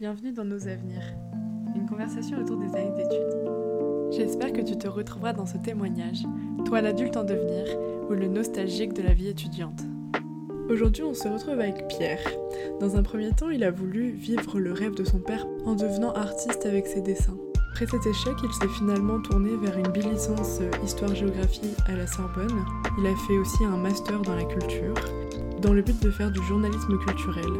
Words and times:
Bienvenue 0.00 0.32
dans 0.32 0.46
Nos 0.46 0.66
Avenirs, 0.66 1.12
une 1.76 1.84
conversation 1.86 2.38
autour 2.38 2.56
des 2.56 2.74
années 2.74 2.96
d'études. 2.96 3.36
J'espère 4.10 4.50
que 4.50 4.62
tu 4.62 4.78
te 4.78 4.88
retrouveras 4.88 5.34
dans 5.34 5.44
ce 5.44 5.58
témoignage, 5.58 6.22
toi 6.64 6.80
l'adulte 6.80 7.18
en 7.18 7.22
devenir 7.22 7.66
ou 8.08 8.14
le 8.14 8.26
nostalgique 8.26 8.94
de 8.94 9.02
la 9.02 9.12
vie 9.12 9.28
étudiante. 9.28 9.82
Aujourd'hui, 10.70 11.02
on 11.02 11.12
se 11.12 11.28
retrouve 11.28 11.60
avec 11.60 11.86
Pierre. 11.88 12.26
Dans 12.80 12.96
un 12.96 13.02
premier 13.02 13.32
temps, 13.32 13.50
il 13.50 13.62
a 13.62 13.70
voulu 13.70 14.12
vivre 14.12 14.58
le 14.58 14.72
rêve 14.72 14.94
de 14.94 15.04
son 15.04 15.18
père 15.18 15.46
en 15.66 15.74
devenant 15.74 16.14
artiste 16.14 16.64
avec 16.64 16.86
ses 16.86 17.02
dessins. 17.02 17.36
Après 17.72 17.86
cet 17.86 18.06
échec, 18.06 18.32
il 18.42 18.52
s'est 18.54 18.74
finalement 18.78 19.20
tourné 19.20 19.54
vers 19.58 19.76
une 19.76 19.92
bilicence 19.92 20.60
histoire-géographie 20.82 21.74
à 21.88 21.92
la 21.92 22.06
Sorbonne. 22.06 22.64
Il 22.98 23.06
a 23.06 23.14
fait 23.28 23.36
aussi 23.36 23.66
un 23.66 23.76
master 23.76 24.22
dans 24.22 24.34
la 24.34 24.44
culture, 24.44 24.94
dans 25.60 25.74
le 25.74 25.82
but 25.82 26.02
de 26.02 26.10
faire 26.10 26.30
du 26.30 26.42
journalisme 26.44 26.96
culturel. 27.06 27.52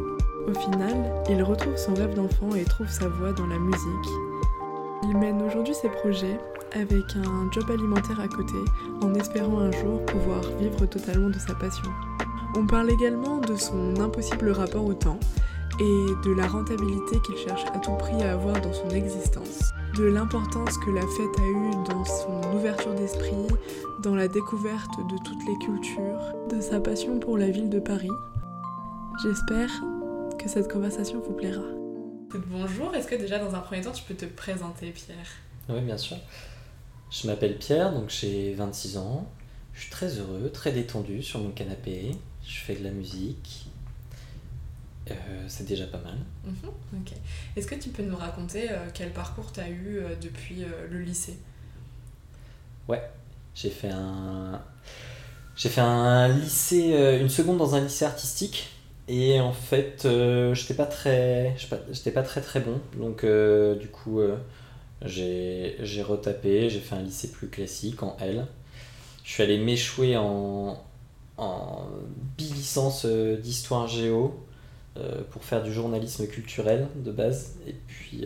Au 0.47 0.53
final, 0.53 1.13
il 1.29 1.43
retrouve 1.43 1.77
son 1.77 1.93
rêve 1.93 2.15
d'enfant 2.15 2.55
et 2.55 2.63
trouve 2.63 2.89
sa 2.89 3.07
voie 3.07 3.31
dans 3.31 3.47
la 3.47 3.59
musique. 3.59 4.09
Il 5.03 5.17
mène 5.17 5.41
aujourd'hui 5.41 5.73
ses 5.73 5.89
projets 5.89 6.39
avec 6.73 7.03
un 7.15 7.51
job 7.51 7.69
alimentaire 7.69 8.19
à 8.19 8.27
côté, 8.27 8.57
en 9.01 9.13
espérant 9.13 9.59
un 9.59 9.71
jour 9.71 10.03
pouvoir 10.05 10.41
vivre 10.59 10.85
totalement 10.85 11.29
de 11.29 11.39
sa 11.39 11.53
passion. 11.55 11.89
On 12.55 12.65
parle 12.65 12.89
également 12.89 13.37
de 13.37 13.55
son 13.55 13.99
impossible 13.99 14.49
rapport 14.49 14.85
au 14.85 14.93
temps 14.93 15.19
et 15.79 16.05
de 16.25 16.33
la 16.33 16.47
rentabilité 16.47 17.19
qu'il 17.25 17.37
cherche 17.37 17.65
à 17.73 17.79
tout 17.79 17.93
prix 17.93 18.21
à 18.23 18.33
avoir 18.33 18.59
dans 18.61 18.73
son 18.73 18.89
existence, 18.89 19.71
de 19.97 20.05
l'importance 20.05 20.77
que 20.77 20.91
la 20.91 21.01
fête 21.01 21.39
a 21.39 21.45
eue 21.45 21.71
dans 21.89 22.05
son 22.05 22.57
ouverture 22.57 22.93
d'esprit, 22.93 23.47
dans 24.03 24.15
la 24.15 24.27
découverte 24.27 24.91
de 25.09 25.17
toutes 25.23 25.45
les 25.47 25.57
cultures, 25.65 26.33
de 26.49 26.59
sa 26.61 26.79
passion 26.79 27.19
pour 27.19 27.37
la 27.37 27.49
ville 27.49 27.69
de 27.69 27.79
Paris. 27.79 28.11
J'espère 29.23 29.69
que 30.41 30.49
cette 30.49 30.71
conversation 30.71 31.19
vous 31.19 31.33
plaira. 31.33 31.61
Bonjour, 32.47 32.95
est-ce 32.95 33.07
que 33.07 33.13
déjà 33.13 33.37
dans 33.37 33.53
un 33.53 33.59
premier 33.59 33.81
temps 33.81 33.91
tu 33.91 34.03
peux 34.03 34.15
te 34.15 34.25
présenter 34.25 34.89
Pierre? 34.89 35.27
Oui 35.69 35.81
bien 35.81 35.97
sûr. 35.97 36.17
Je 37.11 37.27
m'appelle 37.27 37.57
Pierre, 37.57 37.93
donc 37.93 38.09
j'ai 38.09 38.53
26 38.55 38.97
ans. 38.97 39.29
Je 39.73 39.81
suis 39.81 39.91
très 39.91 40.17
heureux, 40.17 40.49
très 40.51 40.71
détendu 40.71 41.21
sur 41.21 41.39
mon 41.39 41.51
canapé. 41.51 42.11
Je 42.43 42.57
fais 42.59 42.73
de 42.75 42.83
la 42.83 42.89
musique. 42.89 43.67
Euh, 45.11 45.13
c'est 45.47 45.65
déjà 45.65 45.85
pas 45.85 45.99
mal. 45.99 46.17
Mhm, 46.45 47.03
est-ce 47.55 47.67
que 47.67 47.75
tu 47.75 47.89
peux 47.89 48.03
nous 48.03 48.15
raconter 48.17 48.71
euh, 48.71 48.87
quel 48.93 49.11
parcours 49.11 49.51
tu 49.51 49.59
as 49.59 49.69
eu 49.69 49.97
euh, 49.99 50.15
depuis 50.19 50.63
le 50.89 50.99
lycée? 50.99 51.37
Ouais, 52.87 53.03
j'ai 53.53 53.69
fait 53.69 53.91
un. 53.91 54.59
J'ai 55.55 55.69
fait 55.69 55.81
un 55.81 56.29
lycée, 56.29 57.19
une 57.21 57.29
seconde 57.29 57.59
dans 57.59 57.75
un 57.75 57.81
lycée 57.81 58.05
artistique 58.05 58.69
et 59.13 59.41
en 59.41 59.51
fait, 59.51 60.03
euh, 60.05 60.53
j'étais 60.55 60.73
pas 60.73 60.85
très, 60.85 61.53
j'étais 61.91 62.11
pas 62.11 62.23
très 62.23 62.39
très 62.39 62.61
bon. 62.61 62.79
Donc 62.97 63.25
euh, 63.25 63.75
du 63.75 63.89
coup, 63.89 64.21
euh, 64.21 64.37
j'ai, 65.03 66.01
retapé, 66.01 66.69
j'ai 66.69 66.79
fait 66.79 66.95
un 66.95 67.01
lycée 67.01 67.29
plus 67.29 67.49
classique 67.49 68.03
en 68.03 68.15
L. 68.21 68.47
Je 69.25 69.33
suis 69.33 69.43
allé 69.43 69.57
m'échouer 69.57 70.15
en, 70.15 70.81
en 71.37 71.87
d'histoire 72.37 73.87
géo 73.87 74.33
pour 75.31 75.43
faire 75.43 75.61
du 75.61 75.73
journalisme 75.73 76.25
culturel 76.27 76.87
de 76.95 77.11
base. 77.11 77.55
Et 77.67 77.75
puis, 77.87 78.23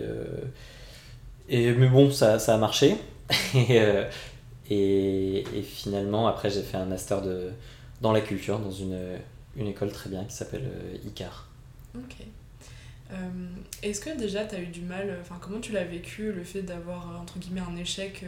et, 1.50 1.72
mais 1.72 1.88
bon, 1.88 2.12
ça, 2.12 2.38
ça 2.38 2.54
a 2.54 2.58
marché. 2.60 2.96
et, 3.56 3.82
et, 4.70 5.40
et, 5.40 5.62
finalement, 5.64 6.28
après, 6.28 6.52
j'ai 6.52 6.62
fait 6.62 6.78
un 6.78 6.86
master 6.86 7.24
de, 7.24 7.50
dans 8.02 8.12
la 8.12 8.22
culture, 8.22 8.60
dans 8.60 8.72
une 8.72 9.18
une 9.56 9.68
école 9.68 9.92
très 9.92 10.10
bien 10.10 10.24
qui 10.26 10.34
s'appelle 10.34 10.66
euh, 10.66 10.98
ICAR. 11.08 11.48
Ok. 11.96 12.16
Euh, 13.12 13.16
est-ce 13.84 14.02
que 14.02 14.18
déjà 14.18 14.46
tu 14.46 14.56
as 14.56 14.60
eu 14.60 14.68
du 14.68 14.82
mal, 14.82 15.10
euh, 15.10 15.22
enfin 15.22 15.38
comment 15.40 15.60
tu 15.60 15.72
l'as 15.72 15.84
vécu 15.84 16.32
le 16.32 16.44
fait 16.44 16.64
d'avoir 16.64 17.20
entre 17.22 17.38
guillemets 17.38 17.62
un 17.62 17.76
échec 17.76 18.26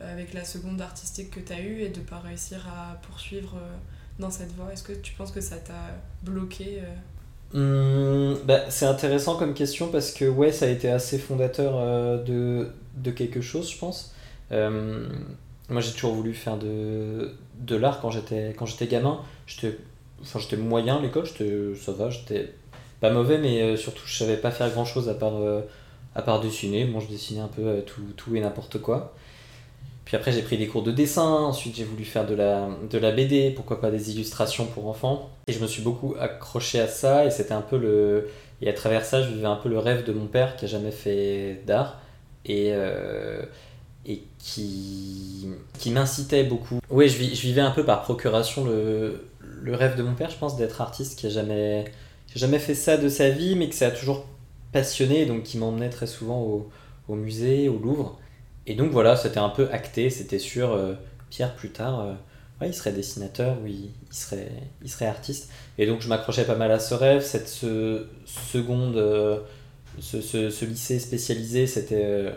avec 0.00 0.32
la 0.32 0.44
seconde 0.44 0.80
artistique 0.80 1.30
que 1.30 1.40
tu 1.40 1.52
as 1.52 1.60
eue 1.60 1.82
et 1.82 1.90
de 1.90 2.00
pas 2.00 2.18
réussir 2.18 2.66
à 2.68 2.98
poursuivre 3.02 3.58
dans 4.18 4.30
cette 4.30 4.52
voie? 4.52 4.72
Est-ce 4.72 4.82
que 4.82 4.94
tu 4.94 5.12
penses 5.12 5.30
que 5.30 5.42
ça 5.42 5.56
t'a 5.56 5.98
bloqué 6.22 6.80
mmh, 7.52 8.36
bah, 8.46 8.70
C'est 8.70 8.86
intéressant 8.86 9.36
comme 9.36 9.52
question 9.52 9.88
parce 9.88 10.12
que 10.12 10.24
ouais 10.24 10.52
ça 10.52 10.64
a 10.64 10.68
été 10.68 10.88
assez 10.88 11.18
fondateur 11.18 12.24
de, 12.24 12.70
de, 12.96 13.10
quelque 13.10 13.42
chose 13.42 13.70
je 13.70 13.76
pense. 13.76 14.14
moi 14.50 15.80
j'ai 15.82 15.92
toujours 15.92 16.14
voulu 16.14 16.32
faire 16.32 16.56
de, 16.56 17.34
de 17.58 17.76
l'art 17.76 18.00
quand 18.00 18.10
j'étais 18.10 18.86
gamin. 18.86 19.20
J'étais 19.46 19.76
Enfin, 20.22 20.38
j'étais 20.38 20.56
moyen 20.56 20.96
à 20.96 21.00
l'école, 21.00 21.26
ça 21.26 21.92
va, 21.92 22.10
j'étais 22.10 22.52
pas 23.00 23.10
mauvais, 23.10 23.38
mais 23.38 23.62
euh, 23.62 23.76
surtout 23.76 24.02
je 24.04 24.16
savais 24.16 24.36
pas 24.36 24.50
faire 24.50 24.70
grand 24.70 24.84
chose 24.84 25.08
à 25.08 25.14
part, 25.14 25.36
euh, 25.36 25.62
à 26.14 26.22
part 26.22 26.40
dessiner. 26.40 26.84
Bon, 26.84 27.00
je 27.00 27.08
dessinais 27.08 27.40
un 27.40 27.48
peu 27.48 27.62
euh, 27.62 27.80
tout, 27.80 28.02
tout 28.16 28.36
et 28.36 28.40
n'importe 28.40 28.78
quoi. 28.80 29.14
Puis 30.04 30.16
après, 30.16 30.32
j'ai 30.32 30.42
pris 30.42 30.58
des 30.58 30.66
cours 30.66 30.82
de 30.82 30.90
dessin, 30.90 31.22
ensuite 31.22 31.76
j'ai 31.76 31.84
voulu 31.84 32.04
faire 32.04 32.26
de 32.26 32.34
la, 32.34 32.68
de 32.90 32.98
la 32.98 33.12
BD, 33.12 33.50
pourquoi 33.50 33.80
pas 33.80 33.90
des 33.90 34.10
illustrations 34.10 34.66
pour 34.66 34.88
enfants. 34.88 35.30
Et 35.46 35.52
je 35.52 35.60
me 35.60 35.66
suis 35.66 35.82
beaucoup 35.82 36.14
accroché 36.18 36.80
à 36.80 36.88
ça, 36.88 37.24
et 37.24 37.30
c'était 37.30 37.54
un 37.54 37.62
peu 37.62 37.78
le. 37.78 38.28
Et 38.60 38.68
à 38.68 38.72
travers 38.72 39.04
ça, 39.04 39.22
je 39.22 39.28
vivais 39.28 39.46
un 39.46 39.56
peu 39.56 39.68
le 39.68 39.78
rêve 39.78 40.04
de 40.04 40.12
mon 40.12 40.26
père 40.26 40.56
qui 40.56 40.66
a 40.66 40.68
jamais 40.68 40.90
fait 40.90 41.62
d'art. 41.66 42.00
Et 42.44 42.72
et 44.06 44.22
qui, 44.38 45.46
qui 45.78 45.90
m'incitait 45.90 46.44
beaucoup. 46.44 46.80
Oui, 46.88 47.08
je, 47.08 47.22
je, 47.22 47.42
vivais 47.42 47.60
un 47.60 47.70
peu 47.70 47.84
par 47.84 48.00
procuration 48.00 48.64
le, 48.64 49.29
le 49.62 49.74
rêve 49.74 49.96
de 49.96 50.02
mon 50.02 50.14
père, 50.14 50.30
je 50.30 50.36
pense, 50.36 50.56
d'être 50.56 50.80
artiste 50.80 51.18
qui 51.18 51.26
a 51.26 51.30
jamais, 51.30 51.84
qui 52.26 52.38
a 52.38 52.40
jamais 52.40 52.58
fait 52.58 52.74
ça 52.74 52.96
de 52.96 53.08
sa 53.08 53.30
vie, 53.30 53.56
mais 53.56 53.68
que 53.68 53.74
ça 53.74 53.88
a 53.88 53.90
toujours 53.90 54.26
passionné, 54.72 55.26
donc 55.26 55.42
qui 55.42 55.58
m'emmenait 55.58 55.90
très 55.90 56.06
souvent 56.06 56.40
au, 57.08 57.14
musée, 57.14 57.68
au 57.68 57.78
Louvre. 57.78 58.18
Et 58.66 58.74
donc 58.74 58.92
voilà, 58.92 59.16
c'était 59.16 59.38
un 59.38 59.48
peu 59.48 59.68
acté, 59.72 60.10
c'était 60.10 60.38
sûr. 60.38 60.72
Euh, 60.72 60.94
Pierre, 61.28 61.56
plus 61.56 61.70
tard, 61.70 62.00
euh, 62.00 62.66
il 62.66 62.74
serait 62.74 62.92
dessinateur 62.92 63.56
ou 63.62 63.66
il, 63.66 63.90
serait, 64.10 64.52
il 64.82 64.90
serait 64.90 65.06
artiste. 65.06 65.50
Et 65.76 65.86
donc 65.86 66.02
je 66.02 66.08
m'accrochais 66.08 66.44
pas 66.44 66.54
mal 66.54 66.70
à 66.70 66.78
ce 66.78 66.94
rêve. 66.94 67.22
Cette 67.22 67.48
ce, 67.48 68.06
seconde, 68.26 68.96
euh, 68.96 69.40
ce, 70.00 70.64
lycée 70.64 71.00
spécialisé, 71.00 71.66
c'était 71.66 72.32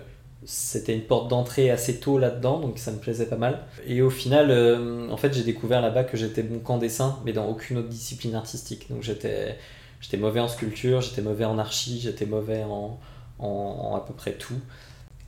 c'était 0.46 0.94
une 0.94 1.04
porte 1.04 1.30
d'entrée 1.30 1.70
assez 1.70 2.00
tôt 2.00 2.18
là-dedans, 2.18 2.60
donc 2.60 2.78
ça 2.80 2.92
me 2.92 2.98
plaisait 2.98 3.26
pas 3.26 3.38
mal. 3.38 3.66
Et 3.88 4.02
au 4.02 4.10
final, 4.10 4.52
euh, 4.52 5.10
en 5.10 5.18
fait, 5.18 5.34
j'ai 5.34 5.44
découvert 5.44 5.82
là-bas 5.82 6.04
que 6.04 6.18
j'étais 6.18 6.44
bon 6.44 6.60
qu'en 6.60 6.78
dessin, 6.78 7.20
mais 7.26 7.34
dans 7.34 7.48
aucune 7.48 7.78
autre 7.78 7.90
discipline 7.90 8.36
artistique. 8.36 8.90
Donc 8.90 9.04
j'étais, 9.04 9.58
j'étais 10.02 10.18
mauvais 10.18 10.40
en 10.40 10.48
sculpture, 10.48 11.02
j'étais 11.02 11.22
mauvais 11.22 11.46
en 11.46 11.58
archi, 11.58 12.00
j'étais 12.00 12.26
mauvais 12.26 12.64
en, 12.64 13.00
en, 13.40 13.96
à 13.96 14.02
peu 14.06 14.14
près 14.14 14.34
tout. 14.34 14.60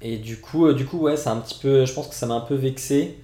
Et 0.01 0.17
du 0.17 0.37
coup, 0.39 0.67
euh, 0.67 0.73
du 0.73 0.85
coup, 0.85 0.99
ouais, 0.99 1.17
c'est 1.17 1.29
un 1.29 1.37
petit 1.39 1.59
peu, 1.59 1.85
je 1.85 1.93
pense 1.93 2.07
que 2.07 2.15
ça 2.15 2.25
m'a 2.25 2.35
un 2.35 2.41
peu 2.41 2.55
vexé. 2.55 3.17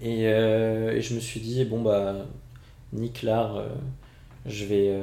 Et, 0.00 0.28
euh, 0.28 0.92
et, 0.92 1.02
je 1.02 1.14
me 1.14 1.20
suis 1.20 1.40
dit, 1.40 1.64
bon, 1.64 1.82
bah, 1.82 2.14
nique 2.92 3.22
l'art, 3.22 3.62
je, 4.46 4.64
vais, 4.64 5.00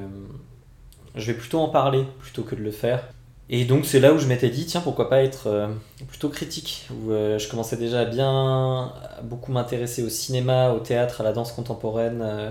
je 1.16 1.31
vais 1.31 1.38
plutôt 1.38 1.59
en 1.59 1.70
parler 1.70 2.06
plutôt 2.22 2.44
que 2.44 2.56
de 2.56 2.62
le 2.62 2.72
faire. 2.72 3.11
Et 3.54 3.66
donc 3.66 3.86
c'est 3.86 4.00
là 4.00 4.14
où 4.14 4.18
je 4.18 4.28
m'étais 4.28 4.50
dit, 4.50 4.66
tiens, 4.66 4.80
pourquoi 4.80 5.10
pas 5.10 5.24
être 5.24 5.48
euh, 5.48 5.68
plutôt 6.08 6.30
critique, 6.30 6.88
où 6.90 7.12
euh, 7.12 7.38
je 7.38 7.50
commençais 7.50 7.76
déjà 7.76 8.00
à 8.00 8.06
bien 8.06 8.94
beaucoup 9.24 9.52
m'intéresser 9.52 10.04
au 10.04 10.10
cinéma, 10.10 10.72
au 10.72 10.80
théâtre, 10.80 11.20
à 11.20 11.26
la 11.26 11.34
danse 11.34 11.52
contemporaine, 11.52 12.22
euh, 12.24 12.50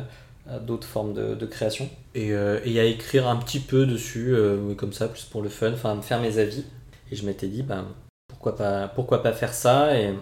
à 0.50 0.58
d'autres 0.58 0.86
formes 0.86 1.14
de, 1.14 1.46
création, 1.46 1.88
et, 2.14 2.34
à 2.34 2.84
écrire 2.84 3.28
un 3.28 3.36
petit 3.36 3.60
peu 3.60 3.86
dessus, 3.86 4.36
comme 4.76 4.92
ça, 4.92 5.08
plus 5.08 5.24
pour 5.24 5.42
le 5.42 5.48
fun, 5.48 5.72
enfin 5.72 5.94
me 5.94 6.02
faire 6.02 6.20
mes 6.20 6.38
avis. 6.38 6.64
Et 7.10 7.16
je 7.16 7.24
m'étais 7.24 7.46
dit, 7.46 7.62
ben, 7.62 7.86
pourquoi, 8.28 8.56
pas, 8.56 8.88
pourquoi 8.88 9.22
pas 9.22 9.32
faire 9.32 9.54
ça 9.54 9.96
et, 9.98 10.12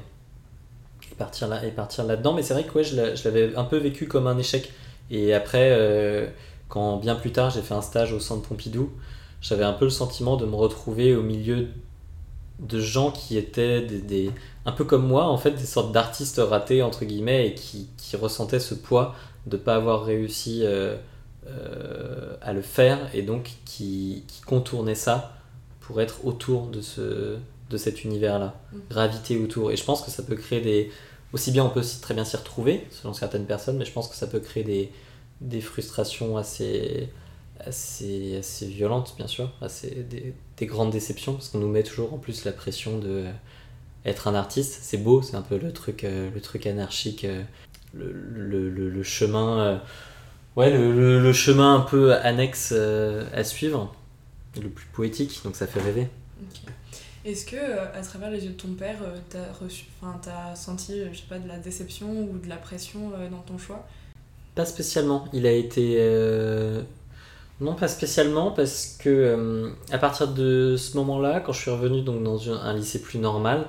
partir 1.16 1.48
là 1.48 1.64
et 1.64 1.70
partir 1.70 2.04
là-dedans. 2.04 2.34
Mais 2.34 2.42
c'est 2.42 2.54
vrai 2.54 2.64
que 2.64 2.74
ouais, 2.74 2.84
je 2.84 2.96
l'avais 2.96 3.56
un 3.56 3.64
peu 3.64 3.78
vécu 3.78 4.06
comme 4.06 4.26
un 4.26 4.38
échec. 4.38 4.70
Et 5.10 5.32
après, 5.32 6.30
quand 6.68 6.98
bien 6.98 7.14
plus 7.14 7.32
tard 7.32 7.50
j'ai 7.50 7.62
fait 7.62 7.74
un 7.74 7.82
stage 7.82 8.12
au 8.12 8.20
centre 8.20 8.46
Pompidou, 8.46 8.92
j'avais 9.40 9.64
un 9.64 9.72
peu 9.72 9.84
le 9.84 9.90
sentiment 9.90 10.36
de 10.36 10.46
me 10.46 10.54
retrouver 10.54 11.14
au 11.14 11.22
milieu 11.22 11.68
de 12.58 12.80
gens 12.80 13.12
qui 13.12 13.36
étaient 13.36 13.82
des, 13.82 14.32
un 14.66 14.72
peu 14.72 14.84
comme 14.84 15.06
moi, 15.06 15.26
en 15.26 15.38
fait, 15.38 15.52
des 15.52 15.64
sortes 15.64 15.92
d'artistes 15.92 16.40
ratés, 16.44 16.82
entre 16.82 17.04
guillemets, 17.04 17.48
et 17.48 17.54
qui, 17.54 17.88
qui, 17.96 18.16
ressentaient 18.16 18.60
ce 18.60 18.74
poids 18.74 19.14
de 19.46 19.56
ne 19.56 19.62
pas 19.62 19.76
avoir 19.76 20.04
réussi 20.04 20.62
euh, 20.64 20.96
euh, 21.46 22.36
à 22.42 22.52
le 22.52 22.62
faire, 22.62 22.98
et 23.14 23.22
donc 23.22 23.52
qui, 23.64 24.24
qui 24.26 24.40
contournaient 24.42 24.96
ça 24.96 25.34
pour 25.80 26.00
être 26.00 26.24
autour 26.24 26.66
de, 26.66 26.80
ce, 26.80 27.36
de 27.70 27.76
cet 27.76 28.04
univers-là, 28.04 28.54
mmh. 28.72 28.76
graviter 28.90 29.38
autour. 29.38 29.70
Et 29.70 29.76
je 29.76 29.84
pense 29.84 30.02
que 30.02 30.10
ça 30.10 30.22
peut 30.22 30.36
créer 30.36 30.60
des... 30.60 30.90
Aussi 31.32 31.50
bien 31.50 31.62
on 31.62 31.70
peut 31.70 31.84
très 32.00 32.14
bien 32.14 32.24
s'y 32.24 32.36
retrouver, 32.36 32.86
selon 32.90 33.12
certaines 33.12 33.44
personnes, 33.44 33.76
mais 33.76 33.84
je 33.84 33.92
pense 33.92 34.08
que 34.08 34.16
ça 34.16 34.26
peut 34.26 34.40
créer 34.40 34.64
des, 34.64 34.90
des 35.40 35.60
frustrations 35.60 36.36
assez 36.38 37.10
assez, 37.64 38.36
assez 38.38 38.66
violente, 38.66 39.14
bien 39.16 39.26
sûr, 39.26 39.50
assez, 39.60 39.90
des, 39.90 40.34
des 40.56 40.66
grandes 40.66 40.90
déceptions, 40.90 41.34
parce 41.34 41.48
qu'on 41.48 41.58
nous 41.58 41.68
met 41.68 41.82
toujours 41.82 42.14
en 42.14 42.18
plus 42.18 42.44
la 42.44 42.52
pression 42.52 42.98
de 42.98 43.24
être 44.04 44.28
un 44.28 44.34
artiste. 44.34 44.78
C'est 44.82 44.98
beau, 44.98 45.22
c'est 45.22 45.36
un 45.36 45.42
peu 45.42 45.58
le 45.58 45.72
truc, 45.72 46.04
euh, 46.04 46.30
le 46.34 46.40
truc 46.40 46.66
anarchique, 46.66 47.24
euh, 47.24 47.42
le, 47.94 48.10
le, 48.12 48.68
le, 48.88 49.02
chemin, 49.02 49.60
euh, 49.60 49.78
ouais, 50.56 50.70
le, 50.70 51.32
chemin 51.32 51.76
un 51.76 51.80
peu 51.80 52.14
annexe 52.14 52.72
à 52.72 53.44
suivre. 53.44 53.94
le 54.60 54.68
plus 54.68 54.86
poétique, 54.86 55.40
donc 55.44 55.56
ça 55.56 55.66
fait 55.66 55.80
rêver. 55.80 56.08
Est-ce 57.24 57.44
que, 57.44 57.56
à 57.56 58.00
travers 58.02 58.30
les 58.30 58.44
yeux 58.44 58.52
de 58.52 58.56
ton 58.56 58.72
père, 58.74 58.98
t'as 59.28 59.52
reçu, 59.60 59.84
enfin, 60.00 60.18
t'as 60.22 60.54
senti, 60.54 61.00
je 61.12 61.18
sais 61.18 61.26
pas, 61.28 61.38
de 61.38 61.48
la 61.48 61.58
déception 61.58 62.10
ou 62.10 62.38
de 62.38 62.48
la 62.48 62.56
pression 62.56 63.10
dans 63.30 63.40
ton 63.40 63.58
choix? 63.58 63.86
Pas 64.54 64.64
spécialement. 64.64 65.26
Il 65.32 65.46
a 65.46 65.52
été, 65.52 65.98
non, 67.60 67.74
pas 67.74 67.88
spécialement, 67.88 68.50
parce 68.50 68.96
que 69.00 69.72
à 69.90 69.98
partir 69.98 70.28
de 70.28 70.76
ce 70.76 70.96
moment-là, 70.96 71.40
quand 71.40 71.52
je 71.52 71.60
suis 71.60 71.70
revenu 71.70 72.02
donc 72.02 72.22
dans 72.22 72.50
un 72.50 72.72
lycée 72.74 73.02
plus 73.02 73.18
normal, 73.18 73.66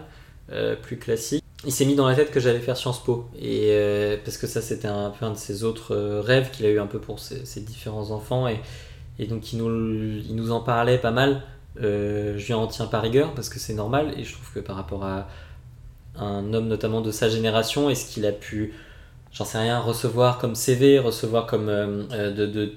plus 0.83 0.97
classique, 0.97 1.43
il 1.65 1.71
s'est 1.71 1.85
mis 1.85 1.95
dans 1.95 2.07
la 2.07 2.15
tête 2.15 2.31
que 2.31 2.39
j'allais 2.39 2.59
faire 2.59 2.77
Sciences 2.77 3.03
Po. 3.03 3.27
Et, 3.39 4.19
parce 4.23 4.37
que 4.37 4.47
ça, 4.47 4.61
c'était 4.61 4.87
un 4.87 5.09
peu 5.09 5.25
un 5.25 5.31
de 5.31 5.37
ses 5.37 5.63
autres 5.63 5.95
rêves 5.95 6.51
qu'il 6.51 6.65
a 6.65 6.69
eu 6.69 6.79
un 6.79 6.85
peu 6.85 6.99
pour 6.99 7.19
ses, 7.19 7.61
différents 7.61 8.11
enfants. 8.11 8.47
Et, 8.47 8.59
et 9.17 9.25
donc, 9.25 9.51
il 9.53 9.59
nous, 9.59 9.69
il 9.69 10.35
nous 10.35 10.51
en 10.51 10.61
parlait 10.61 10.97
pas 10.97 11.11
mal. 11.11 11.41
Euh, 11.81 12.37
je 12.37 12.47
lui 12.47 12.53
en 12.53 12.67
tiens 12.67 12.87
par 12.87 13.01
rigueur 13.01 13.33
parce 13.33 13.49
que 13.49 13.59
c'est 13.59 13.73
normal. 13.73 14.13
Et 14.17 14.23
je 14.23 14.33
trouve 14.33 14.51
que 14.53 14.59
par 14.59 14.75
rapport 14.75 15.03
à 15.05 15.27
un 16.15 16.53
homme, 16.53 16.67
notamment 16.67 17.01
de 17.01 17.11
sa 17.11 17.29
génération, 17.29 17.89
est-ce 17.89 18.11
qu'il 18.11 18.25
a 18.25 18.31
pu, 18.31 18.73
j'en 19.31 19.45
sais 19.45 19.59
rien, 19.59 19.79
recevoir 19.79 20.37
comme 20.39 20.55
CV, 20.55 20.99
recevoir 20.99 21.45
comme, 21.45 21.69
euh, 21.69 22.03
euh, 22.11 22.31
de, 22.31 22.73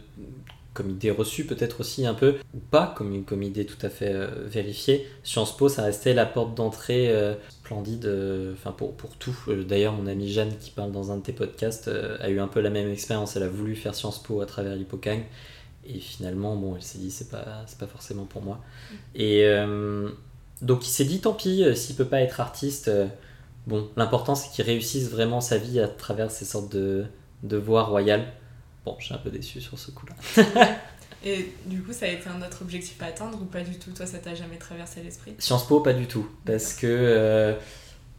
comme 0.75 0.91
idée 0.91 1.11
reçue 1.11 1.45
peut-être 1.45 1.81
aussi 1.81 2.07
un 2.07 2.15
peu, 2.15 2.37
ou 2.55 2.59
pas, 2.59 2.95
comme, 2.97 3.25
comme 3.25 3.43
idée 3.43 3.67
tout 3.67 3.85
à 3.85 3.89
fait 3.89 4.15
vérifiée. 4.47 5.07
Sciences 5.23 5.57
Po, 5.57 5.69
ça 5.69 5.83
restait 5.83 6.15
la 6.15 6.27
porte 6.27 6.55
d'entrée 6.55 7.15
splendide 7.49 8.11
enfin 8.55 8.73
pour, 8.73 8.95
pour 8.95 9.17
tout. 9.17 9.37
D'ailleurs, 9.69 9.93
mon 9.93 10.07
amie 10.07 10.33
Jeanne, 10.33 10.57
qui 10.59 10.71
parle 10.71 10.93
dans 10.93 11.13
un 11.13 11.19
de 11.19 11.23
tes 11.23 11.33
podcasts, 11.33 11.91
a 12.21 12.31
eu 12.31 12.41
un 12.41 12.49
peu 12.49 12.61
la 12.61 12.71
même 12.71 12.91
expérience. 12.91 13.37
Elle 13.37 13.43
a 13.43 13.49
voulu 13.49 13.77
faire 13.77 13.95
Sciences 13.95 14.23
Po 14.23 14.41
à 14.41 14.47
travers 14.47 14.75
l'Hippocagne. 14.75 15.25
Et 15.85 15.99
finalement, 15.99 16.57
bon, 16.57 16.77
elle 16.77 16.83
s'est 16.83 16.99
dit, 16.99 17.11
c'est 17.11 17.31
pas, 17.31 17.65
pas 17.79 17.87
forcément 17.87 18.25
pour 18.25 18.43
moi. 18.43 18.57
Mm. 18.57 18.97
Et 19.17 19.45
euh, 19.45 20.09
donc, 20.61 20.87
il 20.87 20.91
s'est 20.91 21.05
dit, 21.05 21.21
tant 21.21 21.33
pis, 21.33 21.65
euh, 21.65 21.75
s'il 21.75 21.97
peut 21.97 22.05
pas 22.05 22.21
être 22.21 22.41
artiste, 22.41 22.89
euh, 22.89 23.07
bon, 23.67 23.89
l'important 23.97 24.35
c'est 24.35 24.51
qu'il 24.51 24.65
réussisse 24.65 25.11
vraiment 25.11 25.41
sa 25.41 25.59
vie 25.59 25.81
à 25.81 25.89
travers 25.89 26.31
ces 26.31 26.45
sortes 26.45 26.73
de, 26.73 27.05
de 27.43 27.57
voies 27.57 27.83
royales. 27.83 28.33
Bon, 28.85 28.97
je 28.99 29.07
suis 29.07 29.15
un 29.15 29.19
peu 29.19 29.31
déçu 29.31 29.61
sur 29.61 29.79
ce 29.79 29.91
coup-là. 29.91 30.15
Et 31.25 31.53
du 31.67 31.83
coup, 31.83 31.93
ça 31.93 32.07
a 32.07 32.09
été 32.09 32.29
un 32.29 32.45
autre 32.45 32.63
objectif 32.63 33.01
à 33.01 33.07
atteindre 33.07 33.41
ou 33.41 33.45
pas 33.45 33.61
du 33.61 33.79
tout? 33.79 33.93
Toi, 33.93 34.07
ça 34.07 34.19
t'a 34.19 34.35
jamais 34.35 34.57
traversé 34.57 35.03
l'esprit? 35.03 35.35
Sciences 35.39 35.69
Po, 35.69 35.81
pas 35.81 35.93
du 35.93 36.07
tout. 36.07 36.29
Parce 36.45 36.75
que 36.75 37.57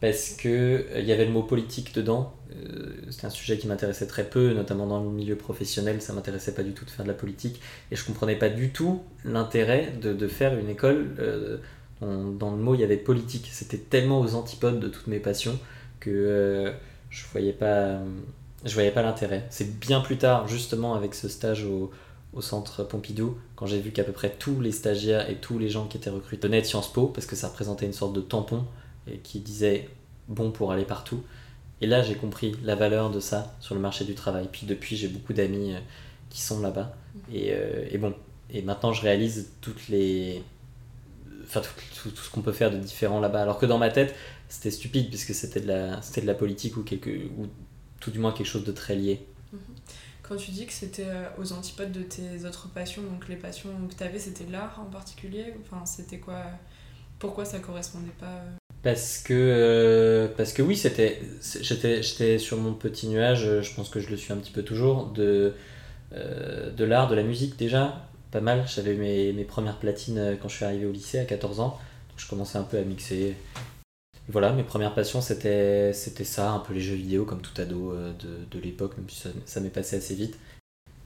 parce 0.04 0.32
que 0.32 0.48
euh, 0.48 1.00
il 1.00 1.06
y 1.06 1.12
avait 1.12 1.24
le 1.24 1.30
mot 1.30 1.42
politique 1.42 1.94
dedans. 1.94 2.34
Euh, 2.54 2.94
c'était 3.10 3.26
un 3.26 3.30
sujet 3.30 3.56
qui 3.56 3.66
m'intéressait 3.66 4.06
très 4.06 4.24
peu, 4.24 4.52
notamment 4.52 4.86
dans 4.86 5.02
le 5.02 5.08
milieu 5.08 5.34
professionnel, 5.34 6.02
ça 6.02 6.12
m'intéressait 6.12 6.52
pas 6.52 6.62
du 6.62 6.72
tout 6.72 6.84
de 6.84 6.90
faire 6.90 7.04
de 7.04 7.10
la 7.10 7.16
politique, 7.16 7.60
et 7.90 7.96
je 7.96 8.04
comprenais 8.04 8.36
pas 8.36 8.50
du 8.50 8.70
tout 8.70 9.02
l'intérêt 9.24 9.94
de, 10.02 10.12
de, 10.12 10.28
faire 10.28 10.58
une 10.58 10.68
école 10.68 11.14
euh, 11.20 11.56
dont, 12.02 12.32
dans 12.32 12.50
le 12.50 12.58
mot 12.58 12.74
il 12.74 12.82
y 12.82 12.84
avait 12.84 12.98
politique. 12.98 13.48
C'était 13.50 13.78
tellement 13.78 14.20
aux 14.20 14.34
antipodes 14.34 14.78
de 14.78 14.88
toutes 14.88 15.06
mes 15.06 15.20
passions 15.20 15.58
que 16.00 16.74
je 17.08 17.24
voyais 17.32 17.54
pas, 17.54 17.98
je 18.64 18.74
voyais 18.74 18.90
pas 18.90 19.02
l'intérêt. 19.02 19.46
C'est 19.50 19.78
bien 19.78 20.00
plus 20.00 20.18
tard, 20.18 20.48
justement, 20.48 20.94
avec 20.94 21.14
ce 21.14 21.28
stage 21.28 21.64
au, 21.64 21.90
au 22.34 22.40
centre 22.40 22.84
Pompidou, 22.84 23.38
quand 23.56 23.66
j'ai 23.66 23.80
vu 23.80 23.92
qu'à 23.92 24.04
peu 24.04 24.12
près 24.12 24.30
tous 24.30 24.60
les 24.60 24.72
stagiaires 24.72 25.28
et 25.30 25.36
tous 25.36 25.58
les 25.58 25.68
gens 25.68 25.86
qui 25.86 25.96
étaient 25.96 26.10
recrutés 26.10 26.46
venaient 26.46 26.60
de 26.60 26.66
Sciences 26.66 26.92
Po, 26.92 27.06
parce 27.06 27.26
que 27.26 27.36
ça 27.36 27.48
représentait 27.48 27.86
une 27.86 27.92
sorte 27.92 28.12
de 28.12 28.20
tampon 28.20 28.64
et 29.10 29.18
qui 29.18 29.40
disait 29.40 29.88
bon 30.28 30.50
pour 30.50 30.72
aller 30.72 30.84
partout. 30.84 31.22
Et 31.80 31.86
là, 31.86 32.02
j'ai 32.02 32.14
compris 32.14 32.56
la 32.62 32.74
valeur 32.74 33.10
de 33.10 33.20
ça 33.20 33.54
sur 33.60 33.74
le 33.74 33.80
marché 33.80 34.04
du 34.04 34.14
travail. 34.14 34.48
Puis 34.50 34.66
depuis, 34.66 34.96
j'ai 34.96 35.08
beaucoup 35.08 35.32
d'amis 35.32 35.74
euh, 35.74 35.78
qui 36.30 36.40
sont 36.40 36.60
là-bas. 36.60 36.96
Et, 37.32 37.52
euh, 37.52 37.86
et, 37.90 37.98
bon, 37.98 38.14
et 38.50 38.62
maintenant, 38.62 38.92
je 38.92 39.02
réalise 39.02 39.50
toutes 39.60 39.88
les, 39.88 40.42
enfin 41.44 41.60
tout, 41.60 42.10
tout, 42.10 42.16
ce 42.16 42.30
qu'on 42.30 42.40
peut 42.42 42.52
faire 42.52 42.70
de 42.70 42.78
différent 42.78 43.20
là-bas. 43.20 43.42
Alors 43.42 43.58
que 43.58 43.66
dans 43.66 43.78
ma 43.78 43.90
tête, 43.90 44.14
c'était 44.48 44.70
stupide 44.70 45.08
puisque 45.08 45.34
c'était 45.34 45.60
de 45.60 45.68
la, 45.68 46.00
c'était 46.02 46.22
de 46.22 46.26
la 46.26 46.34
politique 46.34 46.76
ou 46.76 46.82
quelque, 46.82 47.10
ou 47.10 47.48
tout 48.04 48.10
du 48.10 48.18
moins 48.18 48.32
quelque 48.32 48.46
chose 48.46 48.64
de 48.64 48.72
très 48.72 48.94
lié. 48.94 49.26
Mhm. 49.52 49.58
Quand 50.22 50.36
tu 50.36 50.50
dis 50.50 50.66
que 50.66 50.72
c'était 50.72 51.06
euh, 51.06 51.28
aux 51.38 51.52
antipodes 51.52 51.92
de 51.92 52.02
tes 52.02 52.44
autres 52.44 52.68
passions, 52.68 53.02
donc 53.02 53.28
les 53.28 53.36
passions 53.36 53.70
que 53.88 53.94
tu 53.94 54.02
avais, 54.02 54.18
c'était 54.18 54.46
l'art 54.50 54.80
en 54.80 54.90
particulier 54.90 55.54
Enfin, 55.60 55.84
c'était 55.86 56.18
quoi 56.18 56.42
Pourquoi 57.18 57.44
ça 57.44 57.58
correspondait 57.58 58.14
pas 58.18 58.42
parce 58.82 59.16
que, 59.16 59.32
euh, 59.32 60.28
parce 60.36 60.52
que 60.52 60.60
oui, 60.60 60.76
c'était, 60.76 61.22
j'étais, 61.62 62.02
j'étais 62.02 62.38
sur 62.38 62.58
mon 62.58 62.74
petit 62.74 63.08
nuage, 63.08 63.62
je 63.62 63.74
pense 63.74 63.88
que 63.88 63.98
je 63.98 64.10
le 64.10 64.18
suis 64.18 64.30
un 64.30 64.36
petit 64.36 64.52
peu 64.52 64.62
toujours, 64.62 65.06
de, 65.06 65.54
euh, 66.16 66.70
de 66.70 66.84
l'art, 66.84 67.08
de 67.08 67.14
la 67.14 67.22
musique 67.22 67.56
déjà, 67.56 68.06
pas 68.30 68.40
mal. 68.40 68.64
J'avais 68.66 68.94
mes, 68.94 69.32
mes, 69.32 69.44
premières 69.44 69.78
platines 69.78 70.18
euh, 70.18 70.36
quand 70.40 70.48
je 70.48 70.56
suis 70.56 70.64
arrivé 70.64 70.86
au 70.86 70.92
lycée 70.92 71.18
à 71.18 71.24
14 71.24 71.60
ans, 71.60 71.78
donc 72.08 72.18
je 72.18 72.28
commençais 72.28 72.58
un 72.58 72.62
peu 72.62 72.78
à 72.78 72.82
mixer. 72.82 73.34
Voilà, 74.28 74.52
mes 74.52 74.62
premières 74.62 74.94
passions 74.94 75.20
c'était, 75.20 75.92
ça, 75.92 76.52
un 76.52 76.58
peu 76.60 76.72
les 76.72 76.80
jeux 76.80 76.94
vidéo 76.94 77.24
comme 77.24 77.42
tout 77.42 77.60
ado 77.60 77.92
de, 77.92 78.46
de 78.50 78.62
l'époque, 78.62 78.96
même 78.96 79.08
si 79.08 79.28
ça, 79.44 79.60
m'est 79.60 79.68
passé 79.68 79.96
assez 79.96 80.14
vite. 80.14 80.38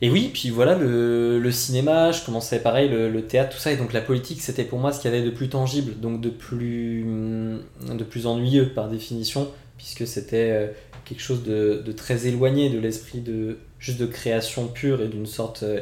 Et 0.01 0.11
oui, 0.11 0.31
puis 0.33 0.51
voilà, 0.51 0.77
le, 0.77 1.51
cinéma, 1.51 2.13
je 2.13 2.25
commençais 2.25 2.61
pareil, 2.61 2.89
le, 2.89 3.27
théâtre, 3.27 3.57
tout 3.57 3.61
ça, 3.61 3.73
et 3.73 3.77
donc 3.77 3.93
la 3.93 4.01
politique, 4.01 4.41
c'était 4.41 4.65
pour 4.65 4.79
moi 4.79 4.93
ce 4.93 5.01
qu'il 5.01 5.11
y 5.11 5.15
avait 5.15 5.25
de 5.25 5.31
plus 5.31 5.49
tangible, 5.49 5.99
donc 5.99 6.21
de 6.21 6.31
plus, 6.31 7.05
de 7.05 8.05
plus 8.05 8.27
ennuyeux 8.27 8.73
par 8.73 8.89
définition, 8.89 9.51
puisque 9.77 10.07
c'était 10.07 10.51
euh, 10.53 10.69
quelque 11.05 11.21
chose 11.21 11.43
de, 11.43 11.83
très 11.97 12.29
éloigné 12.29 12.71
de 12.71 12.79
l'esprit 12.79 13.21
de 13.21 13.59
juste 13.81 13.99
de 13.99 14.07
création 14.07 14.69
pure 14.69 15.03
et 15.03 15.09
d'une 15.09 15.27
sorte 15.27 15.65
euh, 15.65 15.81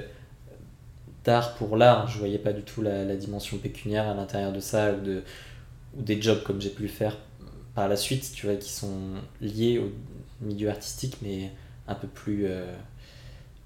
d'art 1.24 1.54
pour 1.56 1.76
l'art. 1.76 2.08
Je 2.08 2.18
voyais 2.18 2.38
pas 2.38 2.52
du 2.54 2.62
tout 2.62 2.80
la, 2.80 3.16
dimension 3.16 3.58
pécuniaire 3.58 4.08
à 4.08 4.14
l'intérieur 4.14 4.52
de 4.52 4.60
ça, 4.60 4.94
ou 4.94 6.00
des 6.00 6.22
jobs 6.22 6.42
comme 6.42 6.62
j'ai 6.62 6.70
pu 6.70 6.82
le 6.82 6.88
faire 6.88 7.18
par 7.76 7.88
la 7.88 7.96
suite, 7.96 8.32
tu 8.34 8.46
vois, 8.46 8.56
qui 8.56 8.72
sont 8.72 8.98
liés 9.42 9.78
au 9.78 9.92
milieu 10.40 10.70
artistique, 10.70 11.18
mais 11.20 11.52
un 11.86 11.94
peu 11.94 12.08
plus... 12.08 12.46
Euh, 12.46 12.74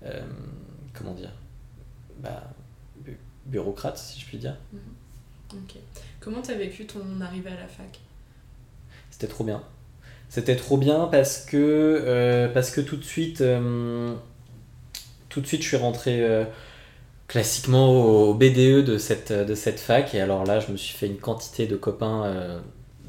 euh, 0.05 0.21
comment 0.93 1.15
dire, 1.15 1.31
bah, 2.19 2.43
bureaucrate, 3.47 3.97
si 3.97 4.19
je 4.21 4.27
puis 4.27 4.39
dire. 4.39 4.57
Ok. 5.53 5.77
Comment 6.19 6.43
tu 6.43 6.51
as 6.51 6.57
vécu 6.57 6.87
ton 6.87 7.21
arrivée 7.21 7.51
à 7.51 7.55
la 7.55 7.69
fac? 7.69 8.01
C'était 9.13 9.29
trop 9.29 9.45
bien. 9.45 9.63
C'était 10.29 10.57
trop 10.57 10.77
bien 10.77 11.07
parce 11.07 11.45
que, 11.45 11.57
euh, 12.05 12.49
parce 12.49 12.73
que 12.73 12.81
tout 12.81 12.97
de 12.97 13.05
suite, 13.05 13.45
tout 15.29 15.41
de 15.41 15.47
suite, 15.47 15.63
je 15.63 15.69
suis 15.69 15.77
rentré 15.77 16.47
classiquement 17.29 17.93
au 17.93 18.35
BDE 18.35 18.85
de 18.85 18.99
cette, 18.99 19.33
de 19.33 19.55
cette 19.55 19.79
fac. 19.79 20.17
Et 20.17 20.21
alors 20.21 20.45
là, 20.45 20.59
je 20.59 20.73
me 20.73 20.77
suis 20.77 20.99
fait 20.99 21.07
une 21.07 21.19
quantité 21.19 21.69
de 21.69 21.77
copains 21.77 22.61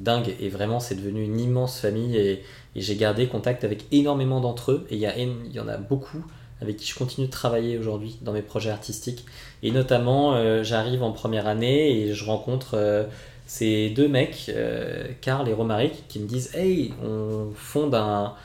dingue. 0.04 0.36
Et 0.40 0.50
vraiment, 0.50 0.80
c'est 0.80 0.96
devenu 0.96 1.24
une 1.24 1.40
immense 1.40 1.80
famille. 1.80 2.18
Et, 2.18 2.44
j'ai 2.76 2.96
gardé 2.96 3.28
contact 3.28 3.66
avec 3.66 3.84
énormément 3.92 4.40
d'entre 4.40 4.72
eux. 4.72 4.88
Et 4.90 4.96
il 4.96 5.02
y, 5.02 5.54
y 5.54 5.60
en 5.60 5.68
a 5.68 5.78
beaucoup 5.78 6.24
avec 6.62 6.78
qui 6.78 6.88
je 6.88 6.96
continue 6.96 7.28
de 7.28 7.32
travailler 7.32 7.78
aujourd'hui 7.78 8.18
dans 8.22 8.32
mes 8.32 8.44
projets 8.44 8.70
artistiques. 8.70 9.26
Et 9.64 9.72
notamment, 9.72 10.36
euh, 10.36 10.64
j'arrive 10.64 11.04
en 11.04 11.12
première 11.12 11.48
année 11.48 11.92
et 11.92 12.14
je 12.14 12.24
rencontre 12.24 12.76
euh, 12.76 13.04
ces 13.48 13.90
deux 13.90 14.08
mecs, 14.08 14.46
euh, 14.50 15.08
Karl 15.22 15.50
et 15.50 15.54
Romaric, 15.54 16.08
qui 16.08 16.20
me 16.20 16.28
disent 16.28 16.56
Hey, 16.56 16.94
on 17.04 17.52
fonde 17.56 17.96
un, 17.96 18.36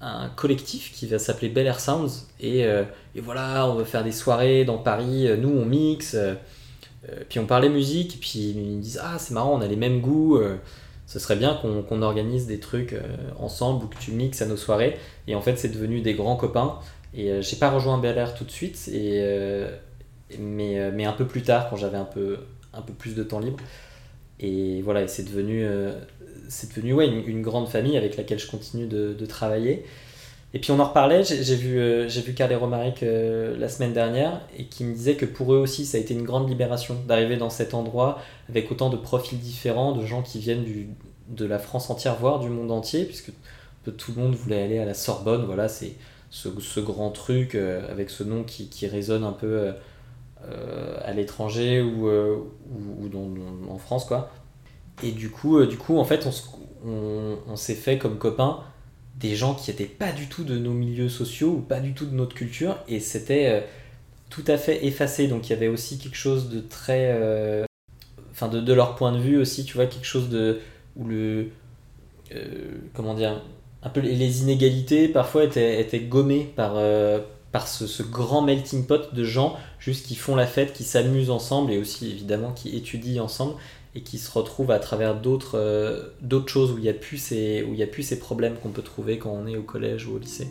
un 0.00 0.28
collectif 0.30 0.92
qui 0.92 1.06
va 1.06 1.20
s'appeler 1.20 1.48
Bel 1.48 1.66
Air 1.66 1.78
Sounds. 1.78 2.26
Et, 2.40 2.62
et, 2.62 3.20
voilà, 3.20 3.68
on 3.68 3.76
veut 3.76 3.84
faire 3.84 4.04
des 4.04 4.12
soirées 4.12 4.64
dans 4.64 4.78
Paris. 4.78 5.28
Nous, 5.38 5.48
on 5.48 5.64
mixe. 5.64 6.16
puis 7.30 7.38
on 7.38 7.46
parlait 7.46 7.70
musique. 7.70 8.18
Puis 8.20 8.50
ils 8.50 8.76
me 8.76 8.82
disent 8.82 9.00
Ah, 9.02 9.18
c'est 9.18 9.32
marrant, 9.32 9.54
on 9.54 9.62
a 9.62 9.66
les 9.66 9.76
mêmes 9.76 10.00
goûts 10.00 10.38
ce 11.06 11.18
serait 11.18 11.36
bien 11.36 11.60
qu'on 11.60 12.02
organise 12.02 12.46
des 12.46 12.60
trucs 12.60 12.96
ensemble 13.38 13.84
ou 13.84 13.88
que 13.88 13.98
tu 13.98 14.12
mixes 14.12 14.40
à 14.42 14.46
nos 14.46 14.56
soirées. 14.56 14.96
Et 15.26 15.34
en 15.34 15.40
fait, 15.40 15.56
c'est 15.56 15.68
devenu 15.68 16.00
des 16.00 16.14
grands 16.14 16.36
copains. 16.36 16.78
Et 17.14 17.30
euh, 17.30 17.42
j'ai 17.42 17.56
pas 17.56 17.70
rejoint 17.70 17.98
Bel 17.98 18.18
Air 18.18 18.34
tout 18.34 18.44
de 18.44 18.50
suite, 18.50 18.88
et, 18.92 19.20
euh, 19.22 19.70
mais, 20.38 20.78
euh, 20.78 20.90
mais 20.92 21.04
un 21.04 21.12
peu 21.12 21.26
plus 21.26 21.42
tard, 21.42 21.70
quand 21.70 21.76
j'avais 21.76 21.96
un 21.96 22.04
peu, 22.04 22.38
un 22.72 22.82
peu 22.82 22.92
plus 22.92 23.14
de 23.14 23.22
temps 23.22 23.38
libre. 23.38 23.58
Et 24.40 24.82
voilà, 24.82 25.06
c'est 25.06 25.22
devenu, 25.22 25.64
devenu 25.64 26.92
ouais, 26.92 27.06
une, 27.06 27.40
grande 27.40 27.68
famille 27.68 27.96
avec 27.96 28.16
laquelle 28.16 28.40
je 28.40 28.50
continue 28.50 28.86
de, 28.86 29.14
de 29.14 29.26
travailler. 29.26 29.84
Et 30.54 30.60
puis 30.60 30.70
on 30.70 30.78
en 30.78 30.84
reparlait, 30.84 31.24
j'ai 31.24 31.56
vu, 31.56 32.08
j'ai 32.08 32.20
vu 32.20 32.34
et 32.38 32.54
Romaric 32.54 33.00
la 33.02 33.68
semaine 33.68 33.92
dernière 33.92 34.40
et 34.56 34.66
qui 34.66 34.84
me 34.84 34.94
disait 34.94 35.16
que 35.16 35.26
pour 35.26 35.52
eux 35.52 35.58
aussi 35.58 35.84
ça 35.84 35.98
a 35.98 36.00
été 36.00 36.14
une 36.14 36.22
grande 36.22 36.48
libération 36.48 36.96
d'arriver 37.08 37.36
dans 37.36 37.50
cet 37.50 37.74
endroit 37.74 38.20
avec 38.48 38.70
autant 38.70 38.88
de 38.88 38.96
profils 38.96 39.38
différents, 39.38 39.92
de 39.92 40.06
gens 40.06 40.22
qui 40.22 40.38
viennent 40.38 40.62
du, 40.62 40.90
de 41.28 41.44
la 41.44 41.58
France 41.58 41.90
entière, 41.90 42.16
voire 42.16 42.40
du 42.40 42.48
monde 42.48 42.70
entier, 42.70 43.04
puisque 43.04 43.32
tout 43.96 44.12
le 44.16 44.22
monde 44.22 44.34
voulait 44.34 44.62
aller 44.62 44.78
à 44.78 44.84
la 44.84 44.94
Sorbonne. 44.94 45.44
Voilà, 45.44 45.68
c'est 45.68 45.92
ce, 46.30 46.80
grand 46.80 47.10
truc 47.10 47.54
euh, 47.54 47.90
avec 47.90 48.10
ce 48.10 48.24
nom 48.24 48.44
qui, 48.44 48.86
résonne 48.86 49.24
un 49.24 49.32
peu 49.32 49.46
euh, 49.46 49.72
euh, 50.46 50.98
à 51.02 51.12
l'étranger 51.12 51.80
ou, 51.80 52.08
ou, 52.08 53.10
en 53.70 53.78
France 53.78 54.04
quoi. 54.04 54.30
Et 55.02 55.12
du 55.12 55.30
coup, 55.30 55.64
du 55.66 55.76
coup 55.76 55.98
en 55.98 56.04
fait 56.04 56.26
on 56.86 57.56
s'est 57.56 57.74
fait 57.74 57.98
comme 57.98 58.18
copains 58.18 58.60
des 59.20 59.36
gens 59.36 59.54
qui 59.54 59.70
n'étaient 59.70 59.84
pas 59.86 60.12
du 60.12 60.28
tout 60.28 60.44
de 60.44 60.58
nos 60.58 60.72
milieux 60.72 61.08
sociaux 61.08 61.50
ou 61.52 61.60
pas 61.60 61.80
du 61.80 61.94
tout 61.94 62.06
de 62.06 62.14
notre 62.14 62.34
culture 62.34 62.78
et 62.88 63.00
c'était 63.00 63.64
tout 64.30 64.44
à 64.48 64.58
fait 64.58 64.86
effacé. 64.86 65.28
Donc 65.28 65.48
il 65.48 65.50
y 65.50 65.56
avait 65.56 65.68
aussi 65.68 65.98
quelque 65.98 66.16
chose 66.16 66.48
de 66.50 66.60
très. 66.60 67.12
euh, 67.14 67.64
Enfin, 68.32 68.48
de, 68.48 68.60
de 68.60 68.72
leur 68.74 68.96
point 68.96 69.12
de 69.12 69.18
vue 69.18 69.38
aussi, 69.38 69.64
tu 69.64 69.74
vois, 69.74 69.86
quelque 69.86 70.06
chose 70.06 70.28
de. 70.30 70.60
où 70.96 71.06
le. 71.06 71.48
euh, 72.34 72.78
comment 72.94 73.14
dire 73.14 73.42
Un 73.82 73.90
peu 73.90 74.00
les- 74.00 74.42
inégalités 74.42 75.08
parfois 75.08 75.44
étaient, 75.44 75.80
étaient 75.80 76.00
gommées 76.00 76.52
par, 76.56 76.74
euh, 76.76 77.20
par 77.54 77.68
ce, 77.68 78.02
grand 78.02 78.42
melting 78.42 78.84
pot 78.84 79.14
de 79.14 79.22
gens 79.22 79.56
juste 79.78 80.06
qui 80.06 80.16
font 80.16 80.34
la 80.34 80.44
fête, 80.44 80.72
qui 80.72 80.82
s'amusent 80.82 81.30
ensemble 81.30 81.70
et 81.70 81.78
aussi 81.78 82.10
évidemment 82.10 82.50
qui 82.50 82.76
étudient 82.76 83.22
ensemble 83.22 83.54
et 83.94 84.02
qui 84.02 84.18
se 84.18 84.28
retrouvent 84.28 84.72
à 84.72 84.80
travers 84.80 85.14
d'autres 85.14 85.56
euh, 85.56 86.46
choses 86.48 86.72
où 86.72 86.78
il 86.78 86.82
n'y 86.82 86.88
a 86.88 86.92
plus 86.92 87.16
ces 87.16 88.18
problèmes 88.18 88.56
qu'on 88.56 88.70
peut 88.70 88.82
trouver 88.82 89.18
quand 89.18 89.30
on 89.30 89.46
est 89.46 89.56
au 89.56 89.62
collège 89.62 90.08
ou 90.08 90.16
au 90.16 90.18
lycée. 90.18 90.48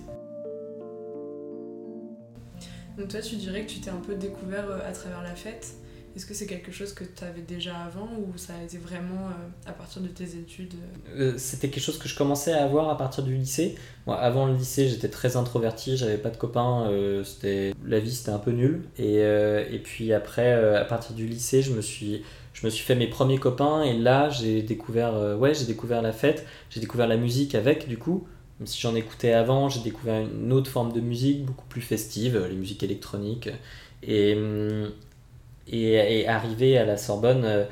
Donc 2.98 3.10
toi, 3.10 3.19
tu 3.19 3.36
dirais 3.36 3.65
que 3.65 3.72
tu 3.72 3.81
t'es 3.81 3.89
un 3.89 3.98
peu 3.98 4.15
découvert 4.15 4.69
euh, 4.69 4.79
à 4.88 4.93
travers 4.93 5.24
la 5.24 5.36
fête? 5.36 5.74
Est-ce 6.15 6.27
que 6.27 6.36
c'est 6.36 6.46
quelque 6.46 6.72
chose 6.72 6.93
que 6.93 7.03
tu 7.03 7.24
avais 7.24 7.41
déjà 7.41 7.75
avant 7.75 8.08
ou 8.20 8.38
ça 8.38 8.53
a 8.60 8.63
été 8.63 8.77
vraiment 8.77 9.29
euh, 9.29 9.70
à 9.70 9.72
partir 9.72 10.01
de 10.01 10.08
tes 10.08 10.36
études 10.36 10.75
euh? 11.10 11.34
Euh, 11.34 11.38
c'était 11.38 11.70
quelque 11.70 11.84
chose 11.84 11.98
que 11.98 12.08
je 12.08 12.15
commençais 12.15 12.53
à 12.53 12.63
avoir 12.63 12.89
à 12.89 12.98
partir 12.98 13.24
du 13.24 13.36
lycée. 13.36 13.75
Moi, 14.05 14.20
avant 14.20 14.46
le 14.46 14.53
lycée, 14.53 14.88
j'étais 14.89 15.10
très 15.10 15.38
introverti, 15.38 15.98
j'avais 15.98 16.17
pas 16.17 16.29
de 16.29 16.38
copains, 16.38 16.91
c'était 17.24 17.74
la 17.86 18.00
vie 18.00 18.12
c'était 18.12 18.32
un 18.32 18.38
peu 18.38 18.51
nul. 18.51 18.84
Et, 18.98 19.15
et 19.15 19.79
puis 19.82 20.12
après, 20.13 20.51
à 20.75 20.84
partir 20.84 21.15
du 21.15 21.25
lycée, 21.25 21.62
je 21.62 21.72
me 21.72 21.82
suis, 21.82 22.22
je 22.53 22.65
me 22.65 22.70
suis 22.70 22.84
fait 22.84 22.96
mes 22.96 23.08
premiers 23.08 23.39
copains 23.39 23.82
et 23.84 23.98
là, 23.98 24.29
j'ai 24.29 24.62
découvert, 24.62 25.39
ouais, 25.39 25.53
j'ai 25.53 25.65
découvert 25.65 26.01
la 26.01 26.12
fête, 26.12 26.46
j'ai 26.70 26.82
découvert 26.82 27.08
la 27.08 27.17
musique 27.17 27.55
avec 27.55 27.88
du 27.88 27.98
coup. 27.98 28.27
Même 28.60 28.67
si 28.67 28.79
j'en 28.82 28.93
écoutais 28.93 29.32
avant, 29.32 29.70
j'ai 29.70 29.79
découvert 29.79 30.22
une 30.22 30.51
autre 30.51 30.70
forme 30.70 30.91
de 30.91 31.00
musique 31.00 31.46
beaucoup 31.46 31.65
plus 31.67 31.82
festive, 31.82 32.46
les 32.50 32.55
musiques 32.55 32.84
électroniques. 32.84 33.50
Et, 34.03 34.36
hum, 34.36 34.91
et, 35.67 35.93
et 35.93 36.27
arrivé 36.27 36.77
à 36.77 36.86
la 36.86 36.98
Sorbonne, 36.98 37.43
euh, 37.46 37.65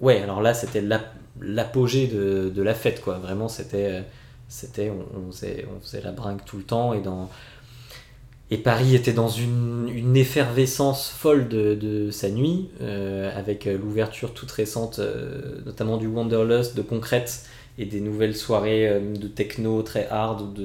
ouais, 0.00 0.20
alors 0.22 0.40
là, 0.42 0.54
c'était 0.54 0.80
l'ap- 0.80 1.14
l'apogée 1.40 2.06
de, 2.06 2.62
la 2.62 2.74
fête, 2.74 3.00
quoi. 3.00 3.18
Vraiment, 3.18 3.48
c'était. 3.48 3.88
euh, 3.90 4.00
c'était 4.48 4.90
on, 4.90 5.32
faisait, 5.32 5.64
la 6.02 6.12
brinque 6.12 6.44
tout 6.44 6.58
le 6.58 6.62
temps 6.64 6.92
et 6.92 7.00
dans. 7.00 7.30
Et 8.50 8.58
Paris 8.58 8.94
était 8.94 9.14
dans 9.14 9.30
une, 9.30 10.14
effervescence 10.14 11.08
folle 11.08 11.48
de, 11.48 12.10
sa 12.10 12.28
nuit, 12.28 12.68
euh, 12.82 13.34
avec 13.34 13.64
l'ouverture 13.64 14.34
toute 14.34 14.50
récente, 14.50 15.00
notamment 15.64 15.96
du 15.96 16.06
Wanderlust, 16.06 16.76
de 16.76 16.82
Concrète, 16.82 17.46
et 17.78 17.86
des 17.86 18.00
nouvelles 18.02 18.36
soirées 18.36 19.00
de 19.00 19.26
techno 19.26 19.80
très 19.82 20.06
hard 20.08 20.58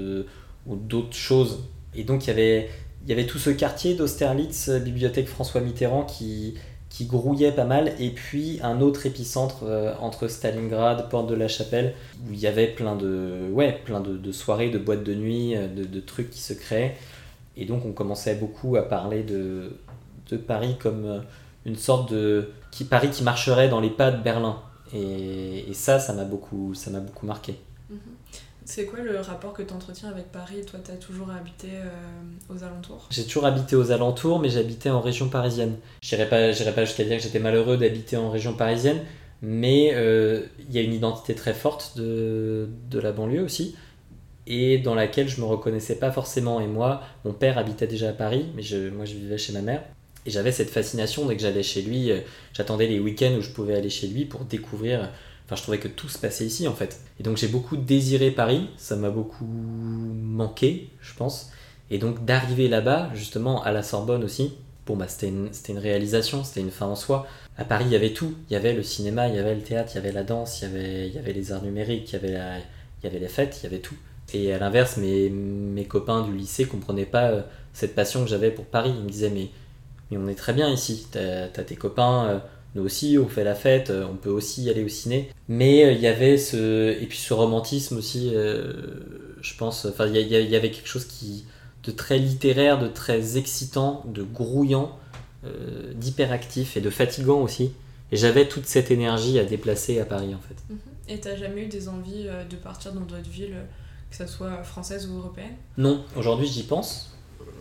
ou 0.65 0.75
d'autres 0.75 1.15
choses. 1.15 1.63
Et 1.95 2.03
donc 2.03 2.25
il 2.25 2.27
y 2.27 2.31
avait, 2.31 2.69
il 3.07 3.11
y 3.11 3.13
avait 3.13 3.25
tout 3.25 3.39
ce 3.39 3.49
quartier 3.49 3.93
d'Austerlitz, 3.95 4.67
euh, 4.67 4.79
bibliothèque 4.79 5.29
François 5.29 5.61
Mitterrand, 5.61 6.03
qui, 6.03 6.55
grouillait 7.03 7.53
pas 7.53 7.63
mal, 7.63 7.93
et 7.99 8.09
puis 8.09 8.59
un 8.61 8.81
autre 8.81 9.05
épicentre 9.05 9.63
euh, 9.63 9.93
entre 10.01 10.27
Stalingrad, 10.27 11.07
Porte 11.07 11.27
de 11.27 11.35
la 11.35 11.47
Chapelle, 11.47 11.93
où 12.27 12.33
il 12.33 12.39
y 12.39 12.47
avait 12.47 12.67
plein 12.67 12.97
de, 12.97 13.49
ouais, 13.49 13.79
plein 13.85 14.01
de, 14.01 14.31
soirées, 14.33 14.71
de 14.71 14.77
boîtes 14.77 15.03
de 15.03 15.13
nuit, 15.13 15.55
euh, 15.55 15.67
de, 15.69 15.99
trucs 16.01 16.29
qui 16.29 16.41
se 16.41 16.51
créaient. 16.51 16.97
Et 17.55 17.63
donc 17.63 17.85
on 17.85 17.93
commençait 17.93 18.35
beaucoup 18.35 18.75
à 18.75 18.81
parler 18.81 19.23
de, 19.23 19.71
Paris 20.45 20.75
comme 20.77 21.23
une 21.65 21.77
sorte 21.77 22.11
de 22.11 22.49
qui, 22.71 22.83
Paris 22.83 23.09
qui 23.09 23.23
marcherait 23.23 23.69
dans 23.69 23.79
les 23.79 23.89
pas 23.89 24.11
de 24.11 24.21
Berlin. 24.21 24.61
Et, 24.93 25.69
et 25.69 25.73
ça, 25.73 25.99
ça 25.99 26.11
m'a 26.11 26.25
beaucoup, 26.25 26.73
ça 26.73 26.91
m'a 26.91 26.99
beaucoup 26.99 27.25
marqué. 27.25 27.55
C'est 28.69 28.85
quoi 28.85 28.99
le 28.99 29.17
rapport 29.21 29.53
que 29.53 29.63
tu 29.63 29.73
entretiens 29.73 30.09
avec 30.09 30.29
Paris? 30.29 30.57
Toi, 30.69 30.81
tu 30.83 30.91
as 30.91 30.95
toujours 30.95 31.31
habité 31.31 31.69
euh, 31.71 32.53
aux 32.53 32.63
alentours? 32.65 33.07
J'ai 33.11 33.23
toujours 33.23 33.45
habité 33.45 33.77
aux 33.77 33.91
alentours, 33.91 34.39
mais 34.39 34.49
j'habitais 34.49 34.89
en 34.89 34.99
région 34.99 35.29
parisienne. 35.29 35.77
Je 36.03 36.13
n'irai 36.13 36.27
pas, 36.27 36.73
pas 36.73 36.83
jusqu'à 36.83 37.05
dire 37.05 37.15
que 37.15 37.23
j'étais 37.23 37.39
malheureux 37.39 37.77
d'habiter 37.77 38.17
en 38.17 38.29
région 38.29 38.53
parisienne, 38.53 38.99
mais 39.41 39.91
euh, 39.93 40.43
il 40.59 40.75
y 40.75 40.79
a 40.79 40.81
une 40.81 40.91
identité 40.91 41.33
très 41.33 41.53
forte 41.53 41.97
de, 41.97 42.67
de 42.91 42.99
la 42.99 43.13
banlieue 43.13 43.41
aussi, 43.41 43.73
et 44.47 44.79
dans 44.79 44.95
laquelle 44.95 45.29
je 45.29 45.39
me 45.39 45.45
reconnaissais 45.45 45.95
pas 45.95 46.11
forcément. 46.11 46.59
Et 46.59 46.67
moi, 46.67 47.01
mon 47.23 47.31
père 47.31 47.57
habitait 47.57 47.87
déjà 47.87 48.09
à 48.09 48.13
Paris, 48.13 48.47
mais 48.53 48.63
je, 48.63 48.89
moi 48.89 49.05
je 49.05 49.13
vivais 49.13 49.37
chez 49.37 49.53
ma 49.53 49.61
mère. 49.61 49.81
Et 50.25 50.29
j'avais 50.29 50.51
cette 50.51 50.69
fascination 50.69 51.25
dès 51.25 51.37
que 51.37 51.41
j'allais 51.41 51.63
chez 51.63 51.83
lui. 51.83 52.11
euh, 52.11 52.19
J'attendais 52.51 52.87
les 52.87 52.99
week-ends 52.99 53.33
où 53.37 53.41
je 53.41 53.51
pouvais 53.51 53.75
aller 53.75 53.89
chez 53.89 54.07
lui 54.07 54.25
pour 54.25 54.41
découvrir. 54.41 55.09
Enfin, 55.47 55.55
je 55.55 55.61
trouvais 55.61 55.79
que 55.79 55.87
tout 55.87 56.09
se 56.09 56.17
passait 56.17 56.45
ici 56.45 56.67
en 56.67 56.73
fait. 56.73 56.99
Et 57.19 57.23
donc 57.23 57.37
j'ai 57.37 57.47
beaucoup 57.47 57.77
désiré 57.77 58.31
Paris. 58.31 58.69
Ça 58.75 58.97
m'a 58.97 59.09
beaucoup 59.09 59.45
manqué, 59.45 60.89
je 60.99 61.13
pense. 61.13 61.51
Et 61.89 61.99
donc 61.99 62.25
d'arriver 62.25 62.67
là-bas, 62.67 63.09
justement 63.13 63.63
à 63.63 63.71
la 63.71 63.81
Sorbonne 63.81 64.25
aussi, 64.25 64.53
bon 64.85 64.97
bah 64.97 65.07
c'était 65.07 65.29
une, 65.29 65.49
une 65.69 65.77
réalisation, 65.77 66.43
c'était 66.43 66.59
une 66.59 66.71
fin 66.71 66.87
en 66.87 66.95
soi. 66.95 67.27
À 67.57 67.63
Paris, 67.63 67.85
il 67.87 67.91
y 67.91 67.95
avait 67.95 68.13
tout. 68.13 68.35
Il 68.49 68.53
y 68.53 68.55
avait 68.55 68.73
le 68.73 68.83
cinéma, 68.83 69.29
il 69.29 69.35
y 69.35 69.39
avait 69.39 69.55
le 69.55 69.61
théâtre, 69.61 69.91
il 69.93 69.95
y 69.95 69.97
avait 69.99 70.11
la 70.11 70.23
danse, 70.23 70.61
il 70.61 70.65
y 71.13 71.17
avait, 71.17 71.33
les 71.33 71.51
arts 71.51 71.63
numériques, 71.63 72.11
il 72.11 72.13
y 72.13 73.07
avait, 73.07 73.19
les 73.19 73.27
fêtes, 73.27 73.59
il 73.61 73.63
y 73.63 73.67
avait 73.67 73.79
tout. 73.79 73.95
Et 74.33 74.53
à 74.53 74.59
l'inverse, 74.59 74.97
mes, 74.97 75.29
mes 75.29 75.85
copains 75.85 76.21
du 76.21 76.35
lycée 76.35 76.65
comprenaient 76.65 77.05
pas 77.05 77.29
euh, 77.29 77.41
cette 77.73 77.95
passion 77.95 78.23
que 78.23 78.29
j'avais 78.29 78.51
pour 78.51 78.65
Paris. 78.65 78.93
Ils 78.95 79.03
me 79.03 79.09
disaient 79.09 79.29
mais, 79.29 79.49
mais 80.11 80.17
on 80.17 80.27
est 80.27 80.35
très 80.35 80.53
bien 80.53 80.69
ici, 80.69 81.07
t'as 81.09 81.47
t'as 81.47 81.63
tes 81.63 81.77
copains, 81.77 82.25
euh, 82.25 82.39
nous 82.75 82.83
aussi 82.83 83.17
on 83.17 83.27
fait 83.27 83.43
la 83.43 83.55
fête, 83.55 83.89
euh, 83.89 84.05
on 84.09 84.15
peut 84.15 84.29
aussi 84.29 84.69
aller 84.69 84.83
au 84.83 84.87
ciné. 84.87 85.29
Mais 85.47 85.83
euh, 85.83 85.91
il 85.91 85.99
y 85.99 86.07
avait 86.07 86.37
ce... 86.37 86.91
Et 87.01 87.05
puis 87.05 87.17
ce 87.17 87.33
romantisme 87.33 87.97
aussi, 87.97 88.31
euh, 88.33 88.73
je 89.41 89.55
pense, 89.55 89.85
enfin 89.85 90.07
il 90.07 90.15
y, 90.15 90.55
avait 90.55 90.71
quelque 90.71 90.87
chose 90.87 91.05
qui 91.05 91.45
de 91.83 91.91
très 91.91 92.19
littéraire, 92.19 92.79
de 92.79 92.87
très 92.87 93.37
excitant, 93.37 94.03
de 94.07 94.21
grouillant, 94.21 94.97
d'hyperactif 95.95 96.75
et 96.75 96.81
de 96.81 96.89
fatigant 96.89 97.39
aussi. 97.39 97.71
Et 98.11 98.17
j'avais 98.17 98.49
toute 98.49 98.65
cette 98.65 98.91
énergie 98.91 99.39
à 99.39 99.45
déplacer 99.45 99.97
à 100.01 100.05
Paris 100.05 100.35
en 100.35 100.39
fait. 100.39 100.57
Et 101.07 101.17
t'as 101.21 101.37
jamais 101.37 101.61
eu 101.61 101.67
des 101.67 101.87
envies 101.87 102.25
de 102.49 102.55
partir 102.57 102.91
dans 102.91 103.01
d'autres 103.01 103.29
villes, 103.29 103.55
que 104.11 104.17
ce 104.17 104.27
soit 104.27 104.63
française 104.63 105.07
ou 105.07 105.19
européenne? 105.19 105.55
Non, 105.77 106.03
aujourd'hui 106.17 106.47
j'y 106.47 106.63
pense. 106.63 107.15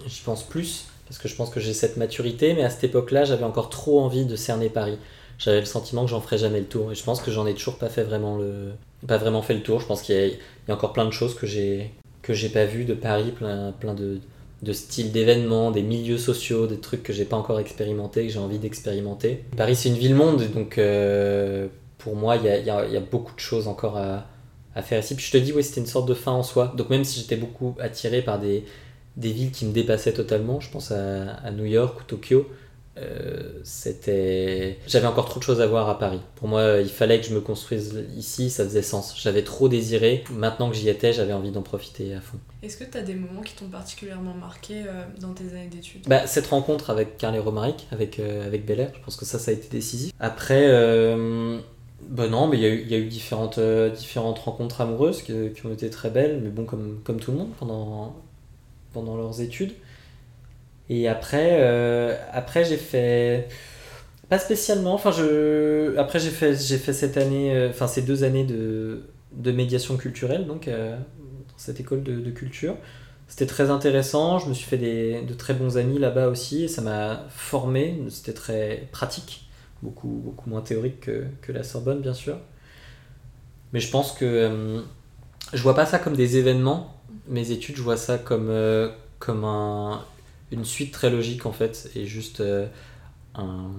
J'y 0.09 0.23
pense 0.23 0.43
plus 0.43 0.87
parce 1.07 1.19
que 1.19 1.29
je 1.29 1.35
pense 1.37 1.51
que 1.51 1.61
j'ai 1.61 1.73
cette 1.73 1.97
maturité, 1.97 2.55
mais 2.55 2.63
à 2.65 2.71
cette 2.71 2.85
époque-là 2.85 3.25
j'avais 3.25 3.45
encore 3.45 3.71
trop 3.71 4.01
envie 4.01 4.25
de 4.27 4.37
cerner 4.37 4.69
Paris. 4.69 4.99
J'avais 5.39 5.61
le 5.61 5.67
sentiment 5.67 6.05
que 6.05 6.11
j'en 6.11 6.21
ferais 6.21 6.39
jamais 6.39 6.61
le 6.61 6.67
tour 6.67 6.93
et 6.93 6.95
je 6.95 7.05
pense 7.05 7.21
que 7.21 7.31
j'en 7.31 7.47
ai 7.47 7.55
toujours 7.55 7.77
pas 7.79 7.89
fait 7.91 8.03
vraiment 8.05 8.39
le, 8.39 8.71
pas 9.07 9.19
vraiment 9.19 9.43
fait 9.43 9.55
le 9.55 9.63
tour. 9.63 9.81
Je 9.81 9.87
pense 9.87 10.03
qu'il 10.03 10.15
y, 10.17 10.71
a- 10.71 10.75
encore 10.75 10.93
plein 10.93 11.05
de 11.05 11.11
choses 11.11 11.35
que 11.35 11.47
j'ai 11.47 11.93
que 12.23 12.33
j'ai 12.35 12.49
pas 12.49 12.65
vues 12.65 12.85
de 12.85 12.95
Paris, 12.95 13.31
plein, 13.31 13.71
plein 13.79 13.95
de, 13.95 14.19
de 14.63 14.73
styles 14.73 15.13
d'événements, 15.13 15.71
des 15.71 15.83
milieux 15.83 16.19
sociaux, 16.19 16.67
des 16.67 16.79
trucs 16.81 17.03
que 17.05 17.13
j'ai 17.13 17.25
pas 17.25 17.37
encore 17.37 17.61
expérimenté, 17.61 18.27
que 18.27 18.33
j'ai 18.33 18.39
envie 18.41 18.59
d'expérimenter. 18.59 19.45
Paris 19.57 19.77
c'est 19.77 19.91
une 19.91 19.95
ville-monde, 19.97 20.43
donc 20.55 20.79
euh, 20.79 21.69
pour 21.99 22.17
moi 22.17 22.37
il 22.37 22.45
y 22.45 22.49
a, 22.49 22.59
y 22.59 22.93
y 22.93 22.97
a 22.97 23.01
beaucoup 23.01 23.35
de 23.35 23.41
choses 23.41 23.69
encore 23.69 23.97
à, 23.99 24.25
à 24.75 24.83
faire 24.83 25.01
ici. 25.01 25.15
Puis 25.15 25.27
je 25.27 25.33
te 25.33 25.37
dis, 25.39 25.53
oui, 25.53 25.63
c'était 25.63 25.81
une 25.81 25.87
sorte 25.87 26.09
de 26.09 26.15
fin 26.15 26.33
en 26.33 26.43
soi. 26.43 26.73
Donc 26.77 26.91
même 26.91 27.05
si 27.05 27.21
j'étais 27.21 27.37
beaucoup 27.37 27.75
attiré 27.79 28.23
par 28.23 28.39
des, 28.41 28.65
des 29.17 29.33
villes 29.33 29.51
qui 29.51 29.67
me 29.67 29.73
dépassaient 29.73 30.13
totalement, 30.13 30.61
je 30.61 30.71
pense 30.71 30.93
à, 30.93 31.35
à 31.45 31.51
New 31.51 31.65
York 31.65 32.01
ou 32.01 32.05
Tokyo, 32.05 32.47
euh, 32.99 33.61
c'était... 33.63 34.79
J'avais 34.87 35.07
encore 35.07 35.27
trop 35.27 35.39
de 35.39 35.45
choses 35.45 35.61
à 35.61 35.67
voir 35.67 35.89
à 35.91 35.99
Paris. 35.99 36.21
Pour 36.37 36.49
moi, 36.49 36.79
il 36.81 36.89
fallait 36.89 37.21
que 37.21 37.27
je 37.27 37.35
me 37.35 37.41
construise 37.43 38.07
ici, 38.17 38.49
ça 38.49 38.65
faisait 38.65 38.81
sens. 38.81 39.15
J'avais 39.21 39.43
trop 39.43 39.69
désiré. 39.69 40.25
Maintenant 40.31 40.71
que 40.71 40.77
j'y 40.77 40.89
étais, 40.89 41.13
j'avais 41.13 41.35
envie 41.35 41.51
d'en 41.51 41.61
profiter 41.61 42.15
à 42.15 42.23
fond. 42.23 42.39
Est-ce 42.63 42.79
que 42.79 42.85
t'as 42.85 43.03
des 43.03 43.15
moments 43.15 43.43
qui 43.43 43.55
t'ont 43.55 43.69
particulièrement 43.69 44.33
marqué 44.33 44.85
euh, 44.87 45.05
dans 45.21 45.35
tes 45.35 45.45
années 45.51 45.69
d'études? 45.71 46.09
Bah, 46.09 46.27
cette 46.27 46.47
rencontre 46.47 46.89
avec 46.89 47.19
Carl 47.19 47.37
et 47.37 47.39
Romaric, 47.39 47.87
avec, 47.93 48.19
euh, 48.19 48.47
avec 48.47 48.65
Bel 48.65 48.81
Air, 48.81 48.93
je 48.95 49.05
pense 49.05 49.17
que 49.17 49.27
ça, 49.27 49.39
ça 49.39 49.51
a 49.51 49.55
été 49.55 49.69
décisif. 49.69 50.13
Après, 50.19 50.65
euh, 50.69 51.59
bah 52.09 52.29
non, 52.29 52.47
mais 52.47 52.57
il 52.57 52.63
y 52.63 52.67
a 52.67 52.71
eu, 52.71 52.81
il 52.81 52.91
y 52.91 52.95
a 52.95 52.99
eu 52.99 53.09
différentes, 53.09 53.61
différentes 53.95 54.39
rencontres 54.39 54.81
amoureuses 54.81 55.21
qui, 55.21 55.35
qui 55.55 55.67
ont 55.67 55.73
été 55.73 55.91
très 55.91 56.09
belles, 56.09 56.41
mais 56.43 56.49
bon, 56.49 56.65
comme, 56.65 57.01
comme 57.05 57.21
tout 57.21 57.31
le 57.33 57.37
monde 57.37 57.51
pendant, 57.59 58.17
pendant 58.97 59.17
leurs 59.17 59.43
études. 59.43 59.73
Et 60.89 61.07
après, 61.07 61.59
euh, 61.61 62.17
après 62.33 62.65
j'ai 62.65 62.79
fait. 62.79 63.49
Pas 64.31 64.39
spécialement, 64.39 64.95
enfin, 64.95 65.13
je. 65.13 65.97
Après, 65.99 66.19
j'ai 66.19 66.31
fait, 66.31 66.57
j'ai 66.57 66.79
fait 66.79 66.93
cette 66.93 67.17
année, 67.17 67.55
euh, 67.55 67.71
enfin, 67.71 67.87
ces 67.87 68.03
deux 68.03 68.25
années 68.25 68.45
de, 68.45 69.03
de 69.33 69.53
médiation 69.53 69.97
culturelle, 69.97 70.47
donc, 70.47 70.67
euh, 70.67 70.97
dans 70.97 71.59
cette 71.59 71.79
école 71.79 72.03
de, 72.03 72.31
culture. 72.31 72.77
C'était 73.29 73.47
très 73.47 73.71
intéressant, 73.71 74.39
je 74.39 74.49
me 74.49 74.55
suis 74.55 74.67
fait 74.67 74.79
des, 74.79 75.23
de 75.23 75.35
très 75.35 75.55
bons 75.55 75.79
amis 75.79 75.99
là-bas 75.99 76.29
aussi, 76.29 76.69
ça 76.69 76.81
m'a 76.81 77.25
formé, 77.29 78.01
c'était 78.09 78.33
très 78.33 78.89
pratique, 78.93 79.49
beaucoup, 79.83 80.09
beaucoup 80.25 80.49
moins 80.49 80.61
théorique 80.61 81.01
que, 81.01 81.25
que 81.43 81.53
la 81.53 81.65
Sorbonne, 81.65 82.01
bien 82.01 82.15
sûr. 82.15 82.39
Mais 83.73 83.81
je 83.81 83.91
pense 83.91 84.13
que 84.13 84.25
euh, 84.25 84.81
je 85.53 85.63
vois 85.63 85.75
pas 85.75 85.87
ça 85.87 85.99
comme 85.99 86.17
des 86.17 86.37
événements, 86.37 86.96
mes 87.29 87.51
études, 87.51 87.77
je 87.77 87.83
vois 87.83 87.97
ça 87.97 88.19
comme, 88.19 88.49
euh, 88.51 88.91
comme 89.19 89.45
un, 89.45 90.05
une 90.53 90.65
suite 90.65 90.93
très 90.93 91.11
logique 91.11 91.47
en 91.47 91.53
fait, 91.53 91.91
et 91.95 92.07
juste 92.07 92.41
euh, 92.41 92.67
un, 93.35 93.71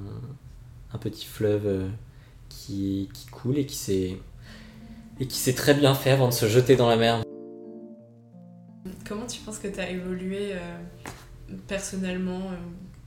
un 0.94 0.98
petit 0.98 1.26
fleuve 1.26 1.66
euh, 1.66 1.88
qui, 2.50 3.10
qui 3.14 3.26
coule 3.28 3.58
et 3.58 3.66
qui 3.66 3.76
sait 3.76 4.18
et 5.20 5.26
qui 5.26 5.38
sait 5.38 5.54
très 5.54 5.74
bien 5.74 5.96
faire 5.96 6.16
avant 6.16 6.28
de 6.28 6.34
se 6.34 6.48
jeter 6.48 6.76
dans 6.76 6.88
la 6.88 6.96
mer. 6.96 7.24
Comment 9.08 9.26
tu 9.26 9.40
penses 9.40 9.58
que 9.58 9.68
t'as 9.68 9.90
évolué 9.90 10.54
euh, 10.54 10.78
personnellement, 11.68 12.52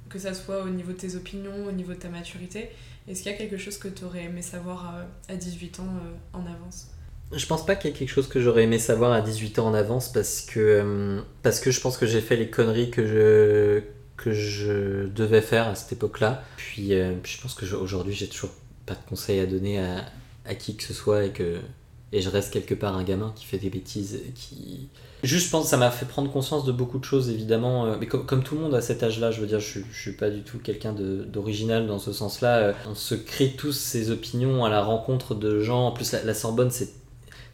que 0.08 0.18
ça 0.18 0.34
soit 0.34 0.64
au 0.64 0.70
niveau 0.70 0.90
de 0.90 0.96
tes 0.96 1.14
opinions, 1.14 1.66
au 1.68 1.72
niveau 1.72 1.92
de 1.92 1.98
ta 1.98 2.08
maturité? 2.08 2.70
Est-ce 3.06 3.22
qu'il 3.22 3.30
y 3.30 3.34
a 3.34 3.38
quelque 3.38 3.58
chose 3.58 3.78
que 3.78 3.86
tu 3.86 4.04
aurais 4.04 4.24
aimé 4.24 4.42
savoir 4.42 5.04
à 5.28 5.36
18 5.36 5.80
ans 5.80 5.86
en 6.32 6.46
avance? 6.46 6.88
Je 7.32 7.46
pense 7.46 7.64
pas 7.64 7.76
qu'il 7.76 7.90
y 7.90 7.94
ait 7.94 7.96
quelque 7.96 8.10
chose 8.10 8.28
que 8.28 8.40
j'aurais 8.40 8.64
aimé 8.64 8.78
savoir 8.78 9.12
à 9.12 9.20
18 9.20 9.58
ans 9.58 9.68
en 9.68 9.74
avance 9.74 10.12
parce 10.12 10.40
que, 10.40 11.22
parce 11.42 11.60
que 11.60 11.70
je 11.70 11.80
pense 11.80 11.96
que 11.96 12.06
j'ai 12.06 12.20
fait 12.20 12.36
les 12.36 12.50
conneries 12.50 12.90
que 12.90 13.06
je, 13.06 13.82
que 14.16 14.32
je 14.32 15.06
devais 15.06 15.40
faire 15.40 15.68
à 15.68 15.74
cette 15.74 15.92
époque-là. 15.92 16.42
Puis, 16.56 16.90
je 16.90 17.40
pense 17.40 17.54
qu'aujourd'hui, 17.54 18.14
j'ai 18.14 18.28
toujours 18.28 18.50
pas 18.86 18.94
de 18.94 19.08
conseils 19.08 19.40
à 19.40 19.46
donner 19.46 19.78
à, 19.78 20.04
à 20.44 20.54
qui 20.54 20.76
que 20.76 20.82
ce 20.82 20.94
soit 20.94 21.24
et 21.24 21.30
que 21.30 21.58
et 22.12 22.20
je 22.20 22.28
reste 22.28 22.52
quelque 22.52 22.74
part 22.74 22.96
un 22.96 23.04
gamin 23.04 23.32
qui 23.36 23.44
fait 23.44 23.58
des 23.58 23.70
bêtises 23.70 24.20
qui 24.34 24.88
juste 25.22 25.46
je 25.46 25.50
pense 25.50 25.68
ça 25.68 25.76
m'a 25.76 25.90
fait 25.90 26.06
prendre 26.06 26.30
conscience 26.30 26.64
de 26.64 26.72
beaucoup 26.72 26.98
de 26.98 27.04
choses 27.04 27.30
évidemment 27.30 27.86
euh, 27.86 27.96
mais 28.00 28.06
comme, 28.06 28.42
tout 28.42 28.56
le 28.56 28.62
monde 28.62 28.74
à 28.74 28.80
cet 28.80 29.02
âge 29.02 29.20
là 29.20 29.30
je 29.30 29.40
veux 29.40 29.46
dire 29.46 29.60
je, 29.60 29.80
je 29.92 30.00
suis 30.00 30.12
pas 30.12 30.30
du 30.30 30.42
tout 30.42 30.58
quelqu'un 30.58 30.92
d'original 30.92 31.86
dans 31.86 31.98
ce 31.98 32.12
sens 32.12 32.40
là 32.40 32.56
euh, 32.58 32.72
on 32.88 32.94
se 32.94 33.14
crée 33.14 33.54
tous 33.56 33.72
ses 33.72 34.10
opinions 34.10 34.64
à 34.64 34.70
la 34.70 34.82
rencontre 34.82 35.34
de 35.34 35.60
gens 35.60 35.86
en 35.86 35.92
plus 35.92 36.12
la, 36.12 36.34
Sorbonne 36.34 36.70
c'est 36.70 36.99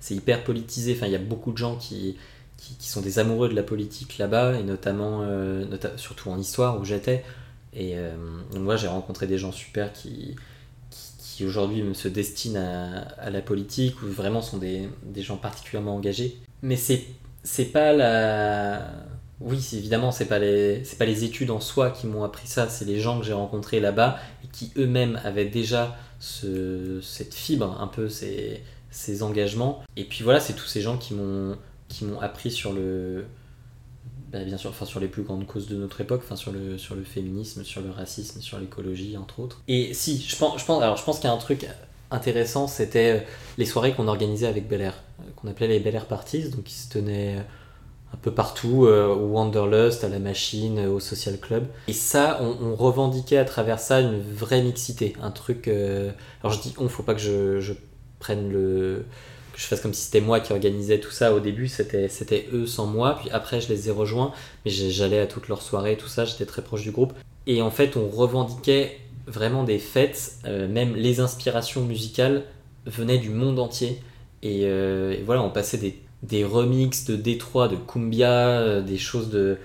c'est 0.07 0.15
hyper 0.15 0.45
politisé 0.45 0.95
enfin 0.95 1.07
il 1.07 1.13
y 1.13 1.17
a 1.17 1.19
beaucoup 1.19 1.51
de 1.53 1.59
gens 1.59 1.77
qui, 1.77 2.17
qui, 2.57 2.89
sont 2.89 3.01
des 3.01 3.19
amoureux 3.19 3.49
de 3.49 3.55
la 3.55 3.65
politique 3.65 4.19
là-bas 4.19 4.59
et 4.59 4.63
notamment 4.63 5.23
euh, 5.23 5.65
surtout 5.97 6.31
en 6.31 6.39
histoire 6.39 6.81
où 6.81 6.85
j'étais 6.85 7.25
et 7.75 7.97
moi 8.55 8.77
j'ai 8.77 8.87
rencontré 8.87 9.27
des 9.27 9.37
gens 9.37 9.53
super 9.53 9.93
qui 9.93 10.37
qui 11.37 11.45
aujourd'hui 11.45 11.85
se 11.95 12.09
destinent 12.09 12.59
à, 13.19 13.29
la 13.29 13.43
politique 13.43 14.01
ou 14.03 14.07
vraiment 14.07 14.41
sont 14.41 14.57
des, 14.57 14.89
des 15.05 15.21
gens 15.21 15.37
particulièrement 15.37 15.95
engagés. 15.95 16.39
Mais 16.63 16.77
c'est 16.77 17.05
c'est 17.43 17.67
pas 17.67 17.93
la 17.93 18.81
oui 19.41 19.59
évidemment 19.75 20.13
c'est 20.13 20.25
pas 20.25 20.39
les 20.39 20.83
pas 20.99 21.05
les 21.05 21.25
études 21.25 21.51
en 21.51 21.61
soi 21.61 21.91
qui 21.91 22.07
m'ont 22.07 22.25
appris 22.25 22.47
ça 22.47 22.71
c'est 22.71 22.87
les 22.87 23.01
gens 23.01 23.21
que 23.21 23.27
j'ai 23.27 23.35
rencontrés 23.35 23.81
là-bas 23.81 24.19
et 24.45 24.47
qui 24.49 24.73
eux-mêmes 24.79 25.21
avaient 25.25 25.45
déjà 25.45 25.99
ce, 26.21 27.01
cette 27.03 27.35
fibre 27.35 27.79
un 27.81 27.87
peu 27.87 28.09
ces, 28.09 28.63
ces 28.97 29.23
engagements 29.23 29.83
et 29.97 30.05
puis 30.05 30.25
voilà 30.25 30.41
c'est 30.41 30.55
tous 30.55 30.67
ces 30.67 30.81
gens 30.81 30.97
qui 30.97 31.15
m'ont 31.15 32.21
appris 32.21 32.51
sur 32.51 32.73
le 32.73 33.25
bah, 34.33 34.45
bien 34.45 34.57
sûr, 34.57 34.71
enfin, 34.71 34.85
sur 34.85 34.99
les 34.99 35.07
plus 35.07 35.23
grandes 35.23 35.47
causes 35.47 35.69
de 35.69 35.77
notre 35.77 36.01
époque, 36.01 36.23
enfin, 36.25 36.37
sur, 36.37 36.51
le, 36.51 36.79
sur 36.79 36.95
le 36.97 37.05
féminisme, 37.05 37.63
sur 37.63 37.81
le 37.81 37.91
racisme, 37.91 38.41
sur 38.41 38.59
l'écologie, 38.59 39.17
entre 39.17 39.41
autres. 39.41 39.63
Et 39.69 39.95
si, 39.95 40.21
je 40.21 40.37
pense, 40.37 40.61
je 40.61 40.65
pense, 40.65 40.83
alors, 40.83 40.97
je 40.97 41.05
pense 41.05 41.19
qu'il 41.19 41.29
y 41.29 41.33
a 41.33 41.35
un 41.35 41.39
truc 41.39 41.67
intéressant, 42.11 42.67
c'était 42.67 43.21
euh, 43.21 43.25
les 43.57 43.65
soirées 43.65 43.95
qu'on 43.95 44.09
organisait 44.09 44.47
avec 44.47 44.69
Bel 44.69 44.81
Air, 44.81 44.95
euh, 45.21 45.31
qu'on 45.37 45.49
appelait 45.49 45.69
les 45.69 45.79
Bel 45.79 45.95
Air 45.95 46.07
Parties, 46.07 46.51
donc 46.51 46.65
qui 46.65 46.75
se 46.75 46.89
tenaient 46.89 47.37
un 48.13 48.17
peu 48.17 48.31
partout, 48.33 48.87
au 48.87 49.27
Wanderlust, 49.27 50.05
à 50.05 50.09
la 50.09 50.19
machine, 50.19 50.87
au 50.87 51.01
Social 51.01 51.39
Club. 51.39 51.67
Et 51.87 51.93
ça, 51.93 52.41
on, 52.41 52.75
revendiquait 52.75 53.37
à 53.37 53.45
travers 53.45 53.79
ça 53.79 54.01
une 54.01 54.21
vraie 54.21 54.63
mixité, 54.63 55.15
un 55.23 55.31
truc... 55.31 55.69
Euh, 55.69 56.13
alors 56.43 56.53
je 56.53 56.63
dis 56.63 56.75
on, 56.79 56.89
faut 56.89 57.03
pas 57.03 57.15
que 57.15 57.21
je 57.21 57.75
prenne 58.19 58.51
le 58.51 59.05
je 59.57 59.65
fasse 59.65 59.81
comme 59.81 59.95
si 59.95 60.03
c'était 60.03 60.21
moi 60.21 60.41
qui 60.41 60.53
organisais 60.53 61.01
tout 61.01 61.11
ça. 61.11 61.35
Au 61.35 61.41
début, 61.41 61.67
c'était, 61.67 62.09
c'était 62.09 62.47
eux 62.53 62.67
sans 62.67 62.87
moi. 62.87 63.19
Puis 63.21 63.31
après, 63.31 63.61
je 63.61 63.69
les 63.69 63.89
ai 63.89 63.91
rejoints. 63.91 64.33
Mais 64.65 64.71
j'allais 64.71 65.19
à 65.19 65.27
toutes 65.27 65.49
leurs 65.49 65.63
soirées, 65.63 65.97
tout 65.97 66.09
ça. 66.09 66.27
J'étais 66.27 66.45
très 66.45 66.63
proche 66.63 66.83
du 66.83 66.91
groupe. 66.91 67.15
Et 67.47 67.63
en 67.63 67.71
fait, 67.71 67.97
on 67.97 68.09
revendiquait 68.09 68.99
vraiment 69.27 69.65
des 69.65 69.79
fêtes. 69.79 70.35
Euh, 70.45 70.69
même 70.69 70.95
les 70.95 71.21
inspirations 71.21 71.83
musicales 71.83 72.43
venaient 72.85 73.19
du 73.19 73.31
monde 73.31 73.59
entier. 73.59 73.99
Et, 74.43 74.63
euh, 74.65 75.17
voilà, 75.25 75.43
on 75.43 75.51
passait 75.51 75.79
des, 75.79 75.99
des 76.23 76.45
remixes 76.45 77.07
de 77.07 77.17
Détroit, 77.17 77.69
de 77.69 77.77
Cumbia, 77.77 78.61
euh, 78.61 78.83
des 78.83 78.99
choses 78.99 79.31
de. 79.31 79.57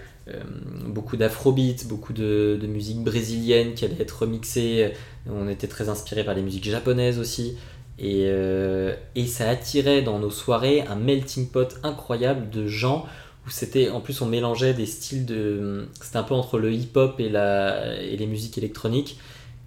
beaucoup 0.87 1.17
d'afrobeat, 1.17 1.85
beaucoup 1.89 2.13
de, 2.13 2.57
de, 2.61 2.67
musique 2.67 3.03
brésilienne 3.03 3.73
qui 3.73 3.83
allait 3.83 3.99
être 4.01 4.21
remixée. 4.21 4.93
On 5.29 5.49
était 5.49 5.67
très 5.67 5.89
inspiré 5.89 6.23
par 6.23 6.33
les 6.33 6.41
musiques 6.41 6.69
japonaises 6.69 7.19
aussi. 7.19 7.57
Et, 7.99 8.23
euh, 8.25 8.95
et, 9.15 9.27
ça 9.27 9.49
attirait 9.49 10.01
dans 10.01 10.17
nos 10.17 10.31
soirées 10.31 10.81
un 10.81 10.95
melting 10.95 11.49
pot 11.49 11.77
incroyable 11.83 12.49
de 12.49 12.65
gens 12.65 13.05
où 13.45 13.49
c'était 13.49 13.89
en 13.89 14.01
plus 14.01 14.21
on 14.21 14.25
mélangeait 14.25 14.73
des 14.73 14.85
styles 14.85 15.25
de 15.25 15.87
c'était 16.01 16.17
un 16.17 16.23
peu 16.23 16.33
entre 16.33 16.59
le 16.59 16.71
hip 16.71 16.91
hop 16.95 17.19
et 17.19 17.29
la 17.29 18.01
et 18.01 18.17
les 18.17 18.27
musiques 18.27 18.57
électroniques. 18.57 19.19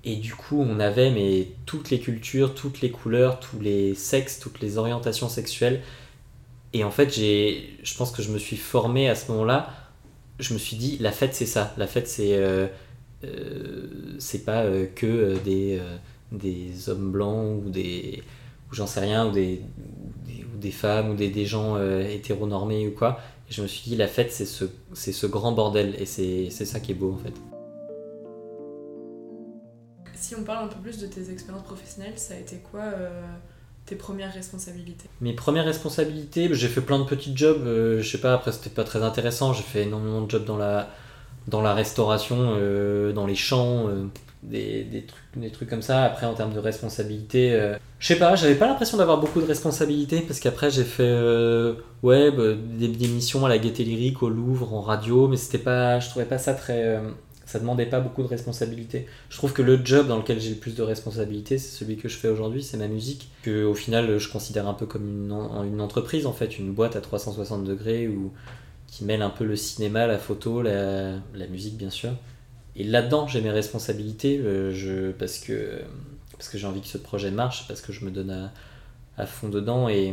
Et 0.04 0.16
du 0.16 0.34
coup 0.34 0.60
on 0.60 0.80
avait 0.80 1.10
mais 1.10 1.48
toutes 1.66 1.90
les 1.90 2.00
cultures 2.00 2.54
toutes 2.54 2.80
les 2.80 2.90
couleurs 2.90 3.40
tous 3.40 3.60
les 3.60 3.94
sexes 3.94 4.38
toutes 4.40 4.60
les 4.60 4.78
orientations 4.78 5.28
sexuelles. 5.28 5.82
Et 6.72 6.84
en 6.84 6.90
fait 6.90 7.14
j'ai 7.14 7.76
je 7.82 7.96
pense 7.96 8.10
que 8.10 8.22
je 8.22 8.30
me 8.30 8.38
suis 8.38 8.56
formé 8.56 9.08
à 9.08 9.14
ce 9.14 9.30
moment-là. 9.32 9.70
Je 10.40 10.54
me 10.54 10.58
suis 10.58 10.76
dit 10.76 10.98
la 11.00 11.12
fête 11.12 11.34
c'est 11.34 11.46
ça. 11.46 11.72
La 11.76 11.86
fête 11.86 12.08
c'est 12.08 12.36
euh, 12.36 12.66
euh, 13.24 14.16
c'est 14.18 14.44
pas 14.44 14.64
que 14.94 15.38
des 15.44 15.80
des 16.32 16.88
hommes 16.88 17.10
blancs 17.12 17.62
ou 17.64 17.70
des 17.70 18.22
ou 18.70 18.74
j'en 18.74 18.86
sais 18.86 19.00
rien 19.00 19.26
ou 19.26 19.30
des, 19.30 19.60
ou 20.28 20.58
des, 20.58 20.70
femmes 20.70 21.10
ou 21.10 21.14
des, 21.14 21.28
des 21.28 21.46
gens 21.46 21.76
euh, 21.76 22.02
hétéronormés 22.02 22.88
ou 22.88 22.92
quoi. 22.92 23.18
Et 23.48 23.52
je 23.52 23.62
me 23.62 23.66
suis 23.66 23.82
dit 23.88 23.96
la 23.96 24.08
fête 24.08 24.32
c'est 24.32 24.46
ce 24.46 24.64
c'est 24.94 25.12
ce 25.12 25.26
grand 25.26 25.52
bordel. 25.52 25.94
Et 25.98 26.06
c'est 26.06 26.50
ça 26.50 26.80
qui 26.80 26.92
est 26.92 26.96
beau 26.96 27.12
en 27.12 27.18
fait. 27.18 27.34
Si 30.14 30.34
on 30.34 30.42
parle 30.42 30.64
un 30.64 30.68
peu 30.68 30.80
plus 30.80 30.98
de 30.98 31.06
tes 31.06 31.30
expériences 31.30 31.64
professionnelles 31.64 32.14
ça 32.16 32.34
a 32.34 32.38
été 32.38 32.56
quoi 32.70 32.80
euh, 32.80 33.22
tes 33.84 33.96
premières 33.96 34.32
responsabilités? 34.32 35.06
Mes 35.20 35.34
premières 35.34 35.66
responsabilités, 35.66 36.48
j'ai 36.54 36.68
fait 36.68 36.80
plein 36.80 36.98
de 36.98 37.04
petits 37.04 37.36
jobs, 37.36 37.66
euh, 37.66 38.00
je 38.00 38.10
sais 38.10 38.20
pas, 38.20 38.32
après 38.32 38.52
c'était 38.52 38.70
pas 38.70 38.84
très 38.84 39.02
intéressant, 39.02 39.52
j'ai 39.52 39.62
fait 39.62 39.82
énormément 39.82 40.22
de 40.22 40.30
jobs 40.30 40.46
dans 40.46 40.56
la, 40.56 40.88
dans 41.46 41.60
la 41.60 41.74
restauration, 41.74 42.56
dans 43.12 43.26
les 43.26 43.34
champs, 43.34 43.90
des, 44.48 44.84
des, 44.84 45.02
trucs, 45.02 45.24
des 45.36 45.50
trucs 45.50 45.70
comme 45.70 45.82
ça. 45.82 46.04
Après, 46.04 46.26
en 46.26 46.34
termes 46.34 46.52
de 46.52 46.58
responsabilité, 46.58 47.52
euh, 47.52 47.76
je 47.98 48.06
sais 48.06 48.18
pas, 48.18 48.36
j'avais 48.36 48.54
pas 48.54 48.66
l'impression 48.66 48.98
d'avoir 48.98 49.18
beaucoup 49.18 49.40
de 49.40 49.46
responsabilités 49.46 50.20
parce 50.20 50.40
qu'après, 50.40 50.70
j'ai 50.70 50.84
fait 50.84 51.02
euh, 51.02 51.74
ouais, 52.02 52.30
bah, 52.30 52.54
des, 52.54 52.88
des, 52.88 53.08
missions 53.08 53.44
à 53.46 53.48
la 53.48 53.58
Gaieté 53.58 53.84
Lyrique, 53.84 54.22
au 54.22 54.28
Louvre, 54.28 54.74
en 54.74 54.80
radio, 54.80 55.28
mais 55.28 55.36
c'était 55.36 55.58
pas, 55.58 56.00
je 56.00 56.08
trouvais 56.10 56.26
pas 56.26 56.38
ça 56.38 56.54
très. 56.54 56.84
Euh, 56.84 57.10
ça 57.46 57.58
demandait 57.58 57.86
pas 57.86 58.00
beaucoup 58.00 58.22
de 58.22 58.26
responsabilités. 58.26 59.06
Je 59.28 59.36
trouve 59.36 59.52
que 59.52 59.60
le 59.60 59.84
job 59.84 60.08
dans 60.08 60.16
lequel 60.16 60.40
j'ai 60.40 60.50
le 60.50 60.56
plus 60.56 60.74
de 60.74 60.82
responsabilités, 60.82 61.58
c'est 61.58 61.76
celui 61.76 61.96
que 61.96 62.08
je 62.08 62.16
fais 62.16 62.28
aujourd'hui, 62.28 62.62
c'est 62.62 62.78
ma 62.78 62.88
musique, 62.88 63.28
que 63.42 63.64
au 63.64 63.74
final, 63.74 64.18
je 64.18 64.32
considère 64.32 64.66
un 64.66 64.72
peu 64.72 64.86
comme 64.86 65.06
une, 65.06 65.32
une 65.66 65.80
entreprise 65.82 66.24
en 66.24 66.32
fait, 66.32 66.58
une 66.58 66.72
boîte 66.72 66.96
à 66.96 67.02
360 67.02 67.62
degrés 67.64 68.08
où, 68.08 68.32
qui 68.86 69.04
mêle 69.04 69.20
un 69.20 69.28
peu 69.30 69.44
le 69.44 69.56
cinéma, 69.56 70.06
la 70.06 70.18
photo, 70.18 70.62
la, 70.62 71.16
la 71.34 71.46
musique 71.50 71.76
bien 71.76 71.90
sûr. 71.90 72.12
Et 72.76 72.84
là-dedans, 72.84 73.26
j'ai 73.26 73.40
mes 73.40 73.50
responsabilités 73.50 74.38
euh, 74.38 74.72
je, 74.72 75.12
parce 75.12 75.38
que, 75.38 75.80
parce 76.32 76.48
que 76.48 76.58
j'ai 76.58 76.66
envie 76.66 76.80
que 76.80 76.88
ce 76.88 76.98
projet 76.98 77.30
marche, 77.30 77.68
parce 77.68 77.80
que 77.80 77.92
je 77.92 78.04
me 78.04 78.10
donne 78.10 78.50
à, 79.16 79.26
fond 79.26 79.48
dedans. 79.48 79.88
Et. 79.88 80.12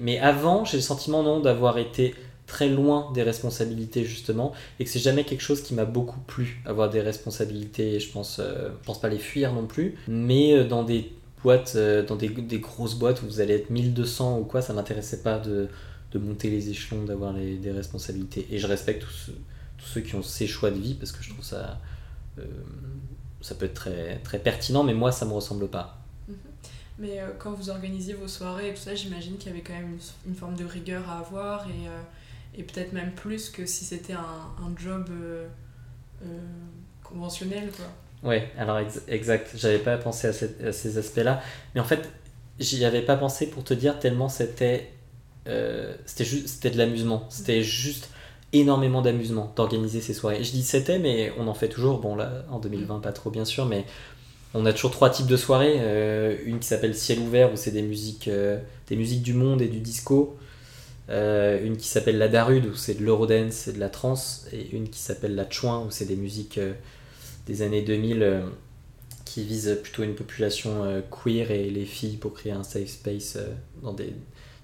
Mais 0.00 0.18
avant, 0.18 0.64
j'ai 0.64 0.78
le 0.78 0.82
sentiment 0.82 1.40
d'avoir 1.40 1.78
été 1.78 2.14
très 2.46 2.68
loin 2.68 3.10
des 3.12 3.24
responsabilités 3.24 4.04
justement 4.04 4.52
et 4.78 4.84
que 4.84 4.90
c'est 4.90 5.00
jamais 5.00 5.24
quelque 5.24 5.40
chose 5.40 5.62
qui 5.62 5.74
m'a 5.74 5.84
beaucoup 5.84 6.20
plu 6.20 6.62
avoir 6.64 6.88
des 6.88 7.00
responsabilités 7.00 7.98
je 7.98 8.12
pense 8.12 8.38
euh, 8.38 8.68
je 8.68 8.86
pense 8.86 9.00
pas 9.00 9.08
les 9.08 9.18
fuir 9.18 9.52
non 9.52 9.66
plus 9.66 9.96
mais 10.06 10.54
euh, 10.54 10.62
dans 10.62 10.84
des 10.84 11.10
boîtes 11.42 11.76
dans 11.76 12.14
des, 12.14 12.28
des, 12.28 12.60
grosses 12.60 12.94
boîtes 12.94 13.20
où 13.22 13.26
vous 13.26 13.40
allez 13.40 13.54
être 13.54 13.70
1200 13.70 14.38
ou 14.38 14.44
quoi 14.44 14.62
ça 14.62 14.74
m'intéressait 14.74 15.22
pas 15.22 15.40
de, 15.40 15.66
de, 16.12 16.18
monter 16.20 16.48
les 16.48 16.70
échelons 16.70 17.02
d'avoir 17.02 17.34
des 17.34 17.72
responsabilités 17.72 18.46
et 18.52 18.58
je 18.58 18.68
respecte 18.68 19.02
tout 19.02 19.10
ce, 19.10 19.32
tous 19.78 19.86
ceux 19.86 20.00
qui 20.00 20.14
ont 20.14 20.22
ces 20.22 20.46
choix 20.46 20.70
de 20.70 20.78
vie 20.78 20.94
parce 20.94 21.12
que 21.12 21.22
je 21.22 21.30
trouve 21.30 21.44
ça 21.44 21.78
euh, 22.38 22.44
ça 23.40 23.54
peut 23.54 23.66
être 23.66 23.74
très, 23.74 24.18
très 24.18 24.38
pertinent 24.38 24.82
mais 24.82 24.94
moi 24.94 25.12
ça 25.12 25.24
me 25.24 25.32
ressemble 25.32 25.68
pas. 25.68 25.98
Mhm. 26.28 26.34
mais 26.98 27.20
euh, 27.20 27.30
quand 27.38 27.52
vous 27.52 27.70
organisiez 27.70 28.14
vos 28.14 28.28
soirées 28.28 28.70
et 28.70 28.74
tout 28.74 28.80
ça 28.80 28.94
j'imagine 28.94 29.36
qu'il 29.36 29.48
y 29.50 29.54
avait 29.54 29.62
quand 29.62 29.74
même 29.74 29.98
une, 30.26 30.34
forme 30.34 30.56
de 30.56 30.64
rigueur 30.64 31.08
à 31.08 31.18
avoir 31.18 31.66
et, 31.66 31.88
euh, 31.88 32.02
et 32.56 32.62
peut-être 32.62 32.92
même 32.92 33.12
plus 33.12 33.50
que 33.50 33.66
si 33.66 33.84
c'était 33.84 34.14
un, 34.14 34.18
un, 34.18 34.74
job 34.76 35.10
conventionnel 37.02 37.70
quoi. 37.70 38.30
Ouais 38.30 38.50
alors 38.58 38.80
exact. 39.06 39.50
J'avais 39.54 39.78
pas 39.78 39.98
pensé 39.98 40.26
à, 40.26 40.68
à 40.68 40.72
ces 40.72 40.98
aspects 40.98 41.18
là 41.18 41.42
mais 41.74 41.80
en 41.80 41.84
fait 41.84 42.10
j'y 42.58 42.84
avais 42.84 43.02
pas 43.02 43.16
pensé 43.16 43.48
pour 43.48 43.62
te 43.62 43.74
dire 43.74 43.98
tellement 43.98 44.28
c'était 44.28 44.92
c'était 46.06 46.24
juste 46.24 46.48
c'était 46.48 46.70
de 46.70 46.78
l'amusement. 46.78 47.26
C'était 47.30 47.58
mhm. 47.58 47.62
juste 47.62 48.08
énormément 48.52 49.02
d'amusement 49.02 49.52
d'organiser 49.56 50.00
ces 50.00 50.14
soirées. 50.14 50.42
Je 50.42 50.50
dis 50.50 50.62
c'était, 50.62 50.98
mais 50.98 51.32
on 51.38 51.48
en 51.48 51.54
fait 51.54 51.68
toujours. 51.68 51.98
Bon, 52.00 52.16
là, 52.16 52.44
en 52.50 52.58
2020, 52.58 53.00
pas 53.00 53.12
trop, 53.12 53.30
bien 53.30 53.44
sûr, 53.44 53.66
mais 53.66 53.84
on 54.54 54.64
a 54.66 54.72
toujours 54.72 54.90
trois 54.90 55.10
types 55.10 55.26
de 55.26 55.36
soirées. 55.36 55.76
Euh, 55.78 56.36
une 56.44 56.58
qui 56.58 56.66
s'appelle 56.66 56.94
Ciel 56.94 57.18
ouvert, 57.18 57.52
où 57.52 57.56
c'est 57.56 57.72
des 57.72 57.82
musiques, 57.82 58.28
euh, 58.28 58.58
des 58.88 58.96
musiques 58.96 59.22
du 59.22 59.34
monde 59.34 59.62
et 59.62 59.68
du 59.68 59.80
disco. 59.80 60.36
Euh, 61.08 61.64
une 61.64 61.76
qui 61.76 61.86
s'appelle 61.86 62.18
La 62.18 62.28
Darude, 62.28 62.66
où 62.66 62.74
c'est 62.74 62.94
de 62.94 63.04
l'eurodance 63.04 63.68
et 63.68 63.72
de 63.72 63.80
la 63.80 63.88
trance. 63.88 64.46
Et 64.52 64.70
une 64.74 64.88
qui 64.88 65.00
s'appelle 65.00 65.34
La 65.34 65.48
Chouin, 65.48 65.84
où 65.86 65.90
c'est 65.90 66.06
des 66.06 66.16
musiques 66.16 66.60
des 67.46 67.62
années 67.62 67.82
2000 67.82 68.42
qui 69.24 69.44
visent 69.44 69.78
plutôt 69.82 70.04
une 70.04 70.14
population 70.14 71.02
queer 71.10 71.50
et 71.50 71.68
les 71.68 71.84
filles 71.84 72.16
pour 72.16 72.32
créer 72.32 72.52
un 72.52 72.62
safe 72.62 72.88
space 72.88 73.38
dans 73.82 73.92
des, 73.92 74.14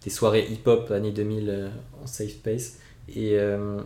des 0.02 0.10
soirées 0.10 0.46
hip-hop 0.50 0.90
années 0.90 1.10
2000 1.10 1.70
en 2.02 2.06
safe 2.06 2.30
space. 2.30 2.78
Et, 3.08 3.32
euh, 3.34 3.80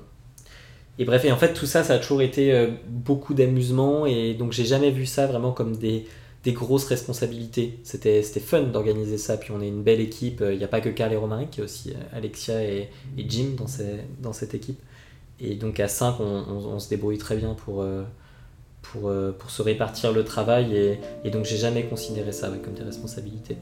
et 0.99 1.05
bref, 1.05 1.25
et 1.25 1.33
en 1.33 1.37
fait, 1.37 1.53
tout 1.53 1.67
ça, 1.67 1.85
ça 1.85 1.95
a 1.95 1.99
toujours 1.99 2.23
été 2.23 2.53
euh, 2.53 2.69
beaucoup 2.89 3.35
d'amusement. 3.35 4.07
Et 4.07 4.35
donc, 4.35 4.53
j'ai 4.53 4.65
jamais 4.65 4.91
vu 4.91 5.07
ça 5.07 5.27
vraiment 5.27 5.53
comme 5.53 5.77
des, 5.77 6.07
des 6.45 6.53
grosses 6.53 6.87
responsabilités. 6.87 7.79
C'était 7.83 8.23
fun 8.23 8.63
d'organiser 8.63 9.19
ça. 9.19 9.37
Puis, 9.37 9.53
on 9.53 9.61
est 9.61 9.69
une 9.69 9.83
belle 9.83 10.01
équipe. 10.01 10.43
Il 10.49 10.59
n'y 10.59 10.65
a 10.65 10.69
pas 10.69 10.81
que 10.81 10.89
Carl 10.89 11.13
et 11.13 11.17
Romain, 11.17 11.47
qui 11.47 11.61
a 11.61 11.65
aussi 11.65 11.91
euh, 11.91 12.17
Alexia 12.17 12.63
et, 12.63 12.91
et 13.19 13.27
Jim 13.29 13.55
dans, 13.57 13.67
ces, 13.67 14.01
dans 14.21 14.33
cette 14.33 14.55
équipe. 14.55 14.81
Et 15.41 15.55
donc, 15.55 15.81
à 15.81 15.89
5, 15.89 16.19
on, 16.21 16.79
se 16.79 16.89
débrouille 16.89 17.19
très 17.19 17.37
bien 17.37 17.53
pour, 17.53 17.85
pour, 18.81 19.13
pour 19.39 19.51
se 19.51 19.61
répartir 19.61 20.13
le 20.13 20.25
travail. 20.25 20.99
Et 21.25 21.31
donc, 21.31 21.45
j'ai 21.45 21.59
jamais 21.59 21.85
considéré 21.85 22.33
ça 22.33 22.49
comme 22.65 22.73
des 22.73 22.83
responsabilités. 22.83 23.59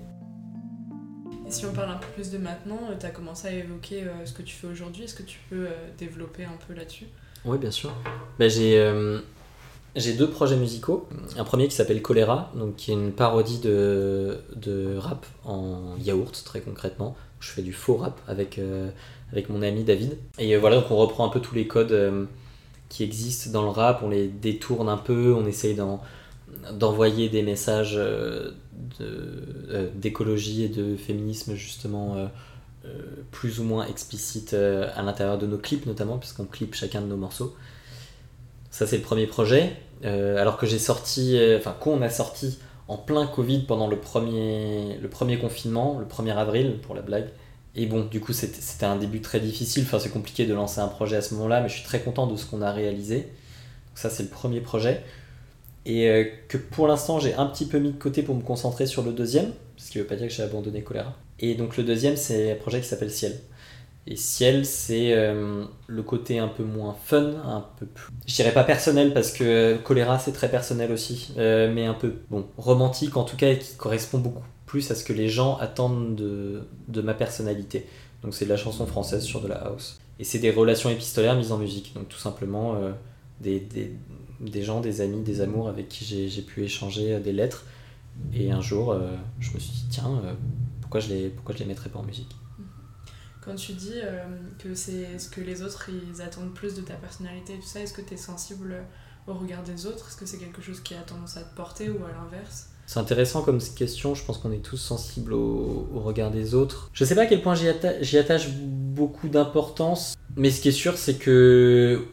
Et 1.46 1.50
si 1.50 1.66
on 1.66 1.72
parle 1.72 1.90
un 1.90 1.96
peu 1.96 2.07
plus 2.14 2.30
de 2.30 2.38
maintenant, 2.38 2.78
tu 2.98 3.07
as 3.07 3.11
commencé 3.11 3.48
à 3.48 3.52
évoquer 3.52 4.04
ce 4.24 4.33
que 4.33 4.42
tu 4.42 4.54
fais 4.54 4.66
aujourd'hui. 4.66 5.04
Est-ce 5.04 5.14
que 5.14 5.22
tu 5.22 5.38
peux 5.50 5.66
développer 5.98 6.44
un 6.44 6.57
peu 6.66 6.74
là-dessus? 6.74 7.07
Oui, 7.44 7.59
bien 7.59 7.70
sûr. 7.70 7.92
Ben, 8.38 8.48
j'ai, 8.48 8.78
euh, 8.78 9.20
j'ai 9.96 10.14
deux 10.14 10.30
projets 10.30 10.57
musicaux. 10.57 11.07
Un 11.37 11.44
premier 11.44 11.68
qui 11.68 11.74
s'appelle 11.74 12.00
Choléra, 12.00 12.50
donc 12.54 12.76
qui 12.76 12.90
est 12.90 12.94
une 12.94 13.12
parodie 13.12 13.59
de, 13.59 14.38
de 14.57 14.96
rap 14.96 15.26
en 15.44 15.96
yaourt, 15.98 16.42
très 16.44 16.61
concrètement. 16.61 17.16
Je 17.40 17.50
fais 17.50 17.62
du 17.62 17.74
faux 17.74 17.96
rap 17.96 18.18
avec, 18.26 18.59
euh, 18.59 18.88
avec 19.30 19.50
mon 19.50 19.61
ami 19.61 19.85
David. 19.85 20.16
Et 20.38 20.57
euh, 20.57 20.59
voilà, 20.59 20.76
donc 20.76 20.90
on 20.90 20.96
reprend 20.96 21.26
un 21.26 21.28
peu 21.28 21.40
tous 21.40 21.54
les 21.54 21.66
codes 21.66 22.28
qui 22.88 23.02
existent 23.02 23.50
dans 23.50 23.62
le 23.62 23.70
rap, 23.70 24.02
on 24.02 24.09
les 24.09 24.28
détourne 24.28 24.88
un 24.88 24.96
peu, 24.96 25.35
on 25.35 25.46
essaye 25.46 25.74
d'envoyer 26.72 27.28
des 27.28 27.42
messages 27.42 27.94
de, 27.94 28.54
d'écologie 29.94 30.64
et 30.64 30.68
de 30.68 30.96
féminisme 30.96 31.54
justement 31.54 32.28
euh, 32.86 32.90
plus 33.30 33.60
ou 33.60 33.64
moins 33.64 33.86
explicite 33.86 34.52
euh, 34.52 34.90
à 34.94 35.00
l'intérieur 35.00 35.38
de 35.38 35.46
nos 35.46 35.56
clips 35.56 35.86
notamment, 35.86 36.18
puisqu'on 36.18 36.44
clip 36.44 36.74
chacun 36.74 37.00
de 37.00 37.06
nos 37.06 37.16
morceaux. 37.16 37.56
Ça 38.70 38.86
c'est 38.86 38.98
le 38.98 39.02
premier 39.02 39.26
projet. 39.26 39.74
Euh, 40.04 40.36
alors 40.36 40.58
que 40.58 40.66
j'ai 40.66 40.78
sorti, 40.78 41.38
enfin 41.56 41.74
qu'on 41.80 42.02
a 42.02 42.10
sorti 42.10 42.58
en 42.88 42.98
plein 42.98 43.26
Covid 43.26 43.60
pendant 43.60 43.88
le 43.88 43.96
premier, 43.98 44.98
le 45.00 45.08
premier 45.08 45.38
confinement, 45.38 45.98
le 45.98 46.04
1er 46.04 46.36
avril 46.36 46.78
pour 46.82 46.94
la 46.94 47.00
blague. 47.00 47.28
Et 47.74 47.86
bon, 47.86 48.04
du 48.04 48.20
coup, 48.20 48.34
c'était 48.34 48.84
un 48.84 48.96
début 48.96 49.22
très 49.22 49.40
difficile. 49.40 49.84
Enfin, 49.84 49.98
c'est 49.98 50.10
compliqué 50.10 50.44
de 50.44 50.52
lancer 50.52 50.80
un 50.80 50.88
projet 50.88 51.16
à 51.16 51.22
ce 51.22 51.34
moment-là, 51.34 51.62
mais 51.62 51.68
je 51.70 51.74
suis 51.74 51.84
très 51.84 52.00
content 52.00 52.26
de 52.26 52.36
ce 52.36 52.44
qu'on 52.44 52.60
a 52.60 52.70
réalisé. 52.70 53.20
Donc 53.20 53.96
ça, 53.96 54.10
c'est 54.10 54.24
le 54.24 54.28
premier 54.28 54.60
projet. 54.60 55.02
Et 55.86 56.32
que 56.48 56.56
pour 56.56 56.88
l'instant, 56.88 57.20
j'ai 57.20 57.34
un 57.34 57.44
petit 57.46 57.66
peu 57.66 57.78
mis 57.78 57.92
de 57.92 57.98
côté 57.98 58.22
pour 58.22 58.34
me 58.34 58.40
concentrer 58.40 58.86
sur 58.86 59.02
le 59.02 59.12
deuxième, 59.12 59.52
ce 59.76 59.90
qui 59.90 59.98
veut 59.98 60.06
pas 60.06 60.16
dire 60.16 60.28
que 60.28 60.32
j'ai 60.32 60.42
abandonné 60.42 60.82
Choléra. 60.82 61.14
Et 61.40 61.54
donc 61.54 61.76
le 61.76 61.84
deuxième, 61.84 62.16
c'est 62.16 62.52
un 62.52 62.54
projet 62.56 62.80
qui 62.80 62.86
s'appelle 62.86 63.10
Ciel. 63.10 63.38
Et 64.06 64.16
Ciel, 64.16 64.66
c'est 64.66 65.14
euh, 65.14 65.64
le 65.86 66.02
côté 66.02 66.38
un 66.38 66.48
peu 66.48 66.62
moins 66.62 66.94
fun, 67.04 67.32
un 67.44 67.64
peu 67.78 67.86
plus. 67.86 68.08
Je 68.26 68.34
dirais 68.34 68.52
pas 68.52 68.64
personnel 68.64 69.14
parce 69.14 69.32
que 69.32 69.78
Choléra 69.82 70.18
c'est 70.18 70.32
très 70.32 70.50
personnel 70.50 70.92
aussi, 70.92 71.32
euh, 71.38 71.72
mais 71.72 71.86
un 71.86 71.94
peu 71.94 72.14
bon 72.30 72.46
romantique 72.58 73.16
en 73.16 73.24
tout 73.24 73.36
cas 73.36 73.50
et 73.50 73.58
qui 73.58 73.74
correspond 73.76 74.18
beaucoup 74.18 74.42
plus 74.66 74.90
à 74.90 74.94
ce 74.94 75.04
que 75.04 75.14
les 75.14 75.28
gens 75.28 75.56
attendent 75.56 76.16
de, 76.16 76.66
de 76.88 77.00
ma 77.00 77.14
personnalité. 77.14 77.86
Donc 78.22 78.34
c'est 78.34 78.44
de 78.44 78.50
la 78.50 78.58
chanson 78.58 78.86
française 78.86 79.22
sur 79.22 79.40
de 79.40 79.48
la 79.48 79.56
house. 79.56 80.00
Et 80.18 80.24
c'est 80.24 80.38
des 80.38 80.50
relations 80.50 80.90
épistolaires 80.90 81.34
mises 81.34 81.52
en 81.52 81.58
musique. 81.58 81.94
Donc 81.94 82.08
tout 82.08 82.18
simplement 82.18 82.74
euh, 82.74 82.92
des, 83.40 83.58
des, 83.58 83.92
des, 84.50 84.62
gens, 84.62 84.80
des 84.80 85.00
amis, 85.00 85.22
des 85.22 85.40
amours 85.40 85.68
avec 85.68 85.88
qui 85.88 86.04
j'ai 86.28 86.42
pu 86.42 86.62
échanger 86.62 87.18
des 87.20 87.33
lettres. 87.33 87.64
Et 88.33 88.50
un 88.50 88.61
jour, 88.61 88.96
je 89.40 89.52
me 89.52 89.59
suis 89.59 89.72
dit, 89.72 89.87
tiens, 89.90 90.22
pourquoi 90.80 91.00
je 91.00 91.09
les, 91.09 91.28
pourquoi 91.28 91.54
je 91.54 91.61
les 91.61 91.66
mettrais 91.66 91.90
pas 91.90 91.98
en 91.98 92.04
musique? 92.04 92.37
Quand 93.44 93.54
tu 93.57 93.72
dis 93.72 94.00
euh, 94.02 94.24
que 94.59 94.74
c'est 94.74 95.18
ce 95.18 95.28
que 95.28 95.42
les 95.42 95.62
autres 95.62 95.90
ils 95.90 96.22
attendent 96.22 96.54
plus 96.54 96.74
de 96.74 96.80
ta 96.80 96.94
personnalité 96.94 97.54
et 97.54 97.59
tout 97.59 97.66
ça, 97.66 97.80
est-ce 97.80 97.92
que 97.92 98.00
tu 98.00 98.14
es 98.14 98.16
sensible 98.16 98.74
au 99.26 99.35
regard 99.35 99.62
des 99.62 99.85
autres? 99.85 100.09
Est-ce 100.09 100.16
que 100.16 100.24
c'est 100.24 100.38
quelque 100.38 100.62
chose 100.62 100.80
qui 100.80 100.94
a 100.94 101.00
tendance 101.00 101.37
à 101.37 101.42
te 101.42 101.54
porter 101.54 101.90
ou 101.90 101.98
à 102.04 102.12
l'inverse? 102.12 102.70
C'est 102.87 103.00
intéressant 103.00 103.42
comme 103.42 103.61
question, 103.61 104.14
je 104.14 104.24
pense 104.24 104.38
qu'on 104.38 104.52
est 104.52 104.62
tous 104.62 104.76
sensibles 104.76 105.33
au, 105.35 105.88
regard 105.94 106.30
des 106.30 106.54
autres. 106.54 106.90
Je 106.92 107.04
sais 107.04 107.14
pas 107.14 107.22
à 107.22 107.26
quel 107.26 107.42
point 107.42 107.54
j'y 107.54 108.18
attache 108.18 108.48
beaucoup 108.50 109.28
d'importance, 109.28 110.14
mais 110.37 110.50
ce 110.50 110.61
qui 110.61 110.68
est 110.68 110.72
sûr, 110.72 110.96
c'est 110.96 111.14
que 111.14 112.07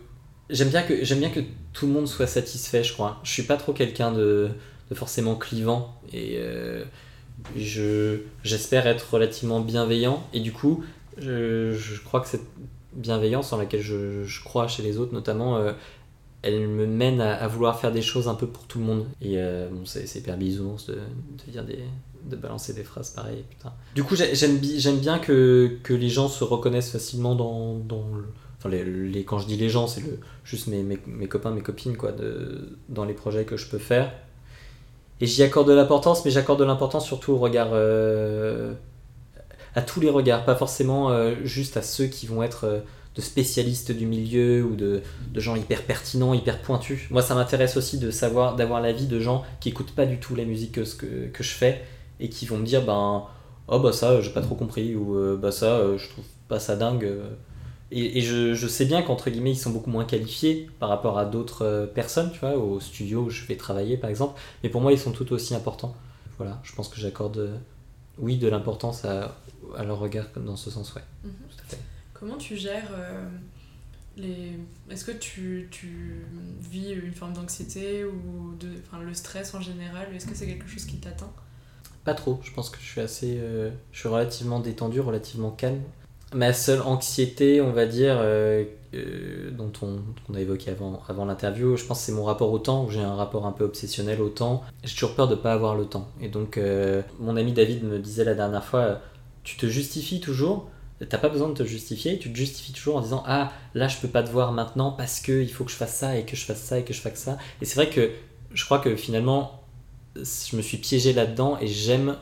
j'aime 0.50 0.70
bien 0.70 0.84
que 0.84 1.04
j'aime 1.04 1.20
bien 1.20 1.30
que 1.30 1.42
tout 1.74 1.88
le 1.88 1.94
monde 1.94 2.08
soit 2.08 2.28
satisfait, 2.28 2.84
je 2.84 2.94
crois. 2.94 3.20
Je 3.24 3.32
suis 3.32 3.44
pas 3.44 3.58
trop 3.58 3.74
quelqu'un 3.74 4.12
de, 4.12 4.50
de, 4.90 4.96
forcément 4.96 5.36
clivant 5.36 5.96
et 6.12 6.36
euh, 6.38 6.84
je, 7.56 8.20
j'espère 8.44 8.88
être 8.88 9.14
relativement 9.14 9.62
bienveillant 9.62 10.24
et 10.34 10.40
du 10.40 10.52
coup, 10.52 10.84
je, 11.18 11.74
je, 11.74 12.02
crois 12.02 12.22
que 12.22 12.28
cette 12.28 12.48
bienveillance 12.94 13.54
en 13.54 13.58
laquelle 13.58 13.82
je, 13.82 14.24
je 14.24 14.44
crois 14.44 14.68
chez 14.68 14.84
les 14.84 14.98
autres, 14.98 15.14
notamment, 15.14 15.58
euh, 15.58 15.74
elle 16.42 16.68
me 16.68 16.86
mène 16.86 17.22
à, 17.22 17.48
vouloir 17.48 17.80
faire 17.80 17.92
des 17.92 18.02
choses 18.02 18.28
un 18.28 18.36
peu 18.36 18.48
pour 18.48 18.64
tout 18.66 18.80
le 18.80 18.86
monde. 18.86 19.06
Et 19.22 19.34
euh, 19.38 19.70
bon, 19.70 19.86
c'est, 19.86 20.04
hyper 20.16 20.38
bisounours 20.38 20.88
de, 20.88 20.96
de, 20.96 21.52
dire 21.52 21.64
des, 21.64 21.80
de 22.30 22.36
balancer 22.36 22.74
des 22.74 22.84
phrases 22.84 23.12
pareilles. 23.12 23.44
Putain. 23.50 23.72
Du 23.96 24.04
coup, 24.04 24.16
j'aime, 24.16 24.60
j'aime 24.78 24.98
bien 24.98 25.20
que, 25.20 25.78
que 25.84 25.94
les 25.94 26.10
gens 26.10 26.28
se 26.28 26.44
reconnaissent 26.44 26.92
facilement 26.92 27.36
dans, 27.36 27.76
dans 27.76 28.04
le, 28.16 28.26
Les, 28.70 29.24
quand 29.24 29.40
je 29.40 29.48
dis 29.48 29.58
les 29.58 29.70
gens, 29.70 29.88
c'est 29.88 30.04
juste 30.44 30.68
mes, 30.68 31.28
copains, 31.28 31.52
mes 31.52 31.62
copines, 31.62 31.98
quoi, 31.98 32.12
dans 32.90 33.06
les 33.06 33.14
projets 33.14 33.46
que 33.46 33.58
je 33.58 33.68
peux 33.68 33.80
faire. 33.80 34.12
Et 35.22 35.28
j'y 35.28 35.44
accorde 35.44 35.68
de 35.68 35.74
l'importance, 35.74 36.26
mais 36.26 36.32
j'accorde 36.32 36.60
de 36.60 36.66
l'importance 36.66 37.06
surtout 37.06 37.34
au 37.34 37.38
regard. 37.38 37.70
Euh, 37.74 38.74
à 39.76 39.84
tous 39.84 40.02
les 40.02 40.10
regards, 40.10 40.44
pas 40.44 40.56
forcément 40.56 41.12
euh, 41.12 41.36
juste 41.44 41.78
à 41.78 41.84
ceux 41.84 42.08
qui 42.08 42.26
vont 42.26 42.42
être 42.42 42.66
euh, 42.66 42.80
de 43.16 43.22
spécialistes 43.22 43.92
du 43.92 44.08
milieu 44.08 44.64
ou 44.64 44.76
de, 44.76 45.04
gens 45.36 45.56
hyper 45.56 45.84
pertinents, 45.84 46.34
hyper 46.34 46.60
pointus. 46.60 47.02
Moi, 47.12 47.22
ça 47.22 47.36
m'intéresse 47.36 47.78
aussi 47.78 48.00
de 48.00 48.10
savoir, 48.10 48.56
d'avoir 48.56 48.82
l'avis 48.82 49.06
de 49.06 49.20
gens 49.20 49.44
qui 49.60 49.70
écoutent 49.70 49.94
pas 49.94 50.08
du 50.08 50.18
tout 50.18 50.34
la 50.34 50.44
musique 50.44 50.72
que, 50.72 50.82
que, 50.82 51.28
que, 51.28 51.44
je 51.44 51.52
fais 51.52 51.84
et 52.20 52.28
qui 52.28 52.48
vont 52.48 52.58
me 52.58 52.66
dire, 52.66 52.84
ben, 52.84 53.24
oh 53.68 53.80
bah 53.80 53.94
ça, 53.94 54.22
j'ai 54.22 54.32
pas 54.32 54.42
trop 54.42 54.56
compris, 54.56 54.96
ou 54.96 55.38
bah 55.38 55.52
ça, 55.52 55.98
je 55.98 56.10
trouve 56.10 56.26
pas 56.48 56.60
ça 56.60 56.76
dingue. 56.76 57.08
Et, 57.94 58.22
je, 58.22 58.54
je, 58.54 58.68
sais 58.68 58.86
bien 58.86 59.02
qu'entre 59.02 59.30
guillemets, 59.30 59.52
ils 59.52 59.58
sont 59.58 59.70
beaucoup 59.70 59.90
moins 59.90 60.06
qualifiés 60.06 60.70
par 60.80 60.88
rapport 60.88 61.18
à 61.18 61.26
d'autres 61.26 61.66
euh, 61.66 61.86
personnes, 61.86 62.32
tu 62.32 62.40
vois, 62.40 62.56
au 62.56 62.80
studio 62.80 63.24
où 63.24 63.30
je 63.30 63.46
vais 63.46 63.58
travailler 63.58 63.98
par 63.98 64.10
exemple. 64.10 64.40
Mais 64.64 64.70
pour 64.70 64.80
moi, 64.80 64.94
ils 64.94 65.00
sont 65.00 65.12
tout 65.12 65.32
aussi 65.34 65.54
importants. 65.54 65.94
Voilà, 66.38 66.62
je 66.64 66.74
pense 66.74 66.88
que 66.88 66.98
j'accorde, 66.98 67.38
euh, 67.38 67.58
oui, 68.18 68.38
de 68.38 68.48
l'importance 68.48 69.04
à, 69.04 69.38
à, 69.76 69.84
leur 69.84 70.00
regard 70.00 70.28
dans 70.38 70.56
ce 70.56 70.72
sens, 70.72 70.96
ouais. 70.96 71.02
Mhm. 71.26 71.32
Tout 71.50 71.64
à 71.64 71.68
fait. 71.68 71.80
Comment 72.14 72.38
tu 72.38 72.56
gères 72.56 72.92
euh, 72.94 73.28
les. 74.16 74.58
Est-ce 74.90 75.04
que 75.04 75.12
tu, 75.12 75.68
tu, 75.70 76.26
vis 76.62 76.94
une 76.94 77.14
forme 77.14 77.34
d'anxiété 77.34 78.06
ou 78.06 78.56
de, 78.58 78.70
enfin, 78.88 79.04
le 79.04 79.14
stress 79.14 79.54
en 79.54 79.60
général? 79.60 80.08
Est-ce 80.16 80.28
que 80.28 80.36
c'est 80.36 80.48
quelque 80.48 80.68
chose 80.68 80.86
qui 80.86 80.96
t'atteint? 80.96 81.32
Pas 82.06 82.14
trop. 82.14 82.40
Je 82.42 82.54
pense 82.54 82.70
que 82.70 82.78
je 82.80 82.86
suis 82.86 83.02
assez. 83.02 83.38
je 83.92 84.00
suis 84.00 84.08
relativement 84.08 84.62
détendu, 84.62 85.02
relativement 85.02 85.52
calme 85.52 85.82
ma 86.34 86.54
seule 86.54 86.82
anxiété, 86.82 87.62
on 87.62 87.72
va 87.72 87.86
dire, 87.86 88.16
euh, 88.18 88.64
euh, 88.94 89.52
dont 89.52 89.72
on, 89.82 90.34
a 90.34 90.40
évoqué 90.40 90.72
avant, 90.72 91.26
l'interview, 91.26 91.76
je 91.78 91.86
pense 91.86 92.00
que 92.00 92.06
c'est 92.06 92.12
mon 92.12 92.24
rapport 92.24 92.52
au 92.52 92.60
temps, 92.60 92.90
j'ai 92.90 93.02
un 93.02 93.16
rapport 93.16 93.46
un 93.46 93.52
peu 93.52 93.64
obsessionnel 93.64 94.22
au 94.22 94.30
temps. 94.30 94.64
J'ai 94.84 94.94
toujours 94.94 95.16
peur 95.16 95.28
de 95.28 95.36
ne 95.36 95.40
pas 95.40 95.54
avoir 95.54 95.76
le 95.76 95.86
temps. 95.86 96.08
Et 96.22 96.30
donc, 96.30 96.58
euh, 96.58 97.02
mon 97.20 97.38
ami 97.38 97.54
David 97.54 97.84
me 97.84 98.00
disait 98.00 98.24
la 98.24 98.34
dernière 98.34 98.64
fois, 98.64 99.00
tu 99.44 99.58
te 99.58 99.66
justifies 99.66 100.20
toujours, 100.20 100.70
t'as 101.10 101.18
pas 101.18 101.30
besoin 101.30 101.50
de 101.50 101.54
te 101.54 101.64
justifier, 101.64 102.20
tu 102.20 102.32
te 102.32 102.38
justifies 102.38 102.74
toujours 102.74 102.98
en 102.98 103.02
disant, 103.02 103.24
ah, 103.26 103.52
là, 103.74 103.88
je 103.88 103.98
peux 103.98 104.08
pas 104.08 104.24
te 104.24 104.30
voir 104.30 104.52
maintenant 104.52 104.92
parce 104.92 105.20
que 105.20 105.42
il 105.42 105.52
faut 105.52 105.64
que 105.64 105.72
je 105.72 105.78
fasse 105.78 105.96
ça, 105.96 106.18
et 106.18 106.26
que 106.26 106.36
je 106.36 106.46
fasse 106.46 106.62
ça, 106.62 106.80
et 106.80 106.84
que 106.84 106.94
je 106.94 107.02
fasse 107.02 107.20
ça. 107.20 107.38
Et 107.62 107.66
c'est 107.66 107.76
vrai 107.76 107.90
que 107.90 108.12
je 108.54 108.66
crois 108.66 108.80
que 108.80 108.96
finalement, 108.96 109.64
je 110.16 110.56
me 110.56 110.62
suis 110.62 110.78
piégé 110.78 111.14
là-dedans, 111.14 111.58
et 111.60 111.68
j'aime 111.68 112.18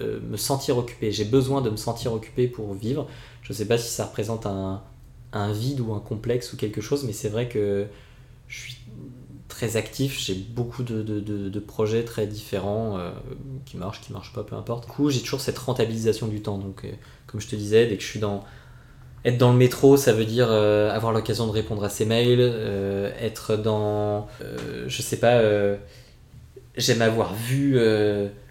euh, 0.00 0.18
me 0.28 0.36
sentir 0.36 0.76
occupé. 0.76 1.12
J'ai 1.12 1.24
besoin 1.24 1.60
de 1.60 1.70
me 1.70 1.76
sentir 1.76 2.12
occupé 2.12 2.48
pour 2.48 2.74
vivre. 2.74 3.06
Je 3.42 3.52
ne 3.52 3.56
sais 3.56 3.66
pas 3.66 3.78
si 3.78 3.88
ça 3.88 4.06
représente 4.06 4.44
un, 4.44 4.82
un, 5.32 5.52
vide 5.52 5.80
ou 5.80 5.94
un 5.94 6.00
complexe 6.00 6.52
ou 6.52 6.56
quelque 6.56 6.80
chose, 6.80 7.04
mais 7.04 7.12
c'est 7.12 7.28
vrai 7.28 7.48
que 7.48 7.86
je 8.48 8.58
suis 8.58 8.78
très 9.46 9.76
actif. 9.76 10.18
J'ai 10.18 10.34
beaucoup 10.34 10.82
de, 10.82 11.02
de, 11.02 11.60
projets 11.60 12.04
très 12.04 12.26
différents 12.26 12.98
euh, 12.98 13.12
qui 13.66 13.76
marchent, 13.76 14.00
qui 14.00 14.12
marchent 14.12 14.32
pas, 14.32 14.42
peu 14.42 14.56
importe. 14.56 14.86
Du 14.86 14.90
coup, 14.90 15.10
j'ai 15.10 15.20
toujours 15.20 15.40
cette 15.40 15.58
rentabilisation 15.58 16.26
du 16.26 16.40
temps. 16.42 16.58
Donc, 16.58 16.84
euh, 16.84 16.90
comme 17.28 17.40
je 17.40 17.46
te 17.46 17.54
disais, 17.54 17.86
dès 17.86 17.96
que 17.96 18.02
je 18.02 18.08
suis 18.08 18.20
dans 18.20 18.42
être 19.24 19.38
dans 19.38 19.52
le 19.52 19.58
métro, 19.58 19.96
ça 19.96 20.12
veut 20.12 20.26
dire 20.26 20.50
avoir 20.50 21.12
l'occasion 21.12 21.46
de 21.46 21.52
répondre 21.52 21.82
à 21.82 21.88
ses 21.88 22.04
mails, 22.04 22.40
être 23.18 23.56
dans, 23.56 24.28
je 24.86 25.00
sais 25.00 25.16
pas, 25.16 25.40
j'aime 26.76 27.00
avoir 27.00 27.32
vu 27.32 27.78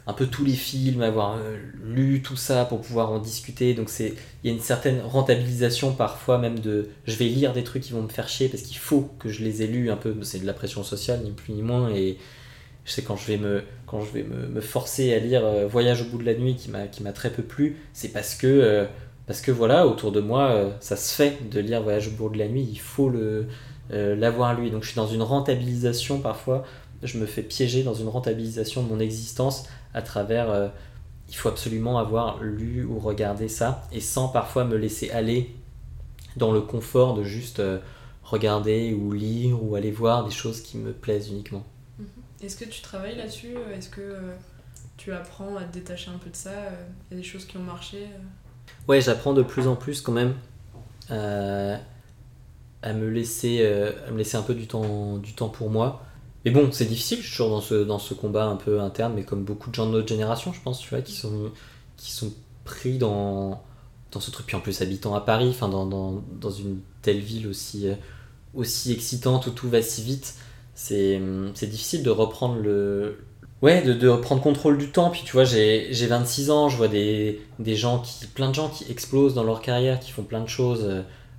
un 0.05 0.13
peu 0.13 0.27
tous 0.27 0.43
les 0.43 0.53
films, 0.53 1.01
avoir 1.01 1.37
euh, 1.37 1.57
lu 1.83 2.21
tout 2.21 2.35
ça 2.35 2.65
pour 2.65 2.81
pouvoir 2.81 3.11
en 3.11 3.19
discuter. 3.19 3.73
Donc 3.73 3.89
il 3.99 4.13
y 4.43 4.49
a 4.49 4.51
une 4.51 4.59
certaine 4.59 5.01
rentabilisation 5.01 5.93
parfois 5.93 6.37
même 6.37 6.59
de 6.59 6.89
je 7.05 7.15
vais 7.15 7.25
lire 7.25 7.53
des 7.53 7.63
trucs 7.63 7.83
qui 7.83 7.93
vont 7.93 8.01
me 8.01 8.09
faire 8.09 8.27
chier 8.27 8.49
parce 8.49 8.63
qu'il 8.63 8.77
faut 8.77 9.09
que 9.19 9.29
je 9.29 9.43
les 9.43 9.61
ai 9.61 9.67
lus 9.67 9.89
un 9.91 9.97
peu. 9.97 10.15
C'est 10.23 10.39
de 10.39 10.45
la 10.45 10.53
pression 10.53 10.83
sociale 10.83 11.21
ni 11.23 11.31
plus 11.31 11.53
ni 11.53 11.61
moins 11.61 11.89
et 11.89 12.17
je 12.85 12.91
sais 12.91 13.01
quand 13.01 13.15
je 13.15 13.27
vais 13.27 13.37
me 13.37 14.61
forcer 14.61 15.13
à 15.13 15.19
lire 15.19 15.45
euh, 15.45 15.67
Voyage 15.67 16.01
au 16.01 16.05
bout 16.05 16.17
de 16.17 16.25
la 16.25 16.35
nuit 16.35 16.55
qui 16.55 16.69
m'a 16.69 17.11
très 17.13 17.29
peu 17.29 17.43
plu, 17.43 17.77
c'est 17.93 18.09
parce 18.09 18.35
que 18.35 18.47
euh, 18.47 18.85
voilà, 19.47 19.87
autour 19.87 20.11
de 20.11 20.19
moi, 20.19 20.73
ça 20.81 20.97
se 20.97 21.15
fait 21.15 21.49
de 21.49 21.61
lire 21.61 21.81
Voyage 21.81 22.09
au 22.09 22.11
bout 22.11 22.27
de 22.27 22.37
la 22.37 22.49
nuit, 22.49 22.67
il 22.69 22.79
faut 22.79 23.07
le, 23.07 23.47
l'avoir 23.89 24.59
lui. 24.59 24.69
Donc 24.69 24.83
je 24.83 24.89
suis 24.89 24.97
dans 24.97 25.07
une 25.07 25.21
rentabilisation 25.21 26.19
parfois, 26.19 26.65
je 27.03 27.17
me 27.17 27.25
fais 27.25 27.41
piéger 27.41 27.83
dans 27.83 27.93
une 27.93 28.09
rentabilisation 28.09 28.83
de 28.83 28.89
mon 28.89 28.99
existence 28.99 29.65
à 29.93 30.01
travers 30.01 30.71
il 31.29 31.35
faut 31.35 31.49
absolument 31.49 31.97
avoir 31.97 32.41
lu 32.43 32.83
ou 32.83 32.99
regardé 32.99 33.47
ça, 33.47 33.87
et 33.91 34.01
sans 34.01 34.27
parfois 34.27 34.65
me 34.65 34.77
laisser 34.77 35.09
aller 35.09 35.55
dans 36.35 36.51
le 36.51 36.61
confort 36.61 37.15
de 37.15 37.23
juste 37.23 37.59
euh, 37.59 37.79
regarder 38.23 38.93
ou 38.93 39.11
lire 39.11 39.63
ou 39.63 39.75
aller 39.75 39.91
voir 39.91 40.25
des 40.25 40.31
choses 40.31 40.61
qui 40.61 40.77
me 40.77 40.91
plaisent 40.91 41.29
uniquement. 41.29 41.63
Mhm. 41.99 42.05
Est-ce 42.43 42.55
que 42.55 42.65
tu 42.65 42.81
travailles 42.81 43.15
là-dessus? 43.15 43.55
Est-ce 43.75 43.89
que 43.89 44.01
euh, 44.01 44.33
tu 44.97 45.11
apprends 45.13 45.55
à 45.55 45.63
te 45.63 45.73
détacher 45.73 46.11
un 46.11 46.17
peu 46.17 46.29
de 46.29 46.35
ça? 46.35 46.51
Il 47.09 47.15
y 47.15 47.19
a 47.19 47.21
des 47.23 47.27
choses 47.27 47.45
qui 47.45 47.57
ont 47.57 47.63
marché 47.63 48.03
euh? 48.03 48.87
Ouais, 48.87 49.01
j'apprends 49.01 49.33
de 49.33 49.43
plus 49.43 49.67
en 49.67 49.75
plus 49.75 50.01
quand 50.01 50.11
même 50.11 50.35
à 51.09 52.93
me 52.93 53.09
laisser, 53.09 53.65
à 54.07 54.11
me 54.11 54.17
laisser 54.17 54.35
un 54.35 54.41
peu 54.41 54.55
du 54.55 54.67
temps, 54.67 55.17
du 55.17 55.33
temps 55.33 55.49
pour 55.49 55.69
moi. 55.69 56.05
Mais 56.45 56.51
bon, 56.51 56.71
c'est 56.71 56.85
difficile, 56.85 57.19
je 57.19 57.23
suis 57.27 57.31
toujours 57.31 57.49
dans 57.49 57.61
ce, 57.61 57.75
dans 57.75 57.99
ce 57.99 58.13
combat 58.13 58.45
un 58.45 58.57
peu 58.57 58.81
interne, 58.81 59.13
mais 59.15 59.23
comme 59.23 59.43
beaucoup 59.45 59.69
de 59.69 59.75
gens 59.75 59.85
de 59.85 59.91
notre 59.91 60.07
génération, 60.07 60.51
je 60.51 60.59
pense, 60.61 60.79
tu 60.79 60.89
vois, 60.89 61.01
qui 61.01 61.13
sont, 61.13 61.51
qui 61.97 62.11
sont 62.11 62.33
pris 62.65 62.97
dans, 62.97 63.61
dans 64.11 64.19
ce 64.19 64.29
truc. 64.31 64.45
Puis 64.47 64.57
en 64.57 64.59
plus, 64.59 64.81
habitant 64.81 65.15
à 65.15 65.21
Paris, 65.21 65.49
enfin, 65.49 65.69
dans, 65.69 65.85
dans, 65.85 66.21
dans 66.41 66.51
une 66.51 66.79
telle 67.01 67.19
ville 67.19 67.47
aussi, 67.47 67.87
euh, 67.87 67.95
aussi 68.53 68.91
excitante 68.91 69.47
où 69.47 69.51
tout 69.51 69.69
va 69.69 69.81
si 69.81 70.03
vite, 70.03 70.35
c'est 70.75 71.19
difficile 71.63 72.03
de 72.03 72.09
reprendre 72.09 72.55
le. 72.57 73.19
Ouais, 73.61 73.81
de, 73.81 73.93
de 73.93 74.09
reprendre 74.09 74.41
contrôle 74.41 74.77
du 74.77 74.91
temps. 74.91 75.09
Puis 75.09 75.23
tu 75.25 75.31
vois, 75.33 75.45
j'ai 75.45 76.07
26 76.07 76.49
ans, 76.51 76.67
je 76.69 76.77
vois 76.77 76.89
des, 76.89 77.41
des 77.59 77.75
gens 77.75 77.99
qui. 77.99 78.25
plein 78.27 78.49
de 78.49 78.55
gens 78.55 78.69
qui 78.69 78.89
explosent 78.91 79.33
dans 79.35 79.43
leur 79.43 79.61
carrière, 79.61 79.99
qui 79.99 80.11
font 80.11 80.23
plein 80.23 80.41
de 80.41 80.49
choses. 80.49 80.85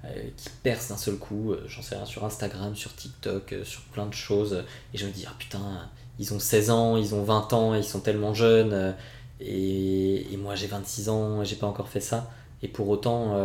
Euh, 0.07 0.29
qui 0.37 0.51
percent 0.63 0.93
d'un 0.93 0.99
seul 0.99 1.17
coup, 1.17 1.53
euh, 1.53 1.63
j'en 1.67 1.81
sais 1.81 1.95
rien, 1.95 2.05
sur 2.05 2.25
Instagram, 2.25 2.77
sur 2.77 2.95
TikTok, 2.95 3.53
euh, 3.53 3.65
sur 3.65 3.81
plein 3.83 4.07
de 4.07 4.13
choses. 4.13 4.63
Et 4.93 4.99
je 4.99 5.07
me 5.07 5.11
dis, 5.11 5.25
ah 5.27 5.35
putain, 5.39 5.89
ils 6.19 6.35
ont 6.35 6.39
16 6.39 6.71
ans, 6.71 6.97
ils 6.97 7.15
ont 7.15 7.23
20 7.23 7.53
ans, 7.53 7.75
ils 7.75 7.85
sont 7.85 8.01
tellement 8.01 8.35
jeunes. 8.35 8.95
Et, 9.41 10.33
et 10.33 10.37
moi 10.37 10.55
j'ai 10.55 10.67
26 10.67 11.09
ans, 11.09 11.45
j'ai 11.45 11.57
pas 11.57 11.67
encore 11.67 11.89
fait 11.89 12.01
ça. 12.01 12.31
Et 12.63 12.69
pour 12.69 12.89
autant, 12.89 13.37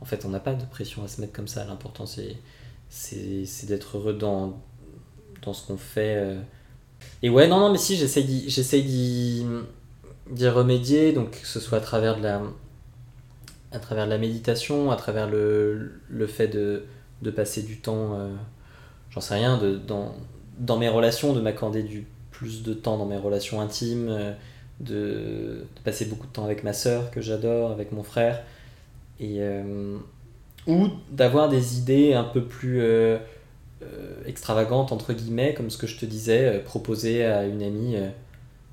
en 0.00 0.04
fait, 0.04 0.24
on 0.24 0.28
n'a 0.28 0.40
pas 0.40 0.54
de 0.54 0.64
pression 0.64 1.04
à 1.04 1.08
se 1.08 1.20
mettre 1.20 1.32
comme 1.32 1.48
ça. 1.48 1.64
L'important, 1.64 2.06
c'est, 2.06 2.36
c'est, 2.88 3.66
d'être 3.66 3.98
heureux 3.98 4.14
dans, 4.14 4.58
dans 5.42 5.52
ce 5.52 5.66
qu'on 5.66 5.76
fait. 5.76 6.36
Et 7.22 7.30
ouais, 7.30 7.46
non, 7.46 7.60
non, 7.60 7.70
mais 7.70 7.78
si, 7.78 7.96
j'essaye 7.96 8.24
d'y, 8.82 9.46
d'y 10.30 10.48
remédier, 10.48 11.12
donc 11.12 11.40
que 11.42 11.46
ce 11.46 11.60
soit 11.60 11.78
à 11.78 11.82
travers 11.82 12.16
de 12.16 12.22
la, 12.22 12.42
à 13.74 13.78
travers 13.78 14.06
la 14.06 14.18
méditation, 14.18 14.90
à 14.90 14.96
travers 14.96 15.28
le, 15.28 16.00
le 16.08 16.26
fait 16.26 16.48
de, 16.48 16.84
de, 17.22 17.30
passer 17.30 17.62
du 17.62 17.78
temps, 17.78 18.14
euh, 18.14 18.28
j'en 19.10 19.20
sais 19.20 19.34
rien, 19.34 19.58
de, 19.58 19.76
dans, 19.76 20.14
dans 20.58 20.78
mes 20.78 20.88
relations, 20.88 21.32
de 21.32 21.40
m'accorder 21.40 21.82
du 21.82 22.06
plus 22.30 22.62
de 22.62 22.72
temps 22.72 22.96
dans 22.96 23.06
mes 23.06 23.16
relations 23.16 23.60
intimes, 23.60 24.08
euh, 24.08 24.32
de, 24.80 25.66
de, 25.74 25.80
passer 25.84 26.04
beaucoup 26.06 26.26
de 26.26 26.32
temps 26.32 26.44
avec 26.44 26.62
ma 26.62 26.72
soeur 26.72 27.10
que 27.10 27.20
j'adore, 27.20 27.72
avec 27.72 27.92
mon 27.92 28.04
frère, 28.04 28.42
et, 29.18 29.36
euh, 29.40 29.98
ou 30.66 30.88
d'avoir 31.10 31.48
des 31.48 31.78
idées 31.78 32.14
un 32.14 32.24
peu 32.24 32.44
plus 32.44 32.82
extravagantes, 34.24 34.92
entre 34.92 35.12
guillemets, 35.12 35.52
comme 35.52 35.68
ce 35.68 35.76
que 35.76 35.86
je 35.86 35.98
te 35.98 36.06
disais, 36.06 36.62
proposer 36.64 37.24
à 37.24 37.44
une 37.44 37.62
amie, 37.62 37.96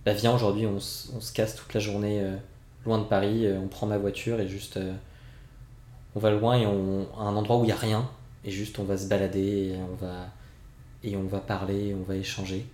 bah 0.06 0.14
viens 0.14 0.34
aujourd'hui 0.34 0.66
on, 0.66 0.80
se 0.80 1.34
casse 1.34 1.56
toute 1.56 1.74
la 1.74 1.82
journée 1.82 2.24
loin 2.86 3.00
de 3.00 3.04
Paris, 3.04 3.46
euh, 3.46 3.60
on 3.60 3.68
prend 3.68 3.88
ma 3.88 3.98
voiture 3.98 4.40
et 4.40 4.48
juste 4.48 4.78
euh, 4.78 4.94
on 6.16 6.20
va 6.20 6.32
loin 6.32 6.58
et 6.58 6.66
on, 6.66 7.08
à 7.18 7.24
un 7.24 7.36
endroit 7.36 7.58
où 7.58 7.64
il 7.64 7.68
n'y 7.68 7.72
a 7.72 7.78
rien 7.78 8.10
et 8.44 8.52
juste 8.52 8.80
on 8.80 8.84
va 8.84 8.98
se 8.98 9.08
balader 9.08 9.74
et 9.74 9.76
on 9.78 9.96
va, 9.96 10.28
et 11.04 11.16
on 11.16 11.24
va 11.24 11.40
parler, 11.40 11.96
on 12.00 12.04
va 12.04 12.16
échanger 12.16 12.66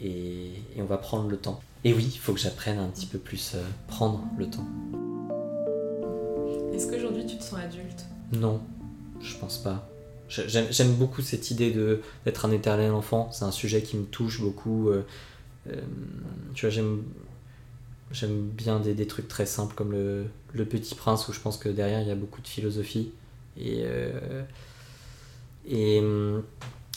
et, 0.00 0.46
et 0.76 0.82
on 0.82 0.84
va 0.84 0.98
prendre 0.98 1.28
le 1.28 1.36
temps. 1.36 1.60
Et 1.84 1.92
oui, 1.92 2.10
il 2.12 2.18
faut 2.18 2.32
que 2.32 2.40
j'apprenne 2.40 2.78
un 2.78 2.88
petit 2.88 3.06
peu 3.06 3.18
plus 3.18 3.52
euh, 3.54 3.62
prendre 3.88 4.22
le 4.38 4.46
temps. 4.48 4.66
Est-ce 6.74 6.90
qu'aujourd'hui 6.90 7.26
tu 7.26 7.36
te 7.36 7.42
sens 7.42 7.60
adulte? 7.60 8.06
Non, 8.32 8.60
je 9.20 9.36
pense 9.36 9.58
pas. 9.58 9.88
J'aime 10.28 10.94
beaucoup 10.94 11.20
cette 11.20 11.50
idée 11.50 11.70
d'être 12.24 12.46
un 12.46 12.52
éternel 12.52 12.92
enfant, 12.92 13.28
c'est 13.32 13.44
un 13.44 13.50
sujet 13.50 13.82
qui 13.82 13.98
me 13.98 14.04
touche 14.04 14.40
beaucoup. 14.40 14.90
tu 15.66 16.64
vois, 16.64 16.70
j'aime 16.70 17.02
J'aime 18.12 18.48
bien 18.48 18.78
des, 18.78 18.94
des, 18.94 19.06
trucs 19.06 19.28
très 19.28 19.46
simples 19.46 19.74
comme 19.74 19.92
le, 19.92 20.26
le, 20.52 20.64
Petit 20.64 20.94
Prince 20.94 21.28
où 21.28 21.32
je 21.32 21.40
pense 21.40 21.56
que 21.56 21.68
derrière 21.68 22.00
il 22.00 22.08
y 22.08 22.10
a 22.10 22.14
beaucoup 22.14 22.42
de 22.42 22.48
philosophie. 22.48 23.10
Et, 23.58 23.82
euh, 23.84 24.42
et 25.68 26.02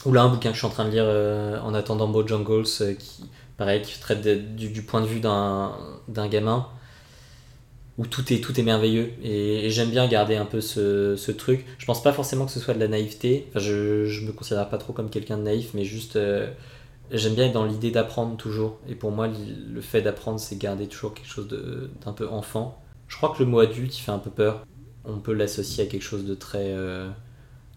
ou 0.05 0.11
là 0.11 0.23
un 0.23 0.29
bouquin 0.29 0.49
que 0.49 0.55
je 0.55 0.59
suis 0.59 0.67
en 0.67 0.71
train 0.71 0.85
de 0.85 0.91
lire 0.91 1.05
euh, 1.05 1.59
en 1.61 1.73
attendant 1.73 2.07
Bojangles 2.07 2.65
euh, 2.81 2.93
qui 2.93 3.25
pareil 3.57 3.81
qui 3.81 3.99
traite 3.99 4.21
du, 4.55 4.81
point 4.81 5.01
de 5.01 5.07
vue 5.07 5.19
d'un 5.19 6.27
gamin 6.27 6.67
où 7.97 8.05
tout 8.05 8.33
est 8.33 8.41
tout 8.41 8.59
est 8.59 8.63
merveilleux 8.63 9.13
et, 9.23 9.69
j'aime 9.69 9.89
bien 9.89 10.07
garder 10.07 10.35
un 10.35 10.45
peu 10.45 10.59
ce, 10.59 11.15
ce, 11.15 11.31
truc. 11.31 11.65
Je 11.77 11.85
pense 11.85 12.03
pas 12.03 12.11
forcément 12.11 12.45
que 12.45 12.51
ce 12.51 12.59
soit 12.59 12.73
de 12.73 12.79
la 12.79 12.89
naïveté. 12.89 13.47
Enfin 13.49 13.59
je 13.59 14.05
je 14.05 14.25
me 14.25 14.33
considère 14.33 14.69
pas 14.69 14.77
trop 14.77 14.91
comme 14.91 15.09
quelqu'un 15.09 15.37
de 15.37 15.43
naïf 15.43 15.69
mais 15.73 15.85
juste 15.85 16.17
J'aime 17.11 17.35
bien 17.35 17.45
être 17.45 17.53
dans 17.53 17.65
l'idée 17.65 17.91
d'apprendre 17.91 18.35
toujours. 18.37 18.79
Et 18.87 18.95
pour 18.95 19.11
moi, 19.11 19.27
le 19.27 19.81
fait 19.81 20.01
d'apprendre, 20.01 20.39
c'est 20.39 20.57
garder 20.57 20.87
toujours 20.87 21.13
quelque 21.13 21.27
chose 21.27 21.47
d'un 22.03 22.13
peu 22.13 22.27
enfant. 22.27 22.81
Je 23.07 23.17
crois 23.17 23.29
que 23.29 23.43
le 23.43 23.49
mot 23.49 23.59
adulte, 23.59 23.97
il 23.97 24.01
fait 24.01 24.11
un 24.11 24.19
peu 24.19 24.31
peur. 24.31 24.65
On 25.05 25.19
peut 25.19 25.33
l'associer 25.33 25.83
à 25.83 25.87
quelque 25.87 26.01
chose 26.01 26.25
de 26.25 26.33
très, 26.33 26.71
euh, 26.73 27.09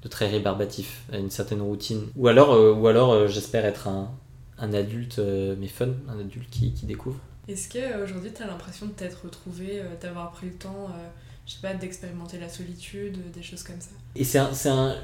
de 0.02 0.08
très 0.08 0.28
rébarbatif, 0.28 1.04
à 1.12 1.18
une 1.18 1.30
certaine 1.30 1.60
routine. 1.60 2.06
Ou 2.16 2.28
alors, 2.28 2.54
euh, 2.54 2.72
ou 2.72 2.86
alors 2.86 3.12
euh, 3.12 3.26
j'espère 3.26 3.66
être 3.66 3.86
un, 3.86 4.10
un 4.58 4.72
adulte, 4.72 5.20
mais 5.58 5.68
fun, 5.68 5.90
un 6.08 6.18
adulte 6.18 6.48
qui, 6.50 6.72
qui 6.72 6.86
découvre. 6.86 7.20
Est-ce 7.46 7.68
qu'aujourd'hui, 7.68 8.30
tu 8.34 8.42
as 8.42 8.46
l'impression 8.46 8.86
de 8.86 8.92
t'être 8.92 9.24
retrouvé, 9.24 9.82
d'avoir 10.00 10.32
pris 10.32 10.46
le 10.46 10.54
temps, 10.54 10.88
je 11.46 11.52
sais 11.52 11.60
pas, 11.62 11.74
d'expérimenter 11.74 12.38
la 12.38 12.48
solitude, 12.48 13.30
des 13.30 13.42
choses 13.42 13.62
comme 13.62 13.80
ça? 13.80 13.90
Et 14.16 14.24
c'est 14.24 14.38
un, 14.38 14.50
un, 14.70 14.96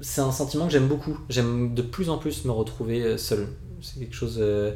c'est 0.00 0.20
un 0.20 0.32
sentiment 0.32 0.66
que 0.66 0.72
j'aime 0.72 0.88
beaucoup. 0.88 1.18
J'aime 1.28 1.74
de 1.74 1.82
plus 1.82 2.10
en 2.10 2.18
plus 2.18 2.44
me 2.44 2.50
retrouver 2.50 3.02
euh, 3.02 3.16
seul. 3.16 3.48
C'est 3.80 3.98
quelque 4.00 4.14
chose. 4.14 4.38
Euh, 4.40 4.72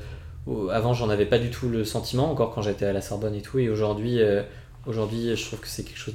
avant, 0.71 0.95
j'en 0.95 1.09
avais 1.09 1.27
pas 1.27 1.39
du 1.39 1.51
tout 1.51 1.69
le 1.69 1.85
sentiment, 1.85 2.31
encore 2.31 2.55
quand 2.55 2.63
j'étais 2.63 2.87
à 2.87 2.93
la 2.93 3.01
Sorbonne 3.01 3.35
et 3.35 3.43
tout. 3.43 3.59
Et 3.59 3.69
aujourd'hui, 3.69 4.21
euh, 4.21 4.43
aujourd'hui 4.87 5.37
je 5.37 5.45
trouve 5.45 5.61
que 5.61 5.69
c'est 5.69 5.85
quelque 5.85 5.99
chose. 5.99 6.15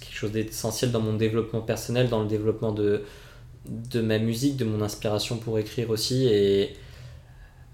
quelque 0.00 0.14
chose 0.14 0.32
d'essentiel 0.32 0.92
dans 0.92 1.00
mon 1.00 1.14
développement 1.14 1.60
personnel, 1.60 2.08
dans 2.08 2.22
le 2.22 2.28
développement 2.28 2.72
de, 2.72 3.02
de 3.66 4.00
ma 4.00 4.18
musique, 4.18 4.56
de 4.56 4.64
mon 4.64 4.82
inspiration 4.82 5.36
pour 5.36 5.58
écrire 5.58 5.90
aussi. 5.90 6.26
Et 6.26 6.74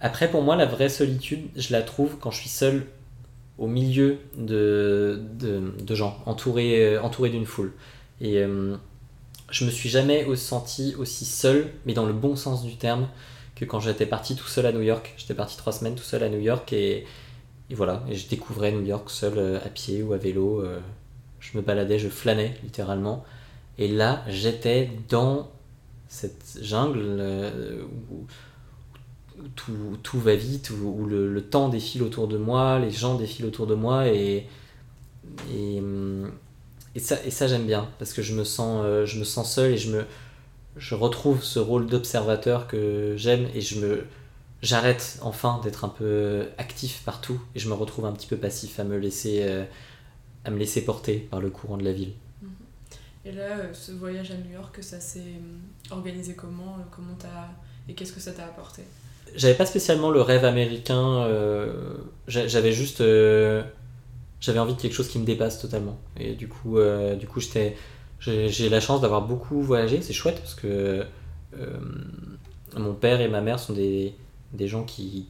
après, 0.01 0.31
pour 0.31 0.43
moi, 0.43 0.57
la 0.57 0.67
vraie 0.67 0.89
solitude, 0.89 1.47
je 1.57 1.73
la 1.73 1.83
trouve 1.83 2.17
quand 2.19 2.31
je 2.31 2.41
suis 2.41 2.51
seul 2.51 2.87
au 3.59 3.67
milieu 3.67 4.19
de, 4.37 5.21
de, 5.39 5.73
de 5.83 5.95
gens, 5.95 6.19
entouré, 6.27 6.99
entouré 6.99 7.31
d'une 7.31 7.47
foule. 7.47 7.73
Et 8.21 8.45
je 9.51 9.65
me 9.65 9.71
suis 9.71 9.89
jamais 9.89 10.27
senti 10.37 10.95
aussi 10.97 11.25
seul, 11.25 11.71
mais 11.85 11.95
dans 11.95 12.07
le 12.07 12.13
bon 12.13 12.37
sens 12.37 12.65
du 12.65 12.77
terme, 12.77 13.09
que 13.57 13.65
quand 13.65 13.81
j'étais 13.81 14.07
parti 14.07 14.37
tout 14.37 14.47
seul 14.47 14.67
à 14.67 14.73
New 14.73 14.83
York. 14.83 15.15
J'étais 15.17 15.35
parti 15.35 15.57
trois 15.57 15.73
semaines 15.73 15.97
tout 15.97 16.05
seul 16.05 16.23
à 16.23 16.29
New 16.29 16.39
York 16.39 16.73
et, 16.73 17.07
voilà, 17.71 18.05
et 18.09 18.15
je 18.15 18.29
découvrais 18.29 18.71
New 18.71 18.85
York 18.85 19.11
seul 19.11 19.39
euh, 19.39 19.59
à 19.65 19.69
pied 19.69 20.03
ou 20.03 20.13
à 20.13 20.19
vélo. 20.19 20.61
Euh, 20.61 20.79
je 21.41 21.57
me 21.57 21.63
baladais, 21.63 21.99
je 21.99 22.09
flânais 22.09 22.55
littéralement. 22.63 23.25
Et 23.79 23.89
là, 23.89 24.23
j'étais 24.29 24.91
dans 25.09 25.51
cette 26.09 26.59
jungle 26.61 27.01
euh, 27.03 27.83
où, 28.11 28.27
tout, 30.03 30.21
va 30.21 30.35
vite, 30.35 30.71
où, 30.71 31.07
le, 31.07 31.43
temps 31.43 31.69
défile 31.69 32.03
autour 32.03 32.29
de 32.29 32.37
moi, 32.37 32.79
les 32.79 32.91
gens 32.91 33.17
défilent 33.17 33.47
autour 33.47 33.67
de 33.67 33.75
moi 33.75 34.09
et, 34.09 34.47
et 35.55 35.79
hum, 35.79 36.31
et 36.97 36.99
ça, 36.99 37.19
et 37.27 37.31
ça 37.31 37.47
j'aime 37.47 37.67
bien, 37.67 37.89
parce 37.99 38.15
que 38.15 38.23
je 38.23 38.35
me 38.35 38.43
sens, 38.43 38.83
euh, 38.83 39.05
je 39.05 39.19
me 39.19 39.25
sens 39.25 39.55
seul 39.55 39.73
et 39.73 39.77
je, 39.77 39.91
me, 39.91 40.07
je 40.79 40.95
retrouve 40.95 41.45
ce 41.45 41.59
rôle 41.59 41.87
d'observateur 41.87 42.67
que 42.67 43.15
j'aime 43.19 43.47
et 43.55 43.61
je 43.61 43.81
me, 43.81 44.05
j'arrête 44.63 45.19
enfin 45.21 45.61
d'être 45.63 45.85
un 45.85 45.91
peu 45.91 46.47
actif 46.57 47.03
partout 47.05 47.39
et 47.55 47.59
je 47.59 47.69
me 47.69 47.75
retrouve 47.75 48.07
un 48.07 48.13
petit 48.13 48.27
peu 48.27 48.39
passif 48.39 48.81
à 48.81 48.85
me 48.85 48.97
laisser, 48.97 49.41
euh, 49.43 49.65
à 50.47 50.51
me 50.51 50.57
laisser 50.59 50.87
porter 50.87 51.19
par 51.19 51.41
le 51.41 51.51
courant 51.51 51.77
de 51.77 51.85
la 51.85 51.93
ville. 51.93 52.13
Et 53.27 53.33
là, 53.33 53.59
euh, 53.59 53.75
ce 53.75 53.93
voyage 53.93 54.31
à 54.31 54.37
New 54.39 54.55
York, 54.55 54.79
ça 54.81 54.99
s'est 54.99 55.35
organisé 55.91 56.33
comment, 56.33 56.79
comment 56.91 57.19
as... 57.25 57.51
Et 57.91 57.95
qu'est-ce 57.95 58.15
que 58.15 58.21
ça 58.21 58.33
t'a 58.33 58.47
apporté? 58.47 58.83
J'avais 59.35 59.55
pas 59.55 59.67
spécialement 59.67 60.11
le 60.11 60.23
rêve 60.23 60.45
américain, 60.45 61.29
j'avais 62.27 62.73
juste 62.73 63.03
j'avais 64.47 64.61
envie 64.61 64.75
de 64.75 64.81
quelque 64.81 64.95
chose 64.95 65.09
qui 65.09 65.19
me 65.19 65.25
dépasse 65.25 65.61
totalement. 65.61 65.99
Et 66.19 66.35
du 66.35 66.47
coup, 66.47 66.79
euh, 66.79 67.17
du 67.17 67.27
j'ai 68.21 68.69
la 68.69 68.81
chance 68.81 69.01
d'avoir 69.01 69.23
beaucoup 69.23 69.61
voyagé. 69.61 70.01
C'est 70.03 70.13
chouette 70.13 70.39
parce 70.39 70.55
que 70.55 71.05
euh, 71.59 71.79
mon 72.77 72.95
père 72.95 73.21
et 73.21 73.29
ma 73.29 73.41
mère 73.41 73.59
sont 73.59 73.73
des, 73.73 74.15
gens 74.61 74.85
qui, 74.85 75.27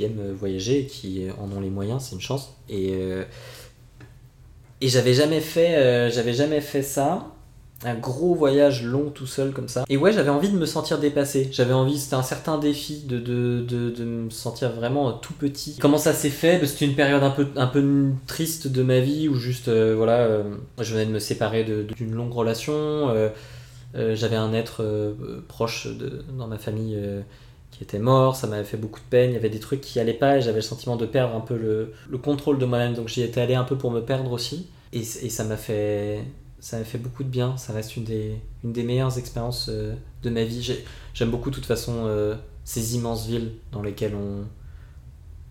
aiment 0.00 0.32
voyager 0.32 0.80
et 0.80 0.86
qui 0.86 1.26
en 1.38 1.50
ont 1.50 1.60
les 1.60 1.70
moyens. 1.70 2.02
C'est 2.04 2.14
une 2.14 2.20
chance. 2.20 2.54
Et, 2.68 2.92
euh, 2.92 3.24
jamais 4.82 5.40
fait, 5.40 6.10
j'avais 6.10 6.34
jamais 6.34 6.60
fait 6.60 6.82
ça 6.82 7.34
un 7.84 7.94
gros 7.94 8.34
voyage 8.34 8.84
long 8.84 9.10
tout 9.10 9.26
seul 9.26 9.52
comme 9.52 9.68
ça. 9.68 9.84
Et 9.88 9.96
ouais, 9.96 10.12
j'avais 10.12 10.30
envie 10.30 10.50
de 10.50 10.56
me 10.56 10.66
sentir 10.66 10.98
dépassé. 10.98 11.48
J'avais 11.50 11.72
envie, 11.72 11.98
c'était 11.98 12.16
un 12.16 12.22
certain 12.22 12.58
défi 12.58 13.02
de, 13.06 13.18
de, 13.18 13.64
de, 13.66 13.90
de, 13.90 14.04
me 14.04 14.30
sentir 14.30 14.70
vraiment 14.72 15.12
tout 15.12 15.32
petit. 15.32 15.76
Comment 15.80 15.98
ça 15.98 16.12
s'est 16.12 16.30
fait? 16.30 16.64
C'était 16.66 16.84
une 16.84 16.94
période 16.94 17.22
un 17.22 17.30
peu, 17.30 17.48
un 17.56 17.66
peu 17.66 18.10
triste 18.26 18.68
de 18.68 18.82
ma 18.82 19.00
vie 19.00 19.28
où 19.28 19.36
juste, 19.36 19.68
euh, 19.68 19.94
voilà, 19.96 20.18
euh, 20.18 20.42
je 20.78 20.92
venais 20.92 21.06
de 21.06 21.12
me 21.12 21.18
séparer 21.18 21.64
d'une 21.64 22.14
longue 22.14 22.32
relation. 22.32 22.74
Euh, 22.74 23.30
j'avais 23.94 24.36
un 24.36 24.52
être 24.52 25.16
proche 25.48 25.88
de, 25.88 26.24
dans 26.38 26.46
ma 26.46 26.58
famille 26.58 26.96
qui 27.72 27.82
était 27.82 27.98
mort, 27.98 28.36
ça 28.36 28.46
m'avait 28.46 28.62
fait 28.62 28.76
beaucoup 28.76 29.00
de 29.00 29.04
peine, 29.10 29.30
il 29.30 29.34
y 29.34 29.36
avait 29.36 29.48
des 29.48 29.58
trucs 29.58 29.80
qui 29.80 29.98
allaient 29.98 30.12
pas 30.12 30.36
et 30.36 30.42
j'avais 30.42 30.58
le 30.58 30.62
sentiment 30.62 30.94
de 30.94 31.06
perdre 31.06 31.34
un 31.34 31.40
peu 31.40 31.56
le, 31.56 31.92
le 32.08 32.18
contrôle 32.18 32.58
de 32.58 32.66
moi-même. 32.66 32.94
Donc 32.94 33.08
j'y 33.08 33.22
étais 33.22 33.40
allé 33.40 33.54
un 33.56 33.64
peu 33.64 33.76
pour 33.76 33.90
me 33.90 34.00
perdre 34.00 34.30
aussi. 34.30 34.68
Et, 34.92 35.00
et 35.00 35.28
ça 35.28 35.42
m'a 35.42 35.56
fait 35.56 36.22
ça 36.60 36.78
m'a 36.78 36.84
fait 36.84 36.98
beaucoup 36.98 37.24
de 37.24 37.28
bien. 37.28 37.56
Ça 37.56 37.72
reste 37.72 37.96
une 37.96 38.04
des, 38.04 38.36
une 38.62 38.72
des 38.72 38.82
meilleures 38.82 39.18
expériences 39.18 39.68
euh, 39.68 39.94
de 40.22 40.30
ma 40.30 40.44
vie. 40.44 40.84
J'aime 41.14 41.30
beaucoup 41.30 41.50
de 41.50 41.54
toute 41.54 41.66
façon 41.66 42.04
euh, 42.06 42.36
ces 42.64 42.96
immenses 42.96 43.26
villes 43.26 43.52
dans 43.72 43.82
lesquelles 43.82 44.14
on, 44.14 44.44